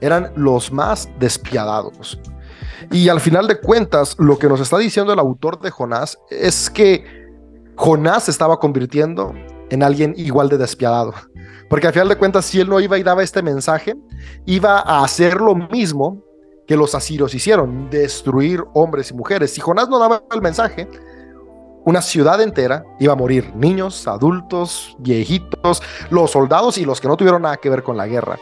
eran 0.01 0.33
los 0.35 0.73
más 0.73 1.07
despiadados. 1.19 2.19
Y 2.91 3.07
al 3.07 3.21
final 3.21 3.47
de 3.47 3.61
cuentas, 3.61 4.17
lo 4.19 4.37
que 4.37 4.49
nos 4.49 4.59
está 4.59 4.77
diciendo 4.77 5.13
el 5.13 5.19
autor 5.19 5.61
de 5.61 5.71
Jonás 5.71 6.19
es 6.29 6.69
que 6.69 7.05
Jonás 7.77 8.25
se 8.25 8.31
estaba 8.31 8.59
convirtiendo 8.59 9.33
en 9.69 9.81
alguien 9.81 10.13
igual 10.17 10.49
de 10.49 10.57
despiadado. 10.57 11.13
Porque 11.69 11.87
al 11.87 11.93
final 11.93 12.09
de 12.09 12.17
cuentas, 12.17 12.43
si 12.43 12.59
él 12.59 12.67
no 12.67 12.81
iba 12.81 12.97
y 12.97 13.03
daba 13.03 13.23
este 13.23 13.41
mensaje, 13.41 13.95
iba 14.45 14.79
a 14.79 15.05
hacer 15.05 15.39
lo 15.39 15.55
mismo 15.55 16.21
que 16.67 16.75
los 16.75 16.93
asirios 16.93 17.33
hicieron, 17.33 17.89
destruir 17.89 18.65
hombres 18.73 19.11
y 19.11 19.13
mujeres. 19.13 19.53
Si 19.53 19.61
Jonás 19.61 19.87
no 19.87 19.97
daba 19.97 20.23
el 20.33 20.41
mensaje, 20.41 20.89
una 21.85 22.01
ciudad 22.01 22.41
entera 22.41 22.83
iba 22.99 23.13
a 23.13 23.15
morir, 23.15 23.53
niños, 23.55 24.07
adultos, 24.07 24.95
viejitos, 24.99 25.81
los 26.09 26.31
soldados 26.31 26.77
y 26.77 26.85
los 26.85 26.99
que 26.99 27.07
no 27.07 27.15
tuvieron 27.15 27.43
nada 27.43 27.57
que 27.57 27.69
ver 27.69 27.83
con 27.83 27.95
la 27.95 28.07
guerra. 28.07 28.37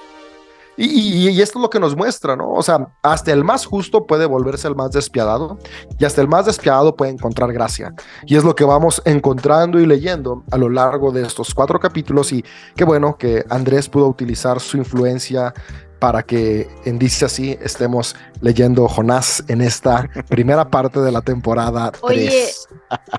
Y, 0.76 1.39
esto 1.39 1.60
es 1.60 1.62
lo 1.62 1.70
que 1.70 1.80
nos 1.80 1.96
muestra, 1.96 2.36
¿no? 2.36 2.52
O 2.52 2.64
sea, 2.64 2.88
hasta 3.04 3.32
el 3.32 3.44
más 3.44 3.66
justo 3.66 4.08
puede 4.08 4.26
volverse 4.26 4.68
el 4.68 4.76
más 4.76 4.91
despiadado 4.91 5.60
y 6.00 6.06
hasta 6.06 6.22
el 6.22 6.28
más 6.28 6.48
despiadado 6.48 6.96
puede 6.96 7.12
encontrar 7.12 7.54
gracia. 7.54 7.94
Y 8.26 8.36
es 8.36 8.44
lo 8.44 8.56
que 8.56 8.64
vamos 8.64 9.02
encontrando 9.06 9.80
y 9.80 9.86
leyendo 9.86 10.44
a 10.50 10.58
lo 10.58 10.70
largo 10.70 11.12
de 11.12 11.22
estos 11.22 11.54
cuatro 11.54 11.80
capítulos 11.80 12.32
y 12.32 12.44
qué 12.76 12.86
bueno 12.86 13.18
que 13.18 13.46
Andrés 13.50 13.88
pudo 13.88 14.08
utilizar 14.08 14.60
su 14.60 14.78
influencia 14.78 15.54
para 16.04 16.24
que 16.24 16.68
en 16.84 16.99
Dice 16.99 17.24
así 17.24 17.58
estemos 17.62 18.14
leyendo 18.41 18.89
Jonás 18.89 19.41
en 19.47 19.62
esta 19.62 20.10
primera 20.28 20.70
parte 20.70 20.99
de 20.99 21.14
la 21.14 21.22
temporada. 21.22 21.93
Oye, 22.01 22.49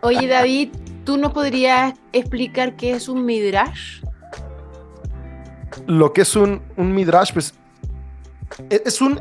oye 0.02 0.26
David, 0.28 0.68
¿tú 1.02 1.16
no 1.16 1.32
podrías 1.32 1.94
explicar 2.12 2.76
qué 2.76 2.90
es 2.90 3.08
un 3.08 3.24
midrash? 3.24 4.02
lo 5.86 6.12
que 6.12 6.20
es 6.20 6.36
un, 6.36 6.60
midrash, 6.76 7.32
pues 7.32 7.54
e, 8.68 8.82
es 8.84 9.00
un, 9.00 9.18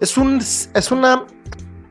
es 0.00 0.16
un, 0.16 0.38
es 0.38 0.90
una 0.90 1.26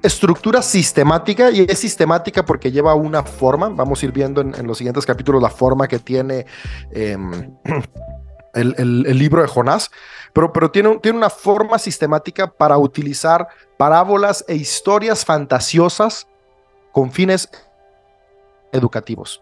estructura 0.02 0.64
sistemática 0.64 1.52
y 1.52 1.68
es 1.70 1.78
sistemática 1.78 2.44
porque 2.44 2.72
lleva 2.72 2.96
una 2.96 3.22
forma. 3.22 3.70
Vamos 3.70 4.02
a 4.02 4.06
ir 4.08 4.12
viendo 4.12 4.42
en, 4.42 4.66
los 4.66 4.80
siguientes 4.80 5.06
capítulos 5.06 5.44
la 5.44 5.52
forma 5.52 5.88
que 5.88 6.00
tiene 6.00 6.48
em, 6.92 7.54
el, 8.54 9.18
libro 9.18 9.42
de 9.42 9.48
Jonás, 9.48 9.92
pero, 10.34 10.52
pero 10.54 10.72
tiene, 10.72 10.98
tiene 11.00 11.18
una 11.18 11.30
forma 11.30 11.80
sistemática 11.80 12.48
para 12.48 12.78
utilizar 12.78 13.48
parábolas 13.78 14.44
e 14.48 14.56
historias 14.56 15.26
fantasiosas 15.26 16.28
con 16.92 17.12
fines 17.12 17.50
educativos. 18.72 19.42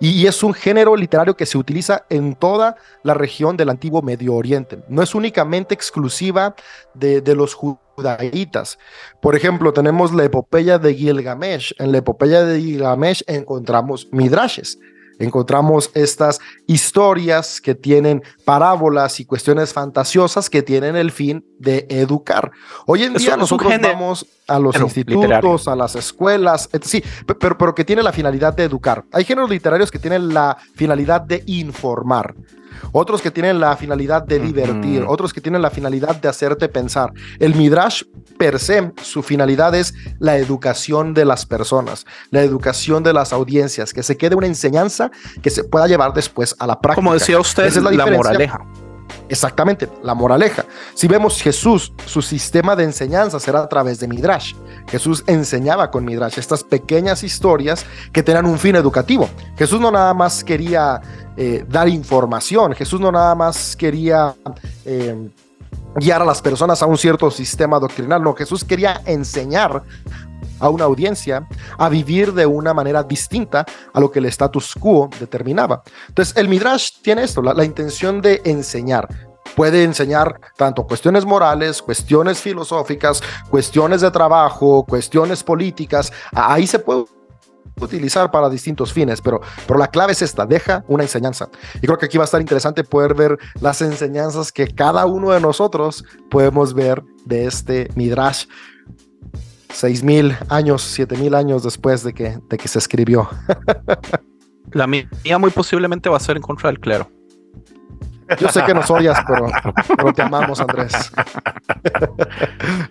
Y, 0.00 0.26
es 0.26 0.42
un 0.42 0.54
género 0.54 0.96
literario 0.96 1.36
que 1.36 1.46
se 1.46 1.58
utiliza 1.58 2.04
en 2.08 2.34
toda 2.34 2.76
la 3.02 3.14
región 3.14 3.56
del 3.56 3.68
antiguo 3.68 4.02
Medio 4.02 4.34
Oriente. 4.34 4.78
No 4.88 5.02
es 5.02 5.14
únicamente 5.14 5.74
exclusiva 5.74 6.54
de, 6.94 7.20
los 7.34 7.54
judaítas. 7.54 8.78
Por 9.20 9.34
ejemplo, 9.34 9.72
tenemos 9.72 10.14
la 10.14 10.24
epopeya 10.24 10.78
de 10.78 10.94
Gilgamesh. 10.94 11.74
En 11.78 11.92
la 11.92 11.98
epopeya 11.98 12.44
de 12.44 12.60
Gilgamesh 12.60 13.24
encontramos 13.26 14.08
midrashes 14.12 14.78
encontramos 15.18 15.90
estas 15.94 16.40
historias 16.66 17.60
que 17.60 17.74
tienen 17.74 18.22
parábolas 18.44 19.20
y 19.20 19.24
cuestiones 19.24 19.72
fantasiosas 19.72 20.50
que 20.50 20.62
tienen 20.62 20.96
el 20.96 21.10
fin 21.10 21.44
de 21.58 21.86
educar. 21.90 22.50
Hoy 22.86 23.04
en 23.04 23.14
día 23.14 23.36
nosotros 23.36 23.72
vamos 23.80 24.26
a 24.46 24.58
los 24.58 24.78
institutos, 24.80 25.68
a 25.68 25.76
las 25.76 25.94
escuelas, 25.96 26.68
sí, 26.82 27.02
pero, 27.26 27.58
pero 27.58 27.74
que 27.74 27.84
tiene 27.84 28.02
la 28.02 28.12
finalidad 28.12 28.54
de 28.54 28.64
educar. 28.64 29.04
Hay 29.12 29.24
géneros 29.24 29.50
literarios 29.50 29.90
que 29.90 29.98
tienen 29.98 30.32
la 30.32 30.56
finalidad 30.74 31.20
de 31.20 31.42
informar 31.46 32.34
otros 32.92 33.22
que 33.22 33.30
tienen 33.30 33.60
la 33.60 33.76
finalidad 33.76 34.22
de 34.22 34.38
divertir, 34.38 35.04
otros 35.06 35.32
que 35.32 35.40
tienen 35.40 35.62
la 35.62 35.70
finalidad 35.70 36.16
de 36.16 36.28
hacerte 36.28 36.68
pensar. 36.68 37.12
El 37.38 37.54
Midrash 37.54 38.02
per 38.38 38.58
se, 38.58 38.92
su 39.02 39.22
finalidad 39.22 39.74
es 39.74 39.94
la 40.18 40.36
educación 40.36 41.14
de 41.14 41.24
las 41.24 41.46
personas, 41.46 42.06
la 42.30 42.42
educación 42.42 43.02
de 43.02 43.12
las 43.12 43.32
audiencias, 43.32 43.92
que 43.92 44.02
se 44.02 44.16
quede 44.16 44.34
una 44.34 44.46
enseñanza 44.46 45.10
que 45.42 45.50
se 45.50 45.64
pueda 45.64 45.86
llevar 45.86 46.12
después 46.12 46.54
a 46.58 46.66
la 46.66 46.80
práctica. 46.80 47.02
Como 47.02 47.14
decía 47.14 47.38
usted, 47.38 47.64
es 47.66 47.76
la, 47.76 47.90
la 47.90 48.06
moraleja. 48.06 48.60
Exactamente, 49.28 49.88
la 50.02 50.14
moraleja. 50.14 50.64
Si 50.94 51.06
vemos 51.06 51.40
Jesús, 51.40 51.92
su 52.06 52.22
sistema 52.22 52.74
de 52.74 52.84
enseñanza 52.84 53.38
será 53.38 53.60
a 53.60 53.68
través 53.68 54.00
de 54.00 54.08
Midrash. 54.08 54.54
Jesús 54.88 55.22
enseñaba 55.26 55.90
con 55.90 56.04
Midrash 56.04 56.38
estas 56.38 56.64
pequeñas 56.64 57.22
historias 57.22 57.84
que 58.12 58.22
tenían 58.22 58.46
un 58.46 58.58
fin 58.58 58.76
educativo. 58.76 59.28
Jesús 59.56 59.80
no 59.80 59.90
nada 59.90 60.14
más 60.14 60.42
quería 60.42 61.00
eh, 61.36 61.64
dar 61.68 61.88
información, 61.88 62.74
Jesús 62.74 63.00
no 63.00 63.12
nada 63.12 63.34
más 63.34 63.76
quería... 63.76 64.34
Eh, 64.84 65.28
guiar 65.94 66.22
a 66.22 66.24
las 66.24 66.40
personas 66.40 66.82
a 66.82 66.86
un 66.86 66.96
cierto 66.96 67.30
sistema 67.30 67.78
doctrinal, 67.78 68.22
no, 68.22 68.34
Jesús 68.34 68.62
quería 68.62 69.00
enseñar 69.04 69.82
a 70.58 70.68
una 70.68 70.84
audiencia 70.84 71.46
a 71.76 71.88
vivir 71.88 72.32
de 72.32 72.46
una 72.46 72.74
manera 72.74 73.02
distinta 73.02 73.64
a 73.92 74.00
lo 74.00 74.10
que 74.10 74.18
el 74.18 74.26
status 74.26 74.74
quo 74.74 75.08
determinaba. 75.18 75.82
Entonces, 76.08 76.36
el 76.36 76.48
Midrash 76.48 77.00
tiene 77.02 77.22
esto, 77.22 77.42
la, 77.42 77.64
intención 77.64 78.20
de 78.20 78.40
enseñar. 78.44 79.08
Puede 79.54 79.82
enseñar 79.82 80.40
tanto 80.56 80.86
cuestiones 80.86 81.24
morales, 81.24 81.82
cuestiones 81.82 82.40
filosóficas, 82.40 83.22
cuestiones 83.50 84.00
de 84.02 84.10
trabajo, 84.10 84.84
cuestiones 84.84 85.42
políticas. 85.42 86.12
Ahí 86.32 86.66
se 86.66 86.78
puede 86.78 87.04
utilizar 87.80 88.30
para 88.30 88.48
distintos 88.48 88.92
fines, 88.92 89.20
pero, 89.20 89.40
pero 89.66 89.78
la 89.78 89.88
clave 89.88 90.12
es 90.12 90.22
esta, 90.22 90.46
deja 90.46 90.84
una 90.88 91.02
enseñanza. 91.02 91.48
Y 91.76 91.86
creo 91.86 91.98
que 91.98 92.06
aquí 92.06 92.18
va 92.18 92.24
a 92.24 92.26
estar 92.26 92.40
interesante 92.40 92.84
poder 92.84 93.14
ver 93.14 93.38
las 93.60 93.80
enseñanzas 93.82 94.52
que 94.52 94.68
cada 94.68 95.06
uno 95.06 95.30
de 95.30 95.40
nosotros 95.40 96.04
podemos 96.30 96.74
ver 96.74 97.02
de 97.24 97.46
este 97.46 97.88
Midrash 97.94 98.46
seis 99.70 100.02
mil 100.02 100.36
años, 100.48 100.82
siete 100.82 101.16
mil 101.16 101.34
años 101.34 101.62
después 101.62 102.02
de 102.02 102.12
que, 102.12 102.38
de 102.48 102.56
que 102.56 102.68
se 102.68 102.78
escribió. 102.78 103.28
La 104.72 104.86
mía 104.86 105.38
muy 105.38 105.50
posiblemente 105.50 106.08
va 106.08 106.18
a 106.18 106.20
ser 106.20 106.36
en 106.36 106.42
contra 106.42 106.68
del 106.70 106.78
clero. 106.78 107.10
Yo 108.38 108.48
sé 108.48 108.62
que 108.64 108.74
nos 108.74 108.90
odias, 108.90 109.18
pero, 109.26 109.50
pero 109.96 110.12
te 110.12 110.22
amamos, 110.22 110.60
Andrés. 110.60 110.92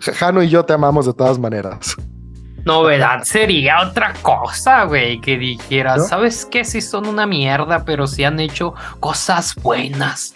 Jano 0.00 0.42
y 0.42 0.48
yo 0.48 0.64
te 0.64 0.72
amamos 0.72 1.06
de 1.06 1.14
todas 1.14 1.38
maneras. 1.38 1.96
Novedad 2.64 3.22
sería 3.22 3.80
otra 3.88 4.12
cosa, 4.20 4.84
güey, 4.84 5.20
que 5.20 5.38
dijeras, 5.38 6.08
¿sabes 6.08 6.44
qué? 6.44 6.64
Si 6.64 6.80
son 6.80 7.06
una 7.06 7.24
mierda, 7.26 7.84
pero 7.84 8.06
sí 8.06 8.24
han 8.24 8.40
hecho 8.40 8.74
cosas 8.98 9.54
buenas. 9.54 10.34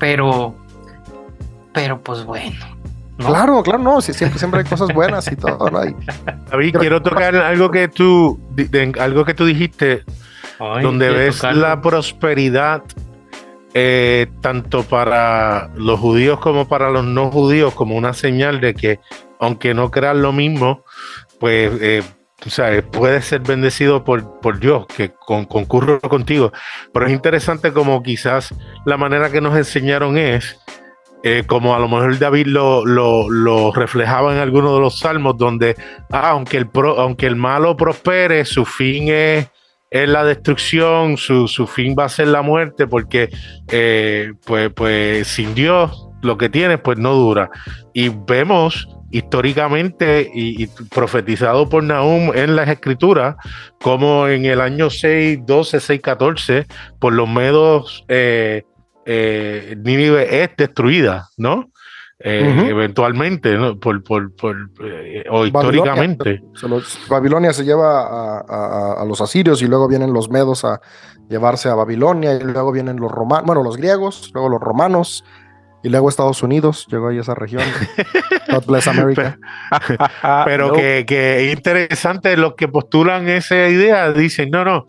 Pero, 0.00 0.54
pero 1.74 2.02
pues 2.02 2.24
bueno. 2.24 2.81
Claro, 3.26 3.62
claro, 3.62 3.78
no, 3.78 4.00
siempre, 4.00 4.38
siempre 4.38 4.60
hay 4.60 4.66
cosas 4.66 4.92
buenas 4.94 5.30
y 5.30 5.36
todo. 5.36 5.70
David, 5.70 6.76
quiero 6.78 7.02
tocar 7.02 7.36
algo 7.36 7.70
que 7.70 7.88
tú, 7.88 8.40
algo 8.98 9.24
que 9.24 9.34
tú 9.34 9.44
dijiste, 9.44 10.04
donde 10.58 11.10
ves 11.10 11.42
la 11.42 11.80
prosperidad 11.80 12.82
eh, 13.74 14.26
tanto 14.42 14.82
para 14.82 15.70
los 15.74 15.98
judíos 15.98 16.38
como 16.40 16.68
para 16.68 16.90
los 16.90 17.04
no 17.04 17.30
judíos 17.30 17.72
como 17.72 17.96
una 17.96 18.12
señal 18.12 18.60
de 18.60 18.74
que 18.74 19.00
aunque 19.40 19.72
no 19.72 19.90
crean 19.90 20.20
lo 20.20 20.30
mismo, 20.32 20.84
pues 21.40 21.72
eh, 21.80 22.02
puede 22.90 23.22
ser 23.22 23.40
bendecido 23.40 24.04
por, 24.04 24.40
por 24.40 24.60
Dios, 24.60 24.86
que 24.86 25.12
concurro 25.26 26.00
contigo. 26.00 26.52
Pero 26.92 27.06
es 27.06 27.12
interesante 27.12 27.72
como 27.72 28.02
quizás 28.02 28.54
la 28.84 28.96
manera 28.96 29.30
que 29.30 29.40
nos 29.40 29.56
enseñaron 29.56 30.18
es 30.18 30.58
eh, 31.22 31.44
como 31.46 31.74
a 31.74 31.78
lo 31.78 31.88
mejor 31.88 32.18
David 32.18 32.46
lo, 32.46 32.84
lo, 32.84 33.72
reflejaba 33.72 34.34
en 34.34 34.40
alguno 34.40 34.74
de 34.74 34.80
los 34.80 34.98
salmos, 34.98 35.36
donde 35.36 35.76
ah, 36.10 36.30
aunque, 36.30 36.56
el 36.56 36.68
aunque 36.74 37.26
el 37.26 37.36
malo 37.36 37.76
prospere, 37.76 38.44
su 38.44 38.64
fin 38.64 39.08
es, 39.08 39.48
es 39.90 40.08
la 40.08 40.24
destrucción, 40.24 41.16
su, 41.16 41.46
fin 41.66 41.94
va 41.98 42.06
a 42.06 42.08
ser 42.08 42.28
la 42.28 42.42
muerte, 42.42 42.86
porque 42.86 43.30
eh, 43.70 44.32
pues, 44.44 44.70
pues 44.74 45.28
sin 45.28 45.54
Dios 45.54 46.08
lo 46.22 46.38
que 46.38 46.48
tiene 46.48 46.78
pues 46.78 46.98
no 46.98 47.14
dura. 47.14 47.50
Y 47.92 48.08
vemos 48.08 48.88
históricamente 49.12 50.30
y, 50.34 50.66
profetizado 50.66 51.68
por 51.68 51.84
Nahum 51.84 52.32
en 52.34 52.56
las 52.56 52.68
escrituras, 52.68 53.36
como 53.80 54.26
en 54.26 54.46
el 54.46 54.60
año 54.60 54.90
6, 54.90 55.40
12, 55.44 55.80
6, 55.80 56.00
14, 56.00 56.66
por 56.98 57.12
los 57.12 57.28
medos 57.28 58.04
eh, 58.08 58.62
eh, 59.04 59.76
Nínive 59.78 60.42
es 60.42 60.50
destruida, 60.56 61.28
¿no? 61.36 61.70
Eh, 62.24 62.68
eventualmente, 62.68 63.56
¿no? 63.56 63.80
Por, 63.80 64.00
eh, 64.84 65.24
o 65.28 65.44
históricamente. 65.44 66.40
Babilonia 67.08 67.52
se 67.52 67.64
lleva 67.64 68.38
a, 68.38 69.04
los 69.04 69.20
asirios 69.20 69.60
y 69.60 69.66
luego 69.66 69.88
vienen 69.88 70.12
los 70.12 70.30
medos 70.30 70.64
a 70.64 70.80
llevarse 71.28 71.68
a 71.68 71.74
Babilonia 71.74 72.34
y 72.34 72.40
luego 72.44 72.70
vienen 72.70 72.98
los 72.98 73.10
romanos, 73.10 73.46
bueno, 73.46 73.64
los 73.64 73.76
griegos, 73.76 74.30
luego 74.34 74.48
los 74.48 74.60
romanos 74.60 75.24
y 75.82 75.88
luego 75.88 76.08
Estados 76.08 76.44
Unidos 76.44 76.86
llegó 76.88 77.08
ahí 77.08 77.18
a 77.18 77.22
esa 77.22 77.34
región. 77.34 77.64
God 78.52 78.66
bless 78.66 78.86
America. 78.86 79.36
Pero 80.44 80.72
que, 80.74 81.04
que 81.04 81.50
interesante 81.52 82.36
los 82.36 82.54
que 82.54 82.68
postulan 82.68 83.28
esa 83.28 83.68
idea, 83.68 84.12
dicen, 84.12 84.50
no, 84.50 84.64
no, 84.64 84.86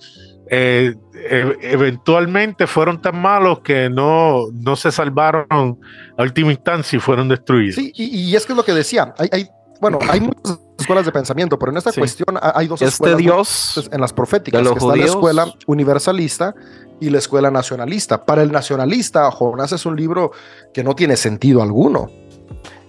eh, 0.49 0.95
e, 1.13 1.57
eventualmente 1.61 2.67
fueron 2.67 3.01
tan 3.01 3.21
malos 3.21 3.59
que 3.59 3.89
no, 3.89 4.47
no 4.51 4.75
se 4.75 4.91
salvaron 4.91 5.79
a 6.17 6.23
última 6.23 6.51
instancia 6.51 6.97
y 6.97 6.99
fueron 6.99 7.29
destruidos. 7.29 7.75
Sí, 7.75 7.91
y, 7.95 8.35
es 8.35 8.45
que 8.45 8.53
es 8.53 8.57
lo 8.57 8.65
que 8.65 8.73
decía, 8.73 9.13
hay, 9.17 9.29
hay 9.31 9.49
bueno, 9.79 9.99
hay 10.09 10.21
muchas 10.21 10.59
escuelas 10.79 11.05
de 11.05 11.11
pensamiento, 11.11 11.59
pero 11.59 11.71
en 11.71 11.77
esta 11.77 11.91
cuestión 11.91 12.37
hay 12.41 12.67
dos 12.67 12.81
este 12.81 12.93
escuelas 12.93 13.17
Dios 13.17 13.89
en 13.91 13.99
las 13.99 14.13
proféticas, 14.13 14.61
que 14.61 14.73
está 14.73 14.95
la 14.95 15.05
escuela 15.05 15.53
universalista 15.67 16.55
y 17.01 17.09
la 17.09 17.17
escuela 17.17 17.51
nacionalista. 17.51 18.23
Para 18.25 18.43
el 18.43 18.51
nacionalista, 18.51 19.29
Jonás 19.31 19.73
es 19.73 19.85
un 19.85 19.97
libro 19.97 20.31
que 20.73 20.85
no 20.85 20.95
tiene 20.95 21.17
sentido 21.17 21.61
alguno 21.61 22.09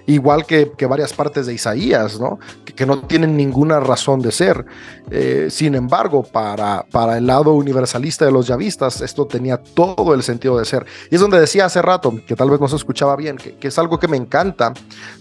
igual 0.07 0.47
que, 0.47 0.73
varias 0.87 1.13
partes 1.13 1.47
de 1.47 1.55
Isaías, 1.55 2.21
¿no? 2.21 2.39
Que, 2.65 2.87
no 2.87 3.01
tienen 3.01 3.37
ninguna 3.37 3.81
razón 3.81 4.21
de 4.21 4.33
ser. 4.33 4.67
Eh, 5.11 5.49
sin 5.51 5.75
embargo, 5.75 6.23
para, 6.23 6.85
para 6.91 7.19
el 7.19 7.27
lado 7.27 7.53
universalista 7.55 8.25
de 8.25 8.33
los 8.33 8.47
yavistas, 8.47 9.01
esto 9.01 9.27
tenía 9.27 9.57
todo 9.57 10.15
el 10.15 10.23
sentido 10.23 10.59
de 10.59 10.65
ser. 10.65 10.85
Y 11.11 11.15
es 11.15 11.21
donde 11.21 11.41
decía 11.41 11.67
hace 11.67 11.81
rato, 11.83 12.13
que 12.27 12.37
tal 12.37 12.51
vez 12.51 12.61
no 12.61 12.69
se 12.69 12.77
escuchaba 12.77 13.17
bien, 13.17 13.37
que, 13.37 13.57
es 13.61 13.79
algo 13.79 13.99
que 13.99 14.09
me 14.09 14.17
encanta 14.17 14.73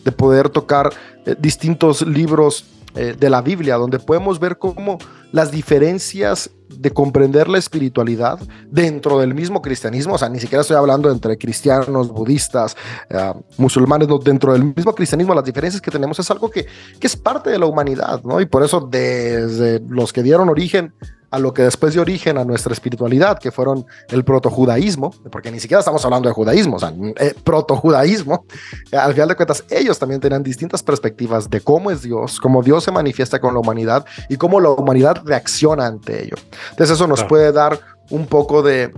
de 0.03 0.11
poder 0.11 0.49
tocar 0.49 0.91
eh, 1.25 1.36
distintos 1.39 2.05
libros 2.05 2.65
eh, 2.95 3.15
de 3.17 3.29
la 3.29 3.41
Biblia, 3.41 3.75
donde 3.75 3.99
podemos 3.99 4.39
ver 4.39 4.57
cómo 4.57 4.97
las 5.34 5.49
diferencias 5.49 6.51
de 6.69 6.91
comprender 6.91 7.47
la 7.47 7.57
espiritualidad 7.57 8.39
dentro 8.69 9.19
del 9.19 9.34
mismo 9.34 9.63
cristianismo, 9.63 10.13
o 10.13 10.17
sea, 10.17 10.29
ni 10.29 10.39
siquiera 10.39 10.61
estoy 10.61 10.77
hablando 10.77 11.11
entre 11.11 11.39
cristianos, 11.39 12.09
budistas, 12.09 12.77
eh, 13.09 13.34
musulmanes, 13.57 14.07
dentro 14.23 14.53
del 14.53 14.63
mismo 14.75 14.93
cristianismo, 14.93 15.34
las 15.34 15.43
diferencias 15.43 15.81
que 15.81 15.89
tenemos 15.89 16.19
es 16.19 16.29
algo 16.29 16.51
que, 16.51 16.67
que 16.99 17.07
es 17.07 17.17
parte 17.17 17.49
de 17.49 17.57
la 17.57 17.65
humanidad, 17.65 18.21
¿no? 18.23 18.39
Y 18.41 18.45
por 18.45 18.63
eso 18.63 18.79
desde 18.79 19.81
los 19.89 20.13
que 20.13 20.21
dieron 20.21 20.49
origen 20.49 20.93
a 21.34 21.39
lo 21.39 21.51
que 21.51 21.63
después 21.63 21.93
dio 21.93 22.03
origen 22.03 22.38
a 22.38 22.45
nuestra 22.45 22.73
espiritualidad, 22.73 23.39
que 23.39 23.51
fueron 23.51 23.88
el 24.09 24.23
protojudaísmo, 24.23 25.15
porque 25.31 25.49
ni 25.49 25.59
siquiera 25.59 25.79
estamos 25.79 26.05
hablando 26.05 26.29
de 26.29 26.34
judaísmo, 26.34 26.75
o 26.75 26.79
sea, 26.79 26.93
eh, 27.15 27.34
protojudaísmo, 27.43 28.45
al 28.91 29.13
final 29.13 29.29
de 29.29 29.36
cuentas 29.36 29.63
ellos 29.71 29.97
también 29.97 30.21
tenían 30.21 30.43
distintas 30.43 30.84
perspectivas 30.84 31.49
de 31.49 31.59
cómo 31.61 31.89
es 31.89 32.03
Dios, 32.03 32.39
cómo 32.39 32.61
Dios 32.61 32.84
se 32.84 32.91
manifiesta 32.91 33.41
con 33.41 33.55
la 33.55 33.61
humanidad 33.61 34.05
y 34.29 34.38
cómo 34.38 34.59
la 34.59 34.69
humanidad 34.69 35.23
reacciona 35.25 35.88
ante 35.88 36.23
ello. 36.23 36.36
Entonces 36.69 36.97
eso 36.97 37.07
nos 37.07 37.23
puede 37.23 37.51
dar 37.51 37.79
un 38.11 38.27
poco 38.27 38.61
de, 38.61 38.93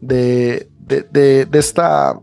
de, 0.00 0.68
de, 0.80 1.46
de 1.46 1.58
esta 1.60 2.18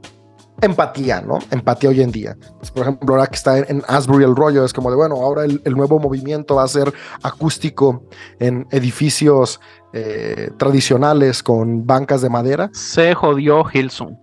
empatía, 0.65 1.21
¿no? 1.21 1.39
Empatía 1.51 1.89
hoy 1.89 2.01
en 2.01 2.11
día. 2.11 2.37
Pues, 2.57 2.71
por 2.71 2.83
ejemplo, 2.83 3.15
ahora 3.15 3.27
que 3.27 3.35
está 3.35 3.57
en, 3.59 3.83
Asbury 3.87 4.25
el 4.25 4.35
rollo, 4.35 4.65
es 4.65 4.73
como 4.73 4.89
de, 4.89 4.95
bueno, 4.95 5.15
ahora 5.15 5.45
el, 5.45 5.75
nuevo 5.75 5.99
movimiento 5.99 6.55
va 6.55 6.63
a 6.63 6.67
ser 6.67 6.93
acústico 7.23 8.03
en 8.39 8.67
edificios 8.71 9.59
eh, 9.93 10.49
tradicionales 10.57 11.41
con 11.43 11.85
bancas 11.85 12.21
de 12.21 12.29
madera. 12.29 12.69
Se 12.73 13.13
jodió 13.13 13.63
Hilson. 13.71 14.19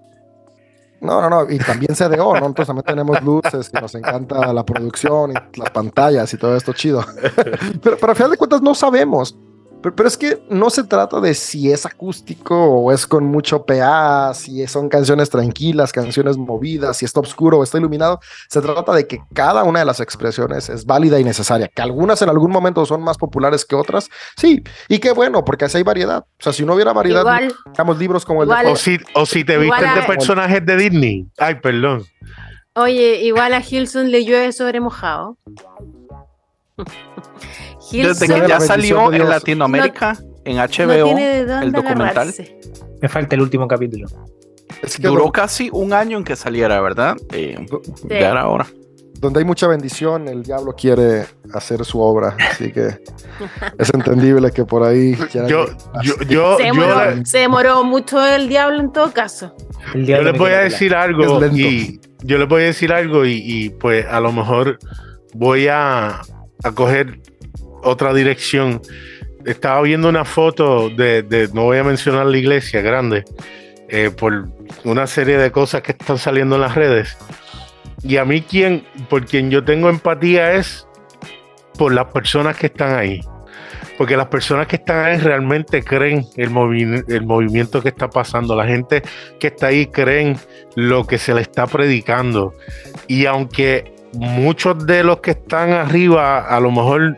No, 1.00 1.20
no, 1.20 1.28
no, 1.28 1.50
y 1.50 1.58
también 1.58 1.96
se 1.96 2.08
dejó, 2.08 2.38
¿no? 2.38 2.46
Entonces 2.46 2.66
también 2.68 2.84
tenemos 2.84 3.20
luces 3.22 3.70
y 3.72 3.80
nos 3.80 3.92
encanta 3.96 4.52
la 4.52 4.64
producción 4.64 5.32
y 5.32 5.58
las 5.58 5.70
pantallas 5.70 6.32
y 6.32 6.36
todo 6.36 6.56
esto 6.56 6.72
chido. 6.72 7.04
pero, 7.82 7.96
pero 8.00 8.12
a 8.12 8.14
final 8.14 8.30
de 8.30 8.36
cuentas 8.36 8.62
no 8.62 8.72
sabemos 8.72 9.36
pero, 9.82 10.08
es 10.08 10.16
que 10.16 10.42
no 10.48 10.70
se 10.70 10.84
trata 10.84 11.20
de 11.20 11.34
si 11.34 11.70
es 11.72 11.84
acústico 11.84 12.56
o 12.56 12.92
es 12.92 13.06
con 13.06 13.24
mucho 13.24 13.64
PA, 13.64 14.32
si 14.34 14.66
son 14.66 14.88
canciones 14.88 15.30
tranquilas, 15.30 15.92
canciones 15.92 16.36
movidas, 16.36 16.96
si 16.96 17.04
está 17.04 17.20
oscuro 17.20 17.58
o 17.58 17.62
está 17.62 17.78
iluminado. 17.78 18.20
Se 18.48 18.60
trata 18.60 18.92
de 18.92 19.06
que 19.06 19.20
cada 19.34 19.64
una 19.64 19.80
de 19.80 19.84
las 19.84 20.00
expresiones 20.00 20.68
es 20.68 20.86
válida 20.86 21.18
y 21.18 21.24
necesaria. 21.24 21.68
Que 21.68 21.82
algunas 21.82 22.22
en 22.22 22.28
algún 22.28 22.50
momento 22.50 22.86
son 22.86 23.02
más 23.02 23.18
populares 23.18 23.64
que 23.64 23.74
otras, 23.74 24.08
sí. 24.36 24.62
Y 24.88 24.98
qué 24.98 25.12
bueno, 25.12 25.44
porque 25.44 25.64
así 25.64 25.78
hay 25.78 25.82
variedad. 25.82 26.20
O 26.20 26.42
sea, 26.42 26.52
si 26.52 26.64
no 26.64 26.74
hubiera 26.74 26.92
variedad, 26.92 27.24
digamos 27.66 27.98
libros 27.98 28.24
como 28.24 28.42
el 28.42 28.48
de... 28.48 28.70
O 28.70 28.76
si, 28.76 28.98
o 29.14 29.26
si 29.26 29.44
te 29.44 29.58
viste 29.58 29.84
de 29.84 30.02
personajes 30.06 30.64
de 30.64 30.76
Disney. 30.76 31.26
Ay, 31.38 31.56
perdón. 31.56 32.04
Oye, 32.74 33.20
igual 33.22 33.52
a 33.52 33.60
Hilson 33.60 34.10
le 34.10 34.24
llueve 34.24 34.52
sobre 34.52 34.80
mojado. 34.80 35.36
Desde 37.92 38.26
que 38.26 38.48
ya 38.48 38.60
salió 38.60 39.12
en 39.12 39.28
Latinoamérica, 39.28 40.16
en 40.44 40.56
HBO, 40.56 41.18
el 41.62 41.72
documental. 41.72 42.32
Me 43.00 43.08
falta 43.08 43.34
el 43.34 43.42
último 43.42 43.68
capítulo. 43.68 44.06
Duró 44.98 45.30
casi 45.30 45.68
un 45.72 45.92
año 45.92 46.18
en 46.18 46.24
que 46.24 46.36
saliera, 46.36 46.80
¿verdad? 46.80 47.16
Eh, 47.32 47.66
Ya 48.08 48.30
era 48.30 48.48
hora. 48.48 48.66
Donde 49.20 49.38
hay 49.38 49.44
mucha 49.44 49.68
bendición, 49.68 50.26
el 50.26 50.42
diablo 50.42 50.74
quiere 50.74 51.26
hacer 51.54 51.84
su 51.84 52.00
obra. 52.00 52.36
Así 52.50 52.72
que 52.72 52.98
es 53.78 53.94
entendible 53.94 54.50
que 54.50 54.64
por 54.64 54.82
ahí. 54.82 55.16
Yo, 55.48 55.66
yo, 56.28 56.56
se, 57.24 57.38
demoró, 57.38 57.84
mucho 57.84 58.24
el 58.24 58.48
diablo 58.48 58.80
en 58.80 58.90
todo 58.92 59.12
caso. 59.12 59.54
yo 59.94 60.22
les 60.22 60.36
voy 60.36 60.50
a 60.50 60.60
decir 60.60 60.94
algo. 60.94 61.44
Y 61.46 62.00
yo 62.24 62.38
les 62.38 62.48
voy 62.48 62.62
a 62.62 62.66
decir 62.66 62.92
algo 62.92 63.24
y, 63.24 63.40
y 63.44 63.70
pues 63.70 64.06
a 64.06 64.18
lo 64.18 64.32
mejor 64.32 64.78
voy 65.34 65.68
a, 65.68 66.20
a 66.64 66.72
coger 66.74 67.20
otra 67.82 68.14
dirección. 68.14 68.80
Estaba 69.44 69.82
viendo 69.82 70.08
una 70.08 70.24
foto 70.24 70.88
de, 70.88 71.48
no 71.52 71.64
voy 71.64 71.78
a 71.78 71.84
mencionar 71.84 72.26
la 72.26 72.38
iglesia 72.38 72.80
grande, 72.80 73.24
eh, 73.88 74.10
por 74.10 74.48
una 74.84 75.06
serie 75.06 75.36
de 75.36 75.50
cosas 75.50 75.82
que 75.82 75.92
están 75.92 76.18
saliendo 76.18 76.56
en 76.56 76.62
las 76.62 76.74
redes. 76.74 77.16
Y 78.02 78.16
a 78.16 78.24
mí 78.24 78.42
quien, 78.42 78.84
por 79.08 79.26
quien 79.26 79.50
yo 79.50 79.64
tengo 79.64 79.88
empatía 79.88 80.54
es 80.54 80.86
por 81.78 81.92
las 81.92 82.06
personas 82.06 82.56
que 82.56 82.66
están 82.66 82.94
ahí. 82.98 83.20
Porque 83.98 84.16
las 84.16 84.26
personas 84.26 84.66
que 84.66 84.76
están 84.76 85.04
ahí 85.04 85.18
realmente 85.18 85.82
creen 85.82 86.24
el, 86.36 87.04
el 87.08 87.26
movimiento 87.26 87.82
que 87.82 87.90
está 87.90 88.08
pasando. 88.08 88.56
La 88.56 88.66
gente 88.66 89.02
que 89.38 89.48
está 89.48 89.68
ahí 89.68 89.86
creen 89.86 90.36
lo 90.74 91.06
que 91.06 91.18
se 91.18 91.34
le 91.34 91.42
está 91.42 91.66
predicando. 91.66 92.54
Y 93.06 93.26
aunque 93.26 93.92
muchos 94.14 94.86
de 94.86 95.04
los 95.04 95.20
que 95.20 95.32
están 95.32 95.70
arriba 95.72 96.40
a 96.40 96.60
lo 96.60 96.70
mejor 96.70 97.16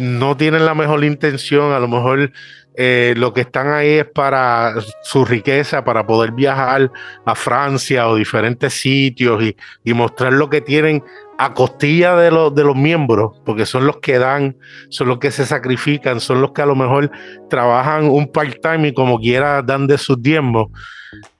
no 0.00 0.36
tienen 0.36 0.66
la 0.66 0.74
mejor 0.74 1.04
intención, 1.04 1.72
a 1.72 1.78
lo 1.78 1.88
mejor 1.88 2.32
eh, 2.74 3.14
lo 3.16 3.34
que 3.34 3.42
están 3.42 3.72
ahí 3.72 3.98
es 3.98 4.06
para 4.06 4.74
su 5.02 5.24
riqueza, 5.24 5.84
para 5.84 6.06
poder 6.06 6.32
viajar 6.32 6.90
a 7.26 7.34
Francia 7.34 8.08
o 8.08 8.14
diferentes 8.14 8.72
sitios 8.74 9.42
y, 9.84 9.92
mostrar 9.92 10.32
lo 10.32 10.48
que 10.48 10.60
tienen 10.60 11.02
a 11.36 11.52
costilla 11.52 12.16
de, 12.16 12.30
los 12.30 12.54
de 12.54 12.64
los 12.64 12.76
miembros, 12.76 13.40
porque 13.44 13.66
son 13.66 13.86
los 13.86 13.98
que 13.98 14.18
dan, 14.18 14.56
son 14.88 15.08
los 15.08 15.18
que 15.18 15.30
se 15.30 15.44
sacrifican, 15.46 16.20
son 16.20 16.40
los 16.40 16.52
que 16.52 16.62
a 16.62 16.66
lo 16.66 16.76
mejor 16.76 17.10
trabajan 17.48 18.04
un 18.04 18.30
part-time 18.30 18.88
y 18.88 18.94
como 18.94 19.18
quiera 19.18 19.62
dan 19.62 19.86
de 19.86 19.98
sus 19.98 20.22
tiempos. 20.22 20.68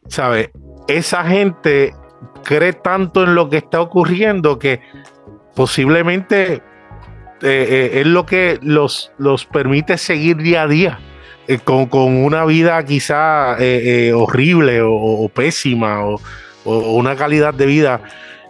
¿Sabes? 0.08 0.50
Esa 0.88 1.24
gente 1.24 1.94
cree 2.44 2.72
tanto 2.72 3.22
en 3.22 3.34
lo 3.34 3.48
que 3.48 3.58
está 3.58 3.80
ocurriendo 3.80 4.58
que 4.58 4.80
posiblemente 5.54 6.62
eh, 7.42 7.66
eh, 7.94 8.00
es 8.00 8.06
lo 8.06 8.26
que 8.26 8.58
los, 8.62 9.12
los 9.18 9.46
permite 9.46 9.98
seguir 9.98 10.36
día 10.36 10.62
a 10.62 10.66
día. 10.68 11.00
Eh, 11.48 11.58
con, 11.58 11.88
una 11.92 12.44
vida 12.44 12.84
quizá 12.84 13.56
horrible 14.14 14.80
o, 14.82 15.28
pésima 15.28 16.04
o, 16.04 16.20
una 16.64 17.16
calidad 17.16 17.54
de 17.54 17.66
vida. 17.66 18.00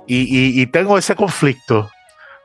Y, 0.06 0.66
tengo 0.66 0.98
ese 0.98 1.14
conflicto, 1.14 1.88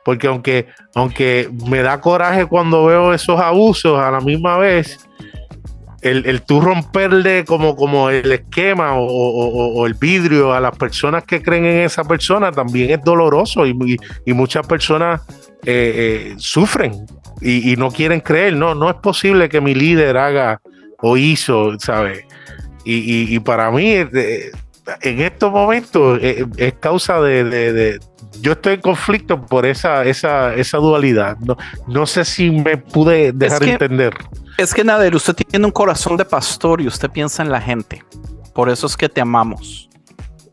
porque 0.04 0.28
aunque, 0.28 0.68
aunque 0.94 1.50
me 1.68 1.82
da 1.82 2.00
coraje 2.00 2.46
cuando 2.46 2.86
veo 2.86 3.12
esos 3.12 3.40
abusos, 3.40 3.98
a 3.98 4.10
la 4.10 4.20
misma 4.20 4.56
vez, 4.56 5.08
el, 6.02 6.26
el 6.26 6.42
tú 6.42 6.60
romperle 6.60 7.44
como, 7.44 7.76
como 7.76 8.10
el 8.10 8.30
esquema 8.30 8.94
o, 8.96 9.86
el 9.86 9.94
vidrio 9.94 10.52
a 10.52 10.60
las 10.60 10.76
personas 10.76 11.24
que 11.24 11.42
creen 11.42 11.64
en 11.64 11.78
esa 11.80 12.04
persona 12.04 12.52
también 12.52 12.90
es 12.90 13.02
doloroso 13.02 13.66
y, 13.66 13.98
y 14.24 14.32
muchas 14.32 14.66
personas 14.66 15.22
eh, 15.68 16.32
eh, 16.32 16.34
sufren 16.38 17.06
y, 17.40 17.74
no 17.76 17.90
quieren 17.90 18.20
creer. 18.20 18.54
No, 18.54 18.74
no 18.74 18.88
es 18.88 18.96
posible 18.96 19.48
que 19.48 19.60
mi 19.60 19.74
líder 19.74 20.16
haga 20.16 20.60
o 20.98 21.16
hizo, 21.16 21.78
¿sabes? 21.80 22.24
Y, 22.84 23.38
para 23.40 23.72
mí, 23.72 23.90
eh, 23.94 24.52
en 25.00 25.20
estos 25.20 25.52
momentos, 25.52 26.18
es 26.22 26.74
causa 26.74 27.20
de, 27.20 27.98
Yo 28.40 28.52
estoy 28.52 28.74
en 28.74 28.80
conflicto 28.80 29.44
por 29.44 29.66
esa, 29.66 30.04
esa, 30.04 30.54
esa 30.54 30.78
dualidad. 30.78 31.36
No, 31.38 31.56
no 31.86 32.06
sé 32.06 32.24
si 32.24 32.50
me 32.50 32.76
pude 32.76 33.32
dejar 33.32 33.62
entender. 33.64 34.14
Es 34.58 34.72
que, 34.72 34.84
Nader, 34.84 35.14
usted 35.14 35.34
tiene 35.34 35.66
un 35.66 35.72
corazón 35.72 36.16
de 36.16 36.24
pastor 36.24 36.80
y 36.80 36.86
usted 36.86 37.10
piensa 37.10 37.42
en 37.42 37.50
la 37.50 37.60
gente. 37.60 38.02
Por 38.54 38.70
eso 38.70 38.86
es 38.86 38.96
que 38.96 39.08
te 39.08 39.20
amamos. 39.20 39.90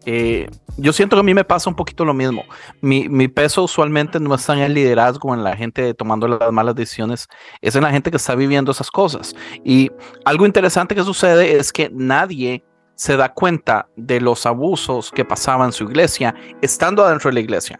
Eh, 0.05 0.49
yo 0.77 0.91
siento 0.91 1.15
que 1.15 1.21
a 1.21 1.23
mí 1.23 1.33
me 1.33 1.43
pasa 1.43 1.69
un 1.69 1.75
poquito 1.75 2.03
lo 2.03 2.13
mismo. 2.13 2.43
Mi, 2.81 3.27
peso 3.27 3.63
usualmente 3.63 4.19
no 4.19 4.33
está 4.35 4.53
en 4.53 4.59
el 4.59 4.73
liderazgo, 4.73 5.33
en 5.33 5.43
la 5.43 5.55
gente 5.55 5.93
tomando 5.93 6.27
las 6.27 6.51
malas 6.51 6.75
decisiones, 6.75 7.27
es 7.61 7.75
en 7.75 7.83
la 7.83 7.91
gente 7.91 8.11
que 8.11 8.17
está 8.17 8.35
viviendo 8.35 8.71
esas 8.71 8.91
cosas. 8.91 9.35
Y 9.63 9.91
algo 10.25 10.45
interesante 10.45 10.95
que 10.95 11.03
sucede 11.03 11.57
es 11.57 11.71
que 11.71 11.89
nadie 11.93 12.63
se 12.95 13.17
da 13.17 13.29
cuenta 13.29 13.87
de 13.95 14.21
los 14.21 14.45
abusos 14.45 15.11
que 15.11 15.25
pasaban 15.25 15.67
en 15.67 15.73
su 15.73 15.85
iglesia 15.85 16.35
estando 16.61 17.03
adentro 17.03 17.29
de 17.29 17.33
la 17.35 17.39
iglesia. 17.39 17.79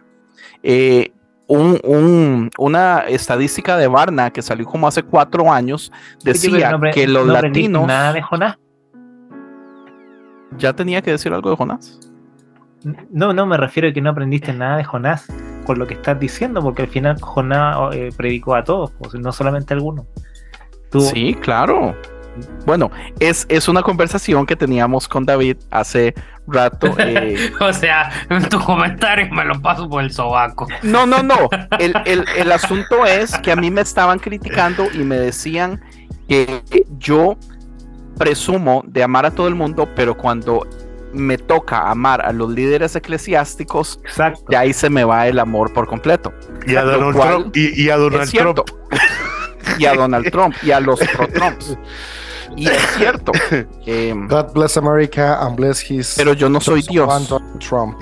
Eh, 0.64 1.12
un, 1.48 2.50
una 2.58 3.00
estadística 3.00 3.78
de 3.78 3.88
Barna 3.88 4.32
que 4.32 4.42
salió 4.42 4.66
como 4.66 4.88
hace 4.88 5.04
cuatro 5.04 5.52
años 5.52 5.92
decía 6.24 6.80
que 6.94 7.08
los 7.08 7.28
latinos. 7.28 7.86
Nada 7.86 8.14
de 8.14 8.22
Jonás. 8.22 8.58
¿Ya 10.58 10.74
tenía 10.74 11.02
que 11.02 11.12
decir 11.12 11.34
algo 11.34 11.50
de 11.50 11.56
Jonás? 11.56 12.00
No, 13.12 13.34
no, 13.34 13.46
me 13.46 13.58
refiero 13.58 13.90
a 13.90 13.94
que 13.94 14.02
no 14.02 14.10
aprendiste 14.10 14.54
nada 14.54 14.78
de 14.78 14.84
Jonás 14.84 15.26
con 15.66 15.80
lo 15.80 15.88
que 15.88 15.94
estás 15.94 16.20
diciendo, 16.20 16.62
porque 16.62 16.84
al 16.84 16.88
final 16.90 17.20
Jonás 17.22 17.96
eh, 17.96 18.10
predicó 18.16 18.56
a 18.56 18.64
todos, 18.64 18.92
no 19.14 19.32
solamente 19.32 19.74
a 19.74 19.78
algunos. 19.78 20.06
Sí, 21.00 21.34
claro. 21.36 21.96
Bueno, 22.66 22.92
es, 23.20 23.46
es 23.50 23.68
una 23.68 23.82
conversación 23.82 24.46
que 24.46 24.56
teníamos 24.56 25.08
con 25.08 25.26
David 25.26 25.58
hace 25.72 26.14
rato. 26.48 26.96
Eh, 27.04 27.52
o 27.60 27.74
sea, 27.74 28.12
tu 28.50 28.60
comentario 28.60 29.32
me 29.32 29.46
lo 29.46 29.62
paso 29.62 29.90
por 29.90 30.04
el 30.04 30.12
sobaco. 30.12 30.68
No, 30.82 31.06
no, 31.06 31.22
no. 31.22 31.50
El, 31.80 31.96
el, 32.06 32.52
asunto 32.52 33.06
es 33.06 33.38
que 33.40 33.52
a 33.52 33.56
mí 33.56 33.70
me 33.70 33.82
estaban 33.82 34.20
criticando 34.20 34.88
y 34.94 35.00
me 35.00 35.18
decían 35.18 35.82
que 36.28 36.64
yo 36.98 37.38
presumo 38.18 38.84
de 38.88 39.04
amar 39.04 39.26
a 39.26 39.32
todo 39.32 39.48
el 39.48 39.56
mundo, 39.56 39.90
pero 39.96 40.16
cuando 40.16 40.66
me 41.14 41.38
toca 41.38 41.90
amar 41.90 42.26
a 42.26 42.32
los 42.32 42.52
líderes 42.52 42.96
eclesiásticos, 42.96 44.00
ya 44.50 44.60
ahí 44.60 44.74
se 44.74 44.90
me 44.90 45.04
va 45.04 45.28
el 45.28 45.40
amor 45.40 45.74
por 45.74 45.88
completo. 45.88 46.34
Y 46.66 46.76
a 46.76 46.84
Donald 46.84 47.20
Trump. 47.20 47.56
Y, 47.56 47.90
a 47.90 47.98
Donald 47.98 48.32
Trump. 48.32 48.60
y 49.78 49.86
a 49.86 49.94
Donald 49.96 50.32
Trump 50.32 50.56
y 50.64 50.72
a 50.72 50.80
los 50.80 51.00
pro-Trumps. 51.00 51.78
Y 52.56 52.68
es 52.68 52.82
cierto. 52.98 53.32
God 54.28 54.54
bless 54.54 54.78
America 54.78 55.40
and 55.42 55.56
bless 55.56 55.90
his. 55.90 56.14
Pero 56.18 56.34
yo 56.34 56.50
no 56.50 56.60
soy 56.60 56.82
Dios. 56.82 57.10
Trump. 57.60 57.98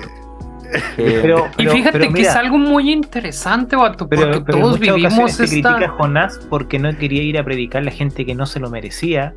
Eh, 0.96 1.34
y 1.58 1.66
fíjate 1.66 2.12
que 2.12 2.22
es 2.22 2.34
algo 2.34 2.58
muy 2.58 2.90
interesante, 2.90 3.76
Bato, 3.76 4.08
porque 4.08 4.42
todos 4.50 4.78
vivimos 4.78 5.30
esta... 5.30 5.46
Se 5.46 5.60
critica 5.60 5.84
a 5.84 5.88
Jonás 5.88 6.40
porque 6.48 6.78
no 6.78 6.96
quería 6.96 7.22
ir 7.22 7.38
a 7.38 7.44
predicar 7.44 7.82
a 7.82 7.84
la 7.84 7.90
gente 7.90 8.24
que 8.24 8.34
no 8.34 8.46
se 8.46 8.60
lo 8.60 8.70
merecía. 8.70 9.34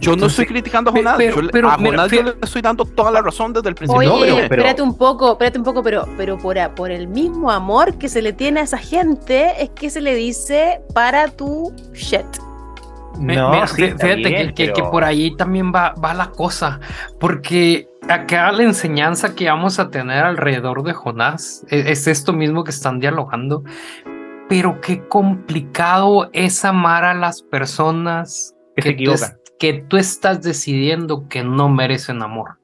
Yo 0.00 0.14
no 0.16 0.26
estoy 0.26 0.46
criticando 0.46 0.90
a 0.90 0.92
Jonás, 0.92 1.16
pero, 1.52 1.70
a 1.70 1.78
Jonás 1.78 2.10
yo 2.10 2.22
le 2.22 2.34
estoy 2.42 2.60
dando 2.60 2.84
toda 2.84 3.10
la 3.10 3.22
razón 3.22 3.52
desde 3.52 3.70
el 3.70 3.74
principio. 3.74 4.14
Oye, 4.14 4.42
espérate 4.42 4.82
un 4.82 4.96
poco, 4.96 5.32
espérate 5.32 5.58
un 5.58 5.64
poco, 5.64 5.82
pero, 5.82 6.06
pero 6.16 6.36
por, 6.36 6.56
por 6.74 6.90
el 6.90 7.08
mismo 7.08 7.50
amor 7.50 7.96
que 7.96 8.08
se 8.08 8.20
le 8.20 8.32
tiene 8.32 8.60
a 8.60 8.62
esa 8.64 8.78
gente 8.78 9.62
es 9.62 9.70
que 9.70 9.88
se 9.88 10.00
le 10.00 10.14
dice 10.14 10.80
para 10.92 11.28
tu 11.28 11.72
shit. 11.94 12.26
No, 13.18 13.66
fíjate 13.66 14.54
que, 14.54 14.72
por 14.90 15.04
ahí 15.04 15.34
también 15.36 15.72
va, 15.74 15.94
va 15.94 16.14
la 16.14 16.30
cosa, 16.30 16.80
porque 17.18 17.88
acá 18.08 18.52
la 18.52 18.62
enseñanza 18.62 19.34
que 19.34 19.48
vamos 19.48 19.78
a 19.78 19.90
tener 19.90 20.24
alrededor 20.24 20.82
de 20.82 20.92
Jonás 20.92 21.64
e, 21.68 21.90
es, 21.90 22.06
esto 22.06 22.32
mismo 22.32 22.64
que 22.64 22.70
están 22.70 23.00
dialogando, 23.00 23.64
pero 24.48 24.80
qué 24.80 25.06
complicado 25.08 26.30
es 26.32 26.64
amar 26.64 27.04
a 27.04 27.14
las 27.14 27.42
personas 27.42 28.54
que, 28.76 28.92
tú, 28.92 29.14
que 29.58 29.84
tú 29.88 29.96
estás 29.96 30.42
decidiendo 30.42 31.28
que 31.28 31.42
no 31.42 31.68
merecen 31.68 32.22
amor. 32.22 32.58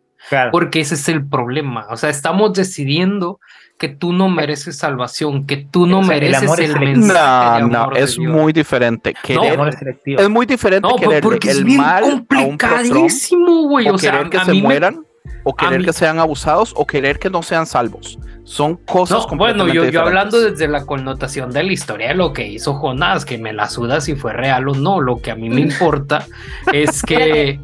Porque 0.52 0.80
ese 0.80 0.94
es 0.94 1.08
el 1.08 1.26
problema. 1.26 1.86
O 1.90 1.96
sea, 1.96 2.08
estamos 2.08 2.52
decidiendo 2.52 3.40
que 3.82 3.88
tú 3.88 4.12
no 4.12 4.28
mereces 4.28 4.78
salvación, 4.78 5.44
que 5.44 5.56
tú 5.56 5.88
no 5.88 6.02
mereces 6.02 6.56
el, 6.60 6.78
mensaje. 6.78 7.62
No, 7.62 7.88
no, 7.88 7.92
es 7.96 8.16
muy 8.16 8.52
diferente. 8.52 9.12
es, 9.26 10.30
muy 10.30 10.46
diferente 10.46 10.88
no, 10.88 10.94
querer 10.94 11.20
porque 11.20 11.50
el 11.50 11.58
es 11.58 11.64
bien 11.64 11.80
mal 11.80 12.24
complicadísimo, 12.28 13.62
güey. 13.62 13.88
O, 13.88 13.98
sea, 13.98 14.12
querer 14.12 14.30
que 14.30 14.38
se 14.44 14.52
mueran, 14.52 15.04
o 15.42 15.56
querer 15.56 15.84
que 15.84 15.92
sean 15.92 16.20
abusados, 16.20 16.72
o 16.76 16.86
querer 16.86 17.18
que 17.18 17.28
no 17.28 17.42
sean 17.42 17.66
salvos. 17.66 18.20
Son 18.44 18.76
cosas 18.76 19.26
no, 19.28 19.36
Bueno, 19.36 19.66
yo, 19.66 19.84
yo 19.86 20.02
hablando 20.02 20.40
desde 20.40 20.68
la 20.68 20.86
connotación 20.86 21.50
de 21.50 21.64
la 21.64 21.72
historia 21.72 22.06
de 22.06 22.14
lo 22.14 22.32
que 22.32 22.46
hizo 22.46 22.74
Jonás, 22.74 23.24
que 23.24 23.36
me 23.36 23.52
la 23.52 23.68
suda 23.68 24.00
si 24.00 24.14
fue 24.14 24.32
real 24.32 24.68
o 24.68 24.74
no. 24.76 25.00
Lo 25.00 25.20
que 25.20 25.32
a 25.32 25.34
mí 25.34 25.50
me 25.50 25.60
importa 25.62 26.24
es 26.72 27.02
que 27.02 27.58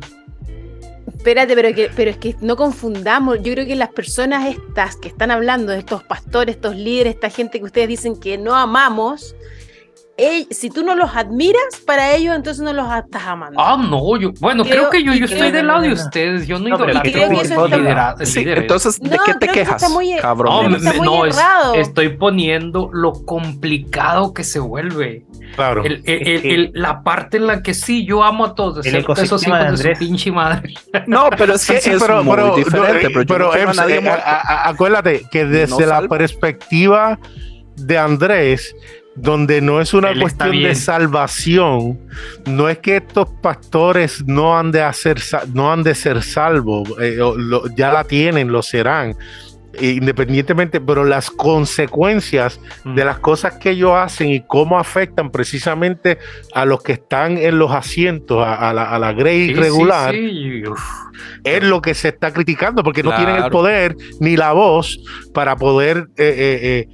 Espérate, 1.18 1.56
pero, 1.56 1.74
que, 1.74 1.90
pero 1.94 2.12
es 2.12 2.16
que 2.16 2.36
no 2.40 2.56
confundamos. 2.56 3.42
Yo 3.42 3.52
creo 3.52 3.66
que 3.66 3.74
las 3.74 3.90
personas 3.90 4.46
estas 4.46 4.94
que 4.94 5.08
están 5.08 5.32
hablando, 5.32 5.72
estos 5.72 6.04
pastores, 6.04 6.54
estos 6.54 6.76
líderes, 6.76 7.14
esta 7.14 7.28
gente 7.28 7.58
que 7.58 7.64
ustedes 7.64 7.88
dicen 7.88 8.18
que 8.18 8.38
no 8.38 8.54
amamos, 8.54 9.34
si 10.50 10.70
tú 10.70 10.84
no 10.84 10.96
los 10.96 11.14
admiras, 11.14 11.62
para 11.86 12.14
ellos 12.14 12.34
entonces 12.34 12.62
no 12.62 12.72
los 12.72 12.92
estás 12.92 13.22
amando. 13.24 13.60
Ah, 13.60 13.76
no, 13.78 14.16
yo, 14.16 14.32
bueno, 14.40 14.64
creo, 14.64 14.90
que 14.90 15.02
yo, 15.04 15.12
yo 15.14 15.26
estoy 15.26 15.52
del 15.52 15.68
lado 15.68 15.82
de 15.82 15.92
ustedes, 15.92 16.46
yo 16.46 16.58
no, 16.58 16.76
no 16.76 16.84
idolatro 17.04 18.26
sí, 18.26 18.44
Entonces, 18.46 18.98
¿de 18.98 19.16
qué 19.24 19.34
te 19.34 19.48
quejas, 19.48 19.84
cabrón? 20.20 20.76
No, 21.04 21.24
estoy 21.74 22.10
poniendo 22.10 22.90
lo 22.92 23.12
complicado 23.24 24.34
que 24.34 24.44
se 24.44 24.58
vuelve. 24.58 25.24
Claro. 25.54 25.82
la 26.74 27.02
parte 27.02 27.38
en 27.38 27.46
la 27.46 27.62
que 27.62 27.74
sí, 27.74 28.04
yo 28.04 28.22
amo 28.22 28.44
a 28.44 28.54
todos, 28.54 28.84
el 28.86 28.96
esos 28.96 29.46
hijos 29.46 29.82
de, 29.82 29.94
su 29.94 29.98
pinche 29.98 30.30
madre. 30.30 30.74
No, 31.06 31.30
pero 31.36 31.54
es 31.54 31.66
que 31.66 31.76
es 31.76 31.88
pero, 32.00 32.22
muy 32.22 32.56
diferente. 32.56 33.08
pero, 33.26 33.56
eh, 33.56 33.66
acuérdate 34.64 35.22
que 35.30 35.44
desde 35.44 35.86
la 35.86 36.02
perspectiva 36.02 37.18
de 37.76 37.98
Andrés, 37.98 38.74
donde 39.20 39.60
no 39.60 39.80
es 39.80 39.94
una 39.94 40.18
cuestión 40.18 40.62
de 40.62 40.74
salvación, 40.74 41.98
no 42.46 42.68
es 42.68 42.78
que 42.78 42.96
estos 42.96 43.28
pastores 43.42 44.24
no 44.26 44.58
han 44.58 44.70
de 44.70 44.82
hacer, 44.82 45.18
no 45.52 45.72
han 45.72 45.82
de 45.82 45.94
ser 45.94 46.22
salvos, 46.22 46.88
eh, 47.00 47.18
ya 47.76 47.92
la 47.92 48.04
tienen, 48.04 48.52
lo 48.52 48.62
serán, 48.62 49.16
independientemente, 49.80 50.80
pero 50.80 51.04
las 51.04 51.30
consecuencias 51.30 52.60
mm. 52.84 52.94
de 52.94 53.04
las 53.04 53.18
cosas 53.18 53.54
que 53.54 53.70
ellos 53.70 53.92
hacen 53.94 54.30
y 54.30 54.40
cómo 54.40 54.78
afectan 54.78 55.30
precisamente 55.30 56.18
a 56.54 56.64
los 56.64 56.82
que 56.82 56.92
están 56.92 57.38
en 57.38 57.58
los 57.58 57.70
asientos, 57.72 58.44
a, 58.46 58.72
la, 58.72 58.94
a 58.94 59.12
grey 59.12 59.54
regular, 59.54 60.14
es 61.44 61.62
lo 61.62 61.82
que 61.82 61.94
se 61.94 62.08
está 62.08 62.32
criticando, 62.32 62.82
porque 62.82 63.02
no 63.02 63.14
tienen 63.14 63.36
el 63.36 63.50
poder 63.50 63.96
ni 64.20 64.36
la 64.36 64.52
voz 64.52 65.00
para 65.34 65.56
poder 65.56 66.08
eh, 66.16 66.86
eh, 66.86 66.88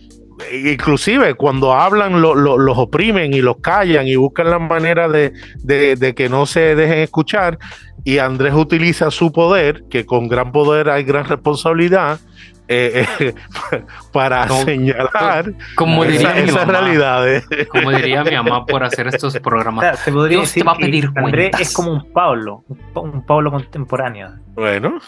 inclusive 0.53 1.35
cuando 1.35 1.73
hablan 1.73 2.21
los 2.21 2.79
oprimen 2.79 3.35
y 3.35 3.41
los 3.41 3.57
callan 3.59 4.07
y 4.07 4.17
buscan 4.17 4.51
la 4.51 4.59
manera 4.59 5.09
de, 5.09 6.15
que 6.17 6.29
no 6.29 6.47
se 6.47 6.75
dejen 6.75 6.99
escuchar 6.99 7.59
y 8.05 8.19
Andrés 8.19 8.55
utiliza 8.55 9.11
su 9.11 9.33
poder, 9.33 9.85
que 9.89 10.05
con 10.05 10.29
gran 10.29 10.53
poder 10.53 10.91
hay 10.91 11.05
gran 11.05 11.25
responsabilidad, 11.25 12.21
eh, 12.67 13.07
eh, 13.21 13.35
para 14.13 14.49
señalar 14.49 15.53
como 15.75 16.05
diría 16.05 16.39
esas 16.39 16.67
realidades. 16.67 17.47
Como 17.69 17.91
diría 17.91 18.25
mi 18.25 18.33
mamá 18.33 18.65
por 18.67 18.83
hacer 18.85 19.07
estos 19.09 19.39
programas. 19.41 19.99
se 20.01 20.13
podría 20.13 20.41
decir 20.41 20.67
va 20.67 20.73
a 20.73 20.77
pedir 20.77 21.13
que 21.13 21.21
Andrés 21.21 21.61
es 21.61 21.73
como 21.75 21.93
un 21.93 22.13
Pablo, 22.13 22.65
un 22.95 23.25
Pablo 23.25 23.51
contemporáneo. 23.51 24.35
Bueno. 24.55 24.99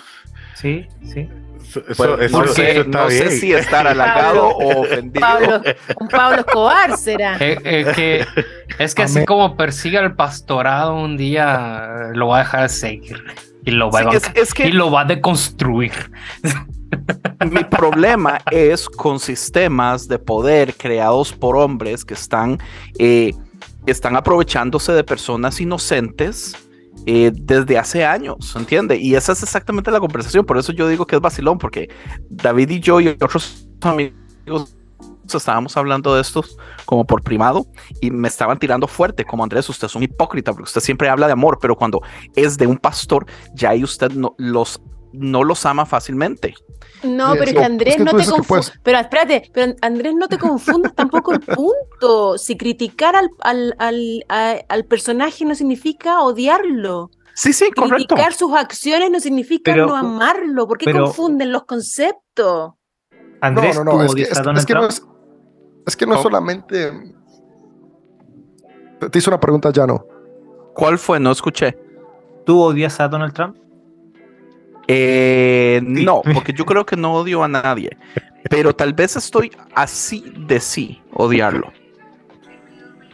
Sí, 0.54 0.86
sí. 1.02 1.28
Eso, 1.88 2.16
no 2.86 3.10
sé 3.10 3.30
si 3.30 3.52
estar 3.52 3.86
halagado 3.86 4.48
o 4.48 4.80
ofendido. 4.82 5.62
un 6.00 6.08
Pablo 6.08 6.40
Escobar 6.40 6.96
será. 6.96 7.36
Eh, 7.40 7.58
eh, 7.64 8.26
es 8.78 8.94
que 8.94 9.02
así 9.02 9.24
como 9.24 9.56
persiga 9.56 10.00
el 10.00 10.14
pastorado 10.14 10.94
un 10.94 11.16
día, 11.16 12.10
lo 12.12 12.28
va 12.28 12.36
a 12.36 12.38
dejar 12.40 12.62
de 12.62 12.68
seguir 12.68 13.24
y 13.66 13.72
lo 13.72 13.90
va, 13.90 14.00
a, 14.00 14.64
y 14.64 14.72
lo 14.72 14.90
va 14.90 15.00
a 15.02 15.04
deconstruir. 15.04 15.92
Mi 17.50 17.64
problema 17.64 18.38
es 18.50 18.88
con 18.88 19.18
sistemas 19.18 20.06
de 20.06 20.18
poder 20.18 20.74
creados 20.74 21.32
por 21.32 21.56
hombres 21.56 22.04
que 22.04 22.14
están, 22.14 22.58
eh, 22.98 23.34
están 23.86 24.16
aprovechándose 24.16 24.92
de 24.92 25.02
personas 25.02 25.60
inocentes 25.60 26.54
eh, 27.06 27.30
desde 27.32 27.78
hace 27.78 28.04
años, 28.04 28.54
¿entiende? 28.56 28.96
Y 28.96 29.14
esa 29.14 29.32
es 29.32 29.42
exactamente 29.42 29.90
la 29.90 30.00
conversación, 30.00 30.44
por 30.44 30.58
eso 30.58 30.72
yo 30.72 30.88
digo 30.88 31.06
que 31.06 31.16
es 31.16 31.22
vacilón, 31.22 31.58
porque 31.58 31.88
David 32.28 32.70
y 32.70 32.80
yo 32.80 33.00
y 33.00 33.08
otros 33.08 33.68
amigos 33.80 34.76
estábamos 35.34 35.76
hablando 35.76 36.14
de 36.14 36.20
estos 36.20 36.56
como 36.84 37.04
por 37.04 37.22
primado 37.22 37.66
y 38.00 38.10
me 38.10 38.28
estaban 38.28 38.58
tirando 38.58 38.86
fuerte, 38.86 39.24
como 39.24 39.42
Andrés, 39.42 39.68
usted 39.68 39.86
es 39.86 39.94
un 39.94 40.02
hipócrita, 40.02 40.52
porque 40.52 40.64
usted 40.64 40.80
siempre 40.80 41.08
habla 41.08 41.26
de 41.26 41.32
amor, 41.32 41.58
pero 41.60 41.76
cuando 41.76 42.00
es 42.34 42.56
de 42.58 42.66
un 42.66 42.78
pastor, 42.78 43.26
ya 43.54 43.70
ahí 43.70 43.82
usted 43.82 44.12
no 44.12 44.34
los 44.38 44.80
no 45.12 45.44
los 45.44 45.64
ama 45.64 45.86
fácilmente. 45.86 46.54
No, 47.02 47.32
pero 47.32 47.44
es 47.44 47.52
que 47.54 47.64
Andrés 47.64 47.98
no 47.98 48.12
te 48.12 48.26
confunde. 48.26 48.66
Pero 48.82 48.98
espérate, 48.98 49.50
pero 49.52 49.74
Andrés 49.82 50.14
no 50.14 50.28
te 50.28 50.38
confundas 50.38 50.94
tampoco 50.96 51.32
el 51.32 51.40
punto. 51.40 52.38
Si 52.38 52.56
criticar 52.56 53.14
al, 53.40 53.74
al, 53.78 54.84
personaje 54.84 55.44
no 55.44 55.54
significa 55.54 56.20
odiarlo. 56.20 57.10
Sí, 57.34 57.52
sí, 57.52 57.70
correcto. 57.70 58.14
Criticar 58.14 58.32
sus 58.32 58.52
acciones 58.54 59.10
no 59.10 59.20
significa 59.20 59.76
no 59.76 59.94
amarlo. 59.94 60.66
¿Por 60.66 60.78
qué 60.78 60.92
confunden 60.92 61.52
los 61.52 61.64
conceptos? 61.64 62.72
Andrés, 63.40 63.76
no, 63.76 63.84
no, 63.84 63.98
no, 63.98 64.04
es 64.04 64.14
que, 64.14 64.22
es, 64.22 64.30
que 64.66 64.74
no 64.74 64.86
es, 64.86 65.02
es 65.86 65.96
que 65.96 66.06
no 66.06 66.22
solamente. 66.22 66.92
Te 69.10 69.18
hizo 69.18 69.30
una 69.30 69.38
pregunta, 69.38 69.70
ya 69.70 69.86
no. 69.86 70.06
¿Cuál 70.74 70.98
fue? 70.98 71.20
No 71.20 71.30
escuché. 71.30 71.78
¿Tú 72.46 72.60
odias 72.60 72.98
a 73.00 73.08
Donald 73.08 73.34
Trump? 73.34 73.56
Eh, 74.88 75.80
no, 75.82 76.22
porque 76.32 76.52
yo 76.52 76.64
creo 76.64 76.86
que 76.86 76.96
no 76.96 77.14
odio 77.14 77.42
a 77.42 77.48
nadie. 77.48 77.96
pero 78.48 78.74
tal 78.74 78.92
vez 78.92 79.16
estoy 79.16 79.50
así 79.74 80.32
de 80.36 80.60
sí 80.60 81.02
odiarlo. 81.12 81.72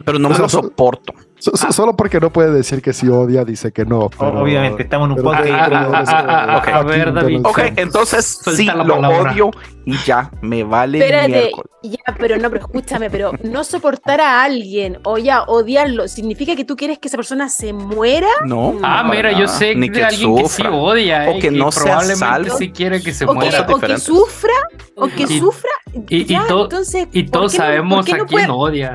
Pero 0.05 0.19
no 0.19 0.29
me 0.29 0.37
lo 0.37 0.49
soporto. 0.49 1.13
Solo 1.43 1.95
porque 1.95 2.21
no 2.21 2.31
puede 2.31 2.51
decir 2.51 2.81
que 2.81 2.93
si 2.93 3.09
odia, 3.09 3.43
dice 3.43 3.73
que 3.73 3.85
no. 3.85 4.09
Obviamente, 4.17 4.83
estamos 4.83 5.07
en 5.07 5.17
un 5.17 5.23
podcast. 5.23 5.73
A 5.73 6.83
ver, 6.83 7.13
David. 7.13 7.41
Ok, 7.43 7.59
entonces 7.75 8.39
sí 8.55 8.65
lo 8.65 8.95
odio 8.95 9.51
y 9.85 9.97
ya, 10.05 10.31
me 10.41 10.63
vale 10.63 10.99
Espérate, 10.99 11.51
ya, 11.81 12.15
pero 12.17 12.37
no, 12.37 12.49
pero 12.49 12.65
escúchame, 12.65 13.09
pero 13.09 13.31
no 13.43 13.65
soportar 13.65 14.21
a 14.21 14.43
alguien 14.43 14.99
o 15.03 15.17
ya 15.17 15.43
odiarlo, 15.43 16.07
¿significa 16.07 16.55
que 16.55 16.63
tú 16.63 16.77
quieres 16.77 16.99
que 16.99 17.09
esa 17.09 17.17
persona 17.17 17.49
se 17.49 17.73
muera? 17.73 18.29
No. 18.45 18.79
Ah, 18.81 19.03
mira, 19.03 19.37
yo 19.37 19.47
sé 19.49 19.75
Ni 19.75 19.89
de 19.89 20.05
alguien 20.05 20.37
que 20.37 20.47
sí 20.47 20.63
odia. 20.65 21.29
O 21.29 21.39
que 21.39 21.51
no 21.51 21.71
sea 21.73 21.99
salvo. 22.01 22.57
sí 22.57 22.71
quiere 22.71 23.01
que 23.01 23.13
se 23.13 23.25
muera. 23.25 23.67
o 23.69 23.79
que 23.79 23.97
sufra, 23.97 24.53
o 24.95 25.07
que 25.07 25.27
sufra. 25.27 25.71
Y, 26.07 26.33
entonces, 26.33 27.07
y 27.11 27.23
todos 27.25 27.51
sabemos 27.51 28.07
a 28.09 28.25
quién 28.25 28.49
odia. 28.49 28.93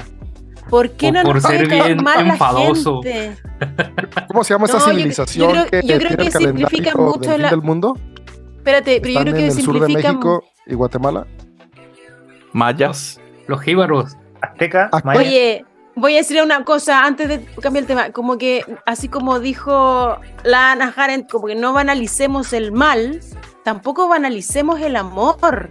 ¿Por 0.69 0.91
qué 0.93 1.13
no 1.13 1.23
por 1.23 1.37
nos 1.37 1.45
ser 1.45 1.67
bien 1.69 1.99
enfadoso? 2.19 3.01
¿Cómo 4.29 4.45
se 4.45 4.55
llama 4.55 4.67
esa 4.67 4.81
civilización? 4.81 5.55
Yo 5.55 5.67
creo, 5.67 5.83
yo 5.83 5.99
creo 5.99 6.17
que, 6.17 6.31
simplifica 6.31 6.95
mucho 6.95 7.31
del, 7.31 7.43
la... 7.43 7.51
del 7.51 7.63
mundo. 7.63 7.97
Espérate, 8.59 9.01
pero 9.01 9.15
yo 9.15 9.21
creo 9.21 9.35
que 9.35 9.41
en 9.41 9.47
el 9.47 9.63
sur 9.63 9.81
de 9.81 9.95
México 9.95 10.45
y 10.67 10.75
Guatemala. 10.75 11.27
Mayas. 12.53 13.21
Los 13.47 13.63
jíbaros. 13.63 14.17
Azteca. 14.43 14.91
Oye, 15.17 15.65
voy 15.95 16.15
a 16.15 16.19
decir 16.19 16.41
una 16.43 16.65
cosa 16.65 17.05
antes 17.05 17.29
de 17.29 17.45
cambiar 17.63 17.85
el 17.85 17.87
tema. 17.87 18.11
Como 18.13 18.37
que, 18.37 18.65
así 18.87 19.09
como 19.09 19.41
dijo 19.41 20.19
la 20.45 20.73
Ana 20.73 20.93
Harent, 20.95 21.31
como 21.31 21.47
que 21.47 21.55
no 21.55 21.73
banalicemos 21.73 22.53
el 22.53 22.73
mal, 22.73 23.21
tampoco 23.65 24.09
banalicemos 24.09 24.81
el 24.81 24.97
amor. 24.97 25.71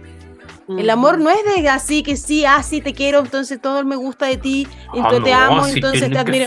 El 0.68 0.90
amor 0.90 1.18
no 1.18 1.30
es 1.30 1.38
de 1.56 1.68
así 1.68 2.02
que 2.02 2.16
sí, 2.16 2.44
así 2.44 2.80
ah, 2.80 2.84
te 2.84 2.92
quiero, 2.92 3.20
entonces 3.20 3.60
todo 3.60 3.82
me 3.84 3.96
gusta 3.96 4.26
de 4.26 4.36
ti, 4.36 4.68
entonces 4.92 5.20
ah, 5.20 5.24
te 5.24 5.32
amo, 5.32 5.66
entonces 5.66 6.10
te 6.10 6.18
admiro. 6.18 6.46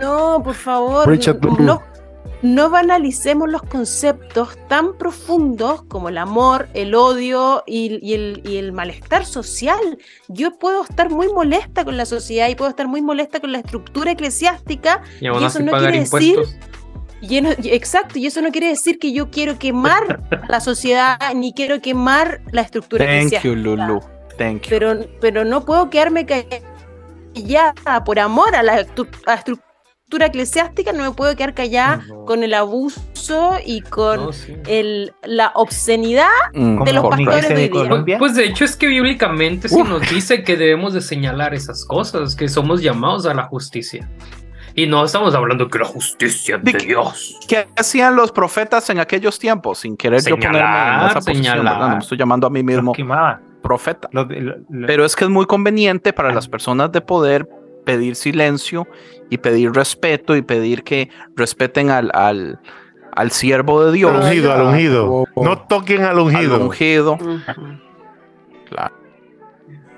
No, 0.00 0.42
por 0.42 0.54
favor, 0.54 1.08
no, 1.60 1.82
no 2.42 2.70
banalicemos 2.70 3.48
los 3.48 3.62
conceptos 3.62 4.58
tan 4.68 4.98
profundos 4.98 5.82
como 5.84 6.08
el 6.08 6.18
amor, 6.18 6.68
el 6.74 6.94
odio 6.94 7.62
y, 7.66 8.14
el, 8.14 8.42
y, 8.44 8.56
el, 8.56 8.72
malestar 8.72 9.24
social. 9.24 9.98
Yo 10.28 10.58
puedo 10.58 10.82
estar 10.82 11.10
muy 11.10 11.28
molesta 11.32 11.84
con 11.84 11.96
la 11.96 12.04
sociedad 12.04 12.48
y 12.48 12.56
puedo 12.56 12.70
estar 12.70 12.88
muy 12.88 13.00
molesta 13.00 13.40
con 13.40 13.52
la 13.52 13.58
estructura 13.58 14.10
eclesiástica 14.10 15.02
y, 15.20 15.28
eso 15.28 15.60
no 15.60 15.72
quiere 15.72 16.00
decir 16.00 16.38
exacto, 17.22 18.18
y 18.18 18.26
eso 18.26 18.40
no 18.40 18.50
quiere 18.50 18.68
decir 18.68 18.98
que 18.98 19.12
yo 19.12 19.30
quiero 19.30 19.58
quemar 19.58 20.20
la 20.48 20.60
sociedad 20.60 21.18
ni 21.34 21.52
quiero 21.52 21.80
quemar 21.80 22.40
la 22.52 22.62
estructura 22.62 23.04
Thank 23.04 23.42
you, 23.42 23.54
Lulu. 23.54 24.00
Thank 24.38 24.62
you. 24.62 24.70
Pero, 24.70 25.06
pero 25.20 25.44
no 25.44 25.64
puedo 25.64 25.88
quedarme 25.90 26.26
callada 26.26 28.04
por 28.04 28.18
amor 28.18 28.54
a 28.54 28.62
la, 28.62 28.80
estructura 28.80 29.66
eclesiástica, 30.26 30.92
no 30.92 31.02
me 31.02 31.10
puedo 31.10 31.34
quedar 31.34 31.54
callada 31.54 32.04
con 32.26 32.44
el 32.44 32.54
abuso 32.54 33.54
y 33.64 33.80
con 33.80 34.30
el, 34.68 35.12
la 35.24 35.50
obscenidad 35.54 36.28
mm. 36.54 36.84
de 36.84 36.92
los 36.92 37.06
pastores 37.06 37.48
de 37.48 37.70
Colombia. 37.70 38.18
Pues 38.18 38.34
de 38.36 38.44
hecho 38.44 38.64
es 38.64 38.76
que 38.76 38.86
bíblicamente 38.86 39.68
se 39.68 39.82
nos 39.82 40.08
dice 40.08 40.44
que 40.44 40.56
debemos 40.56 40.92
de 40.92 41.00
señalar 41.00 41.54
esas 41.54 41.84
cosas, 41.84 42.36
que 42.36 42.48
somos 42.48 42.82
llamados 42.82 43.26
a 43.26 43.34
la 43.34 43.44
justicia. 43.44 44.08
Y 44.76 44.86
no 44.86 45.04
estamos 45.04 45.34
hablando 45.34 45.68
que 45.68 45.78
la 45.78 45.86
justicia 45.86 46.58
de, 46.58 46.72
Dios. 46.72 47.38
¿Qué 47.48 47.66
hacían 47.76 48.14
los 48.14 48.30
profetas 48.30 48.90
en 48.90 48.98
aquellos 48.98 49.38
tiempos? 49.38 49.78
Sin 49.78 49.96
querer 49.96 50.20
yo 50.22 50.36
ponerme 50.36 50.58
en 50.58 51.06
esa 51.08 51.20
posición, 51.22 51.64
no 51.64 51.88
me 51.88 51.98
estoy 51.98 52.18
llamando 52.18 52.46
a 52.46 52.50
mí 52.50 52.62
mismo 52.62 52.92
profeta. 53.62 54.08
Pero 54.86 55.04
es 55.04 55.16
que 55.16 55.24
es 55.24 55.30
muy 55.30 55.46
conveniente 55.46 56.12
para 56.12 56.32
las 56.32 56.46
personas 56.46 56.92
de 56.92 57.00
poder 57.00 57.48
pedir 57.84 58.16
silencio 58.16 58.86
y 59.30 59.38
pedir 59.38 59.72
respeto 59.72 60.36
y 60.36 60.42
pedir 60.42 60.84
que 60.84 61.08
respeten 61.36 61.90
al, 61.90 62.10
al, 62.12 62.60
al 63.12 63.30
siervo 63.30 63.82
de 63.84 63.92
Dios. 63.92 64.12
Al 64.12 64.24
ungido, 64.24 64.52
al 64.52 64.62
ungido. 64.62 65.24
No 65.36 65.58
toquen 65.58 66.04
al 66.04 66.18
ungido. 66.18 66.56
Al 66.56 66.62
ungido. 66.62 67.18
Claro. 68.68 68.94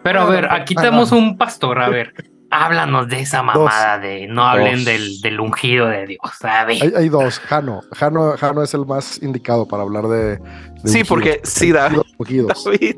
Pero 0.05 0.21
a 0.21 0.25
ver, 0.27 0.47
aquí 0.51 0.75
tenemos 0.75 1.11
un 1.11 1.37
pastor, 1.37 1.81
a 1.81 1.89
ver. 1.89 2.15
Háblanos 2.51 3.09
de 3.09 3.21
esa 3.21 3.43
mamada 3.43 3.99
de 3.99 4.27
no 4.27 4.47
hablen 4.47 4.85
del, 4.85 5.21
del, 5.21 5.39
ungido 5.39 5.87
de 5.89 6.07
Dios. 6.07 6.21
Hay, 6.43 6.81
hay, 6.97 7.09
dos. 7.09 7.39
Jano. 7.41 7.83
Jano. 7.93 8.37
Jano 8.39 8.63
es 8.63 8.73
el 8.73 8.87
más 8.87 9.23
indicado 9.23 9.69
para 9.69 9.83
hablar 9.83 10.09
de. 10.09 10.41
sí, 10.85 11.05
porque 11.05 11.41
sí, 11.45 11.73
David, 11.73 12.01
David 12.19 12.97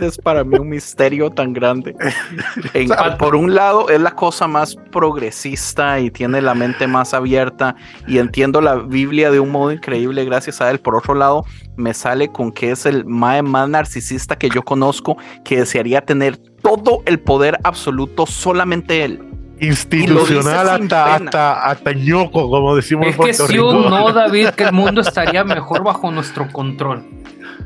es 0.00 0.18
para 0.18 0.44
mí 0.44 0.58
un 0.58 0.68
misterio 0.68 1.30
tan 1.30 1.52
grande. 1.52 1.94
por 3.18 3.34
un 3.34 3.54
lado, 3.54 3.88
es 3.88 4.00
la 4.00 4.12
cosa 4.12 4.46
más 4.46 4.76
progresista 4.90 6.00
y 6.00 6.10
tiene 6.10 6.40
la 6.40 6.54
mente 6.54 6.86
más 6.86 7.14
abierta 7.14 7.76
y 8.06 8.18
entiendo 8.18 8.60
la 8.60 8.76
Biblia 8.76 9.30
de 9.30 9.40
un 9.40 9.50
modo 9.50 9.72
increíble 9.72 10.24
gracias 10.24 10.60
a 10.60 10.70
él. 10.70 10.80
Por 10.80 10.96
otro 10.96 11.14
lado, 11.14 11.44
me 11.76 11.94
sale 11.94 12.28
con 12.28 12.52
que 12.52 12.70
es 12.70 12.86
el 12.86 13.04
más, 13.04 13.42
más 13.42 13.68
narcisista 13.68 14.36
que 14.36 14.48
yo 14.48 14.62
conozco, 14.62 15.16
que 15.44 15.58
desearía 15.58 16.00
tener 16.00 16.36
todo 16.36 17.02
el 17.06 17.20
poder 17.20 17.58
absoluto 17.64 18.26
solamente 18.26 19.04
él 19.04 19.26
institucional 19.60 20.68
hasta, 20.68 21.14
hasta, 21.14 21.64
hasta, 21.66 21.92
ñoco, 21.92 22.48
como 22.50 22.74
decimos 22.76 23.08
es 23.08 23.16
que 23.16 23.34
si 23.34 23.56
no, 23.56 24.12
David, 24.14 24.48
que 24.50 24.64
el 24.64 24.72
mundo 24.72 25.02
estaría 25.02 25.44
mejor 25.44 25.84
bajo 25.84 26.10
nuestro 26.10 26.48
control. 26.48 27.04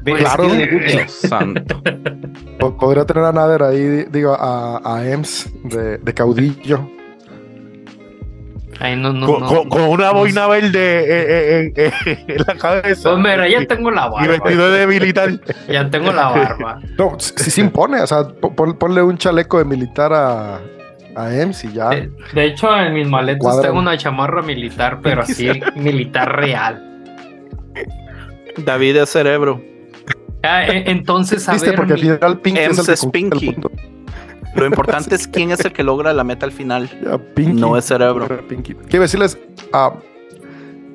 Pues 0.05 0.21
claro, 0.23 0.49
santo. 1.09 1.83
Podría 2.79 3.05
tener 3.07 3.25
a 3.25 3.33
Nader 3.33 3.63
ahí, 3.63 4.05
digo, 4.11 4.35
a, 4.39 4.81
a 4.85 5.09
Ems 5.09 5.51
de, 5.65 5.99
de 5.99 6.15
caudillo. 6.15 6.89
Ay, 8.81 8.97
no, 8.97 9.13
no, 9.13 9.27
con, 9.27 9.69
con, 9.69 9.83
una 9.83 10.11
boina 10.11 10.47
verde 10.47 11.05
eh, 11.05 11.73
eh, 11.77 11.93
eh, 12.07 12.25
en 12.29 12.45
la 12.47 12.55
cabeza. 12.55 13.11
Pues 13.11 13.23
mira, 13.23 13.49
ya 13.49 13.65
tengo 13.67 13.91
la 13.91 14.09
barba. 14.09 14.25
Y 14.25 14.29
vestido 14.29 14.71
de 14.71 14.87
militar. 14.87 15.41
ya 15.69 15.89
tengo 15.89 16.13
la 16.13 16.29
barba. 16.31 16.81
No, 16.99 17.17
si 17.19 17.51
se 17.51 17.61
impone, 17.61 18.01
o 18.01 18.07
sea, 18.07 18.27
ponle 18.29 19.03
un 19.03 19.17
chaleco 19.17 19.59
de 19.59 19.65
militar 19.65 20.13
a, 20.13 20.61
a 21.17 21.35
EMS 21.35 21.65
y 21.65 21.73
ya. 21.73 21.91
De, 21.91 22.45
hecho, 22.45 22.77
en 22.77 22.95
mis 22.95 23.09
maletas 23.09 23.61
tengo 23.63 23.79
una 23.79 23.97
chamarra 23.97 24.43
militar, 24.43 25.01
pero 25.03 25.23
así 25.23 25.49
militar 25.77 26.37
real. 26.37 27.03
David 28.57 28.97
es 28.97 29.11
cerebro. 29.11 29.74
Ah, 30.45 30.67
e, 30.67 30.85
entonces, 30.91 31.49
a 31.49 31.53
¿Viste? 31.53 31.71
ver. 31.71 31.77
Porque 31.77 31.93
al 31.95 31.99
final 31.99 32.41
Pink 32.41 32.59
es, 32.59 33.03
el 33.05 33.11
Pinky. 33.11 33.57
Lo 34.55 34.67
importante 34.67 35.15
es 35.15 35.27
quién 35.27 35.51
es 35.51 35.61
el 35.65 35.73
que 35.73 35.83
logra 35.83 36.13
la 36.13 36.25
meta 36.25 36.47
al 36.47 36.53
final. 36.53 36.91
no 37.37 37.77
es 37.77 37.85
cerebro. 37.87 38.29
Quiero 38.89 39.03
decirles 39.03 39.39
a 39.73 39.93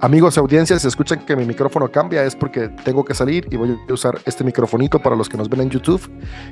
amigos 0.01 0.37
y 0.37 0.39
audiencias, 0.39 0.81
si 0.81 0.87
escuchan 0.87 1.25
que 1.25 1.35
mi 1.35 1.45
micrófono 1.45 1.91
cambia 1.91 2.23
es 2.23 2.35
porque 2.35 2.69
tengo 2.83 3.03
que 3.03 3.13
salir 3.13 3.47
y 3.51 3.57
voy 3.57 3.77
a 3.87 3.93
usar 3.93 4.19
este 4.25 4.43
microfonito 4.43 4.99
para 4.99 5.15
los 5.15 5.27
que 5.27 5.37
nos 5.37 5.49
ven 5.49 5.61
en 5.61 5.69
YouTube 5.69 6.01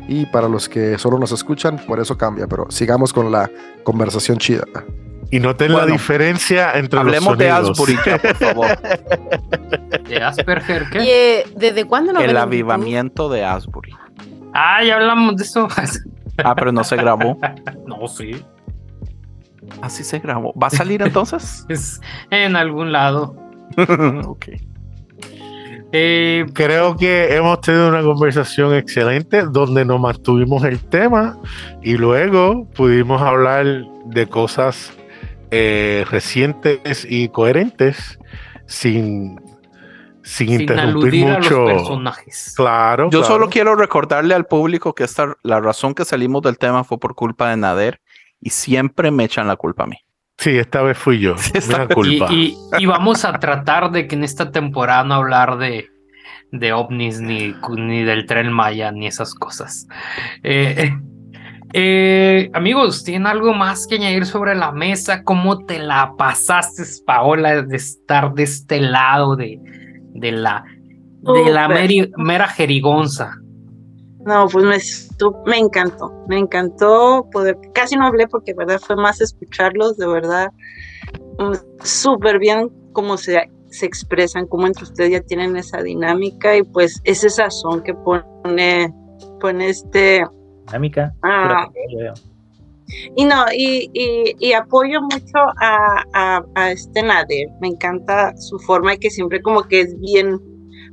y 0.08 0.26
para 0.26 0.50
los 0.50 0.68
que 0.68 0.98
solo 0.98 1.18
nos 1.18 1.32
escuchan, 1.32 1.78
por 1.88 2.00
eso 2.00 2.18
cambia. 2.18 2.48
Pero 2.48 2.68
sigamos 2.70 3.14
con 3.14 3.32
la 3.32 3.50
conversación 3.84 4.38
chida. 4.38 4.66
Y 5.30 5.40
noten 5.40 5.74
la 5.74 5.86
diferencia 5.86 6.74
entre 6.78 7.00
hablemos 7.00 7.32
los 7.32 7.38
de 7.38 7.50
Asbury, 7.50 7.96
por 8.22 8.36
favor. 8.36 8.68
¿De 10.08 10.24
Asperger 10.24 10.90
qué? 10.90 11.00
Eh, 11.40 11.46
¿Desde 11.56 11.86
cuándo 11.86 12.14
no 12.14 12.22
El 12.22 12.38
avivamiento 12.38 13.30
de 13.30 13.44
Asbury. 13.44 13.94
Ah, 14.54 14.84
ya 14.84 14.96
hablamos 14.96 15.36
de 15.36 15.44
eso. 15.44 15.68
ah, 16.44 16.56
pero 16.56 16.72
no 16.72 16.84
se 16.84 16.96
grabó. 16.96 17.38
no, 17.86 18.08
sí. 18.08 18.42
Así 19.82 20.04
se 20.04 20.20
grabó. 20.20 20.54
¿Va 20.54 20.68
a 20.68 20.72
salir 20.72 21.02
entonces? 21.02 21.66
es 21.70 22.00
en 22.32 22.56
algún 22.56 22.92
lado. 22.92 23.36
ok. 24.26 24.46
Eh, 25.94 26.46
Creo 26.54 26.98
que 26.98 27.36
hemos 27.36 27.62
tenido 27.62 27.88
una 27.88 28.02
conversación 28.02 28.74
excelente 28.74 29.44
donde 29.44 29.86
nos 29.86 30.00
mantuvimos 30.00 30.64
el 30.66 30.80
tema 30.80 31.38
y 31.82 31.94
luego 31.98 32.68
pudimos 32.76 33.22
hablar 33.22 33.66
de 34.06 34.28
cosas 34.28 34.92
eh, 35.52 36.06
recientes 36.10 37.06
y 37.10 37.30
coherentes 37.30 38.20
sin, 38.66 39.40
sin, 40.24 40.62
interrumpir 40.62 41.26
mucho. 41.26 41.66
personajes. 41.66 42.54
Claro. 42.56 43.10
Yo 43.10 43.24
solo 43.24 43.50
quiero 43.50 43.76
recordarle 43.76 44.36
al 44.36 44.46
público 44.46 44.94
que 44.94 45.04
esta, 45.04 45.36
la 45.44 45.60
razón 45.62 45.96
que 45.96 46.06
salimos 46.06 46.42
del 46.42 46.58
tema 46.58 46.84
fue 46.84 47.00
por 47.00 47.16
culpa 47.16 47.50
de 47.50 47.58
Nader 47.58 48.02
y 48.42 48.50
siempre 48.50 49.12
me 49.12 49.24
echan 49.24 49.48
la 49.48 49.56
culpa 49.56 49.84
a 49.84 49.88
mí. 49.88 49.98
Sí, 50.38 50.58
esta 50.58 50.82
vez 50.82 50.98
fui 50.98 51.20
yo. 51.20 51.36
culpa. 51.94 52.28
Y, 52.30 52.86
vamos 52.86 53.26
a 53.26 53.40
tratar 53.40 53.92
de 53.92 54.08
que 54.08 54.16
en 54.16 54.24
esta 54.24 54.52
temporada 54.52 55.04
no 55.04 55.16
hablar 55.16 55.58
de, 55.58 55.88
de 56.52 56.74
ovnis 56.74 57.20
ni, 57.22 57.56
ni 57.76 58.04
del 58.04 58.26
tren 58.26 58.52
Maya 58.52 58.92
ni 58.92 59.08
esas 59.08 59.34
cosas. 59.34 59.88
Eh, 60.44 60.92
eh, 61.74 62.50
amigos, 62.54 63.04
¿tienen 63.04 63.28
algo 63.28 63.54
más 63.54 63.88
que 63.88 63.96
añadir 63.96 64.26
sobre 64.26 64.56
la 64.56 64.72
mesa? 64.72 65.24
¿Cómo 65.24 65.66
te 65.66 65.80
la 65.80 66.14
pasaste, 66.18 66.84
Paola, 67.06 67.62
de 67.62 67.76
estar 67.76 68.34
de 68.34 68.44
este 68.44 68.80
lado 68.80 69.36
de, 69.36 69.60
de 70.14 70.32
la, 70.32 70.64
de 71.22 71.52
la 71.52 71.68
mera 72.18 72.48
jerigonza? 72.48 73.36
No, 74.26 74.48
pues 74.50 74.66
me, 74.66 74.78
me 75.46 75.58
encantó, 75.58 76.12
me 76.28 76.38
encantó 76.38 77.28
poder, 77.32 77.58
casi 77.74 77.96
no 77.96 78.08
hablé 78.08 78.28
porque, 78.28 78.54
verdad, 78.54 78.80
fue 78.80 78.96
más 78.98 79.22
escucharlos, 79.22 79.98
de 79.98 80.08
verdad, 80.08 80.52
mm, 81.40 81.84
súper 81.84 82.40
bien 82.40 82.70
cómo 82.92 83.18
se, 83.18 83.50
se 83.70 83.86
expresan, 83.86 84.48
cómo 84.48 84.68
entre 84.68 84.84
ustedes 84.84 85.12
ya 85.12 85.22
tienen 85.22 85.56
esa 85.56 85.82
dinámica 85.82 86.58
y 86.58 86.64
pues 86.64 87.00
ese 87.04 87.30
sazón 87.30 87.84
que 87.84 87.94
pone, 87.94 88.94
pone 89.40 89.70
este... 89.70 90.26
Dinámica. 90.68 91.14
Ah, 91.24 91.68
y 93.16 93.26
no, 93.26 93.46
y, 93.54 93.92
y, 94.40 94.54
apoyo 94.54 95.02
mucho 95.02 95.38
a, 95.60 96.04
a, 96.14 96.42
a, 96.56 96.72
este 96.72 97.04
Nader, 97.04 97.50
me 97.60 97.68
encanta 97.68 98.36
su 98.38 98.58
forma 98.60 98.94
y 98.94 98.98
que 98.98 99.10
siempre 99.10 99.42
como 99.42 99.64
que 99.64 99.82
es 99.82 100.00
bien 100.00 100.40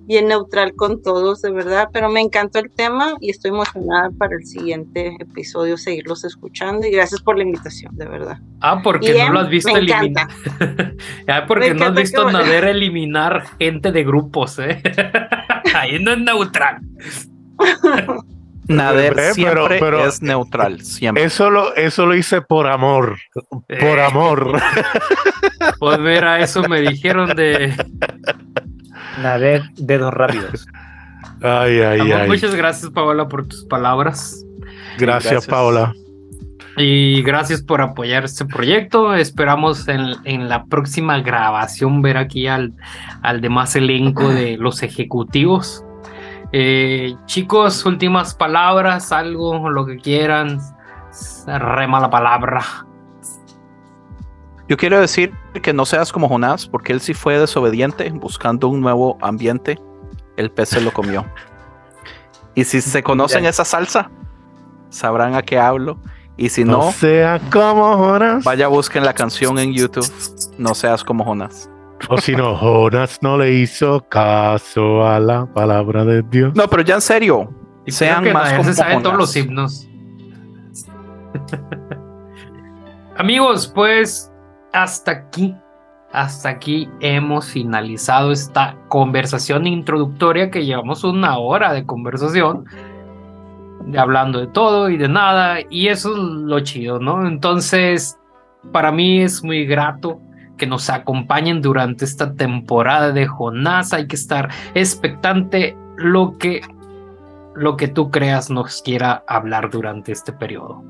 bien 0.06 0.28
neutral 0.28 0.74
con 0.74 1.02
todos, 1.02 1.42
de 1.42 1.50
verdad, 1.50 1.88
pero 1.92 2.10
me 2.10 2.20
encantó 2.20 2.58
el 2.58 2.70
tema 2.70 3.14
y 3.20 3.30
estoy 3.30 3.50
emocionada 3.50 4.10
para 4.18 4.34
el 4.36 4.44
siguiente 4.44 5.16
episodio 5.18 5.76
seguirlos 5.76 6.24
escuchando 6.24 6.86
y 6.86 6.90
gracias 6.90 7.22
por 7.22 7.36
la 7.36 7.44
invitación, 7.44 7.96
de 7.96 8.06
verdad. 8.06 8.38
Ah, 8.60 8.80
porque 8.82 9.14
no 9.14 9.32
lo 9.32 9.40
has 9.40 9.48
visto 9.48 9.76
eliminar. 9.76 10.28
ah, 11.28 11.44
porque 11.46 11.74
no 11.74 11.86
has 11.86 11.94
visto 11.94 12.30
Nader 12.30 12.64
eliminar 12.64 13.44
gente 13.58 13.92
de 13.92 14.04
grupos, 14.04 14.58
¿eh? 14.58 14.82
Ahí 15.74 15.98
no 16.02 16.12
es 16.12 16.18
neutral. 16.18 16.80
Nader 18.68 19.18
siempre 19.32 19.78
pero, 19.78 20.06
es 20.06 20.22
neutral, 20.22 20.80
siempre. 20.80 21.24
Eso 21.24 21.50
lo, 21.50 21.74
eso 21.74 22.06
lo 22.06 22.14
hice 22.14 22.40
por 22.40 22.66
amor, 22.66 23.18
por 23.80 24.00
amor. 24.00 24.60
Pues 25.78 25.98
ver, 25.98 26.24
eso 26.40 26.62
me 26.68 26.80
dijeron 26.80 27.34
de 27.36 27.74
Nader 29.22 29.62
dedos 29.76 30.12
rápidos. 30.12 30.66
Ay, 31.42 31.80
ay, 31.80 32.12
ay. 32.12 32.28
Muchas 32.28 32.54
gracias, 32.54 32.90
Paola, 32.90 33.28
por 33.28 33.46
tus 33.46 33.64
palabras. 33.64 34.44
Gracias, 34.98 35.46
Paola. 35.46 35.92
Y 36.76 37.22
gracias 37.22 37.62
por 37.62 37.80
apoyar 37.80 38.24
este 38.24 38.44
proyecto. 38.44 39.14
Esperamos 39.14 39.86
en, 39.88 40.48
la 40.48 40.64
próxima 40.64 41.20
grabación 41.20 42.02
ver 42.02 42.16
aquí 42.16 42.46
al, 42.46 42.72
al 43.22 43.40
demás 43.40 43.76
elenco 43.76 44.28
de 44.28 44.56
los 44.56 44.82
ejecutivos. 44.82 45.84
Eh, 46.56 47.16
chicos, 47.26 47.84
últimas 47.84 48.32
palabras, 48.32 49.10
algo, 49.10 49.68
lo 49.68 49.84
que 49.84 49.96
quieran. 49.96 50.60
Rema 51.48 51.98
la 51.98 52.08
palabra. 52.08 52.62
Yo 54.68 54.76
quiero 54.76 55.00
decir 55.00 55.34
que 55.60 55.72
no 55.72 55.84
seas 55.84 56.12
como 56.12 56.28
Jonás, 56.28 56.68
porque 56.68 56.92
él 56.92 57.00
sí 57.00 57.12
fue 57.12 57.40
desobediente 57.40 58.08
buscando 58.10 58.68
un 58.68 58.80
nuevo 58.80 59.18
ambiente. 59.20 59.80
El 60.36 60.52
pez 60.52 60.68
se 60.68 60.80
lo 60.80 60.92
comió. 60.92 61.26
Y 62.54 62.62
si 62.62 62.80
se 62.80 63.02
conocen 63.02 63.46
esa 63.46 63.64
salsa, 63.64 64.12
sabrán 64.90 65.34
a 65.34 65.42
qué 65.42 65.58
hablo. 65.58 65.98
Y 66.36 66.50
si 66.50 66.62
no, 66.62 66.92
sea 66.92 67.40
como 67.50 67.96
Jonás. 67.96 68.44
Vaya 68.44 68.68
busquen 68.68 69.04
la 69.04 69.12
canción 69.12 69.58
en 69.58 69.72
YouTube. 69.72 70.08
No 70.56 70.76
seas 70.76 71.02
como 71.02 71.24
Jonás. 71.24 71.68
O 72.08 72.18
si 72.18 72.34
no, 72.36 72.54
Jonás 72.56 73.18
no 73.22 73.38
le 73.38 73.52
hizo 73.52 74.06
caso 74.08 75.06
a 75.06 75.18
la 75.18 75.46
palabra 75.46 76.04
de 76.04 76.22
Dios. 76.22 76.54
No, 76.54 76.68
pero 76.68 76.82
ya 76.82 76.96
en 76.96 77.00
serio, 77.00 77.50
sean 77.86 78.32
más 78.32 78.52
como 78.52 78.72
se 78.72 78.84
todos 79.02 79.16
los 79.16 79.36
himnos. 79.36 79.88
Amigos, 83.16 83.70
pues 83.74 84.30
hasta 84.72 85.12
aquí, 85.12 85.54
hasta 86.12 86.48
aquí 86.48 86.88
hemos 87.00 87.46
finalizado 87.46 88.32
esta 88.32 88.76
conversación 88.88 89.66
introductoria 89.66 90.50
que 90.50 90.64
llevamos 90.64 91.04
una 91.04 91.38
hora 91.38 91.72
de 91.72 91.86
conversación, 91.86 92.64
de 93.86 93.98
hablando 93.98 94.40
de 94.40 94.48
todo 94.48 94.90
y 94.90 94.96
de 94.96 95.08
nada, 95.08 95.58
y 95.70 95.88
eso 95.88 96.12
es 96.12 96.18
lo 96.18 96.60
chido, 96.60 96.98
¿no? 96.98 97.26
Entonces, 97.26 98.18
para 98.72 98.90
mí 98.90 99.20
es 99.22 99.42
muy 99.44 99.64
grato 99.64 100.20
que 100.56 100.66
nos 100.66 100.90
acompañen 100.90 101.62
durante 101.62 102.04
esta 102.04 102.34
temporada 102.34 103.12
de 103.12 103.26
Jonás. 103.26 103.92
Hay 103.92 104.06
que 104.06 104.16
estar 104.16 104.50
expectante 104.74 105.76
lo 105.96 106.38
que 106.38 106.62
lo 107.56 107.76
que 107.76 107.86
tú 107.86 108.10
creas 108.10 108.50
nos 108.50 108.82
quiera 108.82 109.22
hablar 109.28 109.70
durante 109.70 110.10
este 110.10 110.32
periodo 110.32 110.82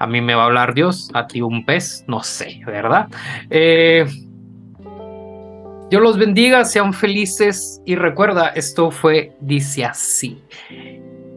a 0.00 0.06
mí 0.06 0.20
me 0.22 0.34
va 0.34 0.44
a 0.44 0.46
hablar 0.46 0.74
Dios, 0.74 1.10
a 1.12 1.26
ti 1.26 1.42
un 1.42 1.64
pez, 1.66 2.04
no 2.08 2.22
sé, 2.22 2.62
¿verdad? 2.64 3.06
Eh, 3.50 4.06
Dios 5.90 6.02
los 6.02 6.16
bendiga, 6.16 6.64
sean 6.64 6.94
felices 6.94 7.82
y 7.84 7.96
recuerda, 7.96 8.48
esto 8.48 8.90
fue 8.90 9.36
Dice 9.40 9.84
así. 9.84 10.42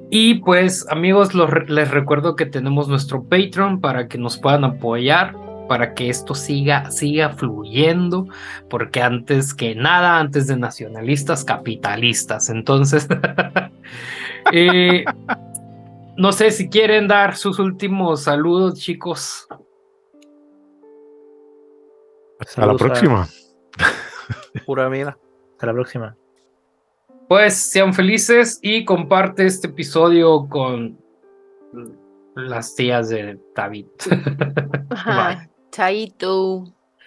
Y 0.09 0.35
pues 0.35 0.87
amigos, 0.89 1.33
les 1.67 1.91
recuerdo 1.91 2.37
que 2.37 2.45
tenemos 2.45 2.87
nuestro 2.87 3.23
Patreon 3.23 3.81
para 3.81 4.07
que 4.07 4.17
nos 4.17 4.37
puedan 4.37 4.63
apoyar, 4.63 5.35
para 5.73 5.95
que 5.95 6.07
esto 6.07 6.35
siga, 6.35 6.91
siga 6.91 7.31
fluyendo, 7.31 8.27
porque 8.69 9.01
antes 9.01 9.55
que 9.55 9.73
nada, 9.73 10.19
antes 10.19 10.45
de 10.45 10.55
nacionalistas, 10.55 11.43
capitalistas. 11.43 12.51
Entonces, 12.51 13.07
eh, 14.53 15.03
no 16.15 16.31
sé 16.31 16.51
si 16.51 16.69
quieren 16.69 17.07
dar 17.07 17.35
sus 17.35 17.57
últimos 17.57 18.21
saludos, 18.21 18.79
chicos. 18.81 19.47
Hasta 22.39 22.67
la 22.67 22.75
próxima. 22.75 23.27
Pura 24.67 24.89
vida. 24.89 25.17
Hasta 25.53 25.65
la 25.65 25.73
próxima. 25.73 26.15
Pues 27.27 27.55
sean 27.55 27.95
felices 27.95 28.59
y 28.61 28.85
comparte 28.85 29.47
este 29.47 29.69
episodio 29.69 30.47
con 30.47 30.99
las 32.35 32.75
tías 32.75 33.09
de 33.09 33.39
David. 33.55 33.87
Ajá. 34.91 35.49
Chaito. 35.73 36.65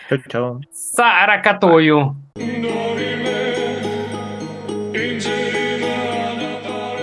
Chau, 0.08 0.18
chau. 0.28 0.60
Sara 0.72 1.40
Catoyo. 1.40 2.16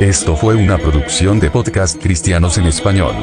Esto 0.02 0.36
fue 0.36 0.56
una 0.56 0.78
producción 0.78 1.40
de 1.40 1.50
podcast 1.50 2.02
cristianos 2.04 2.58
en 2.58 2.66
español. 2.66 3.16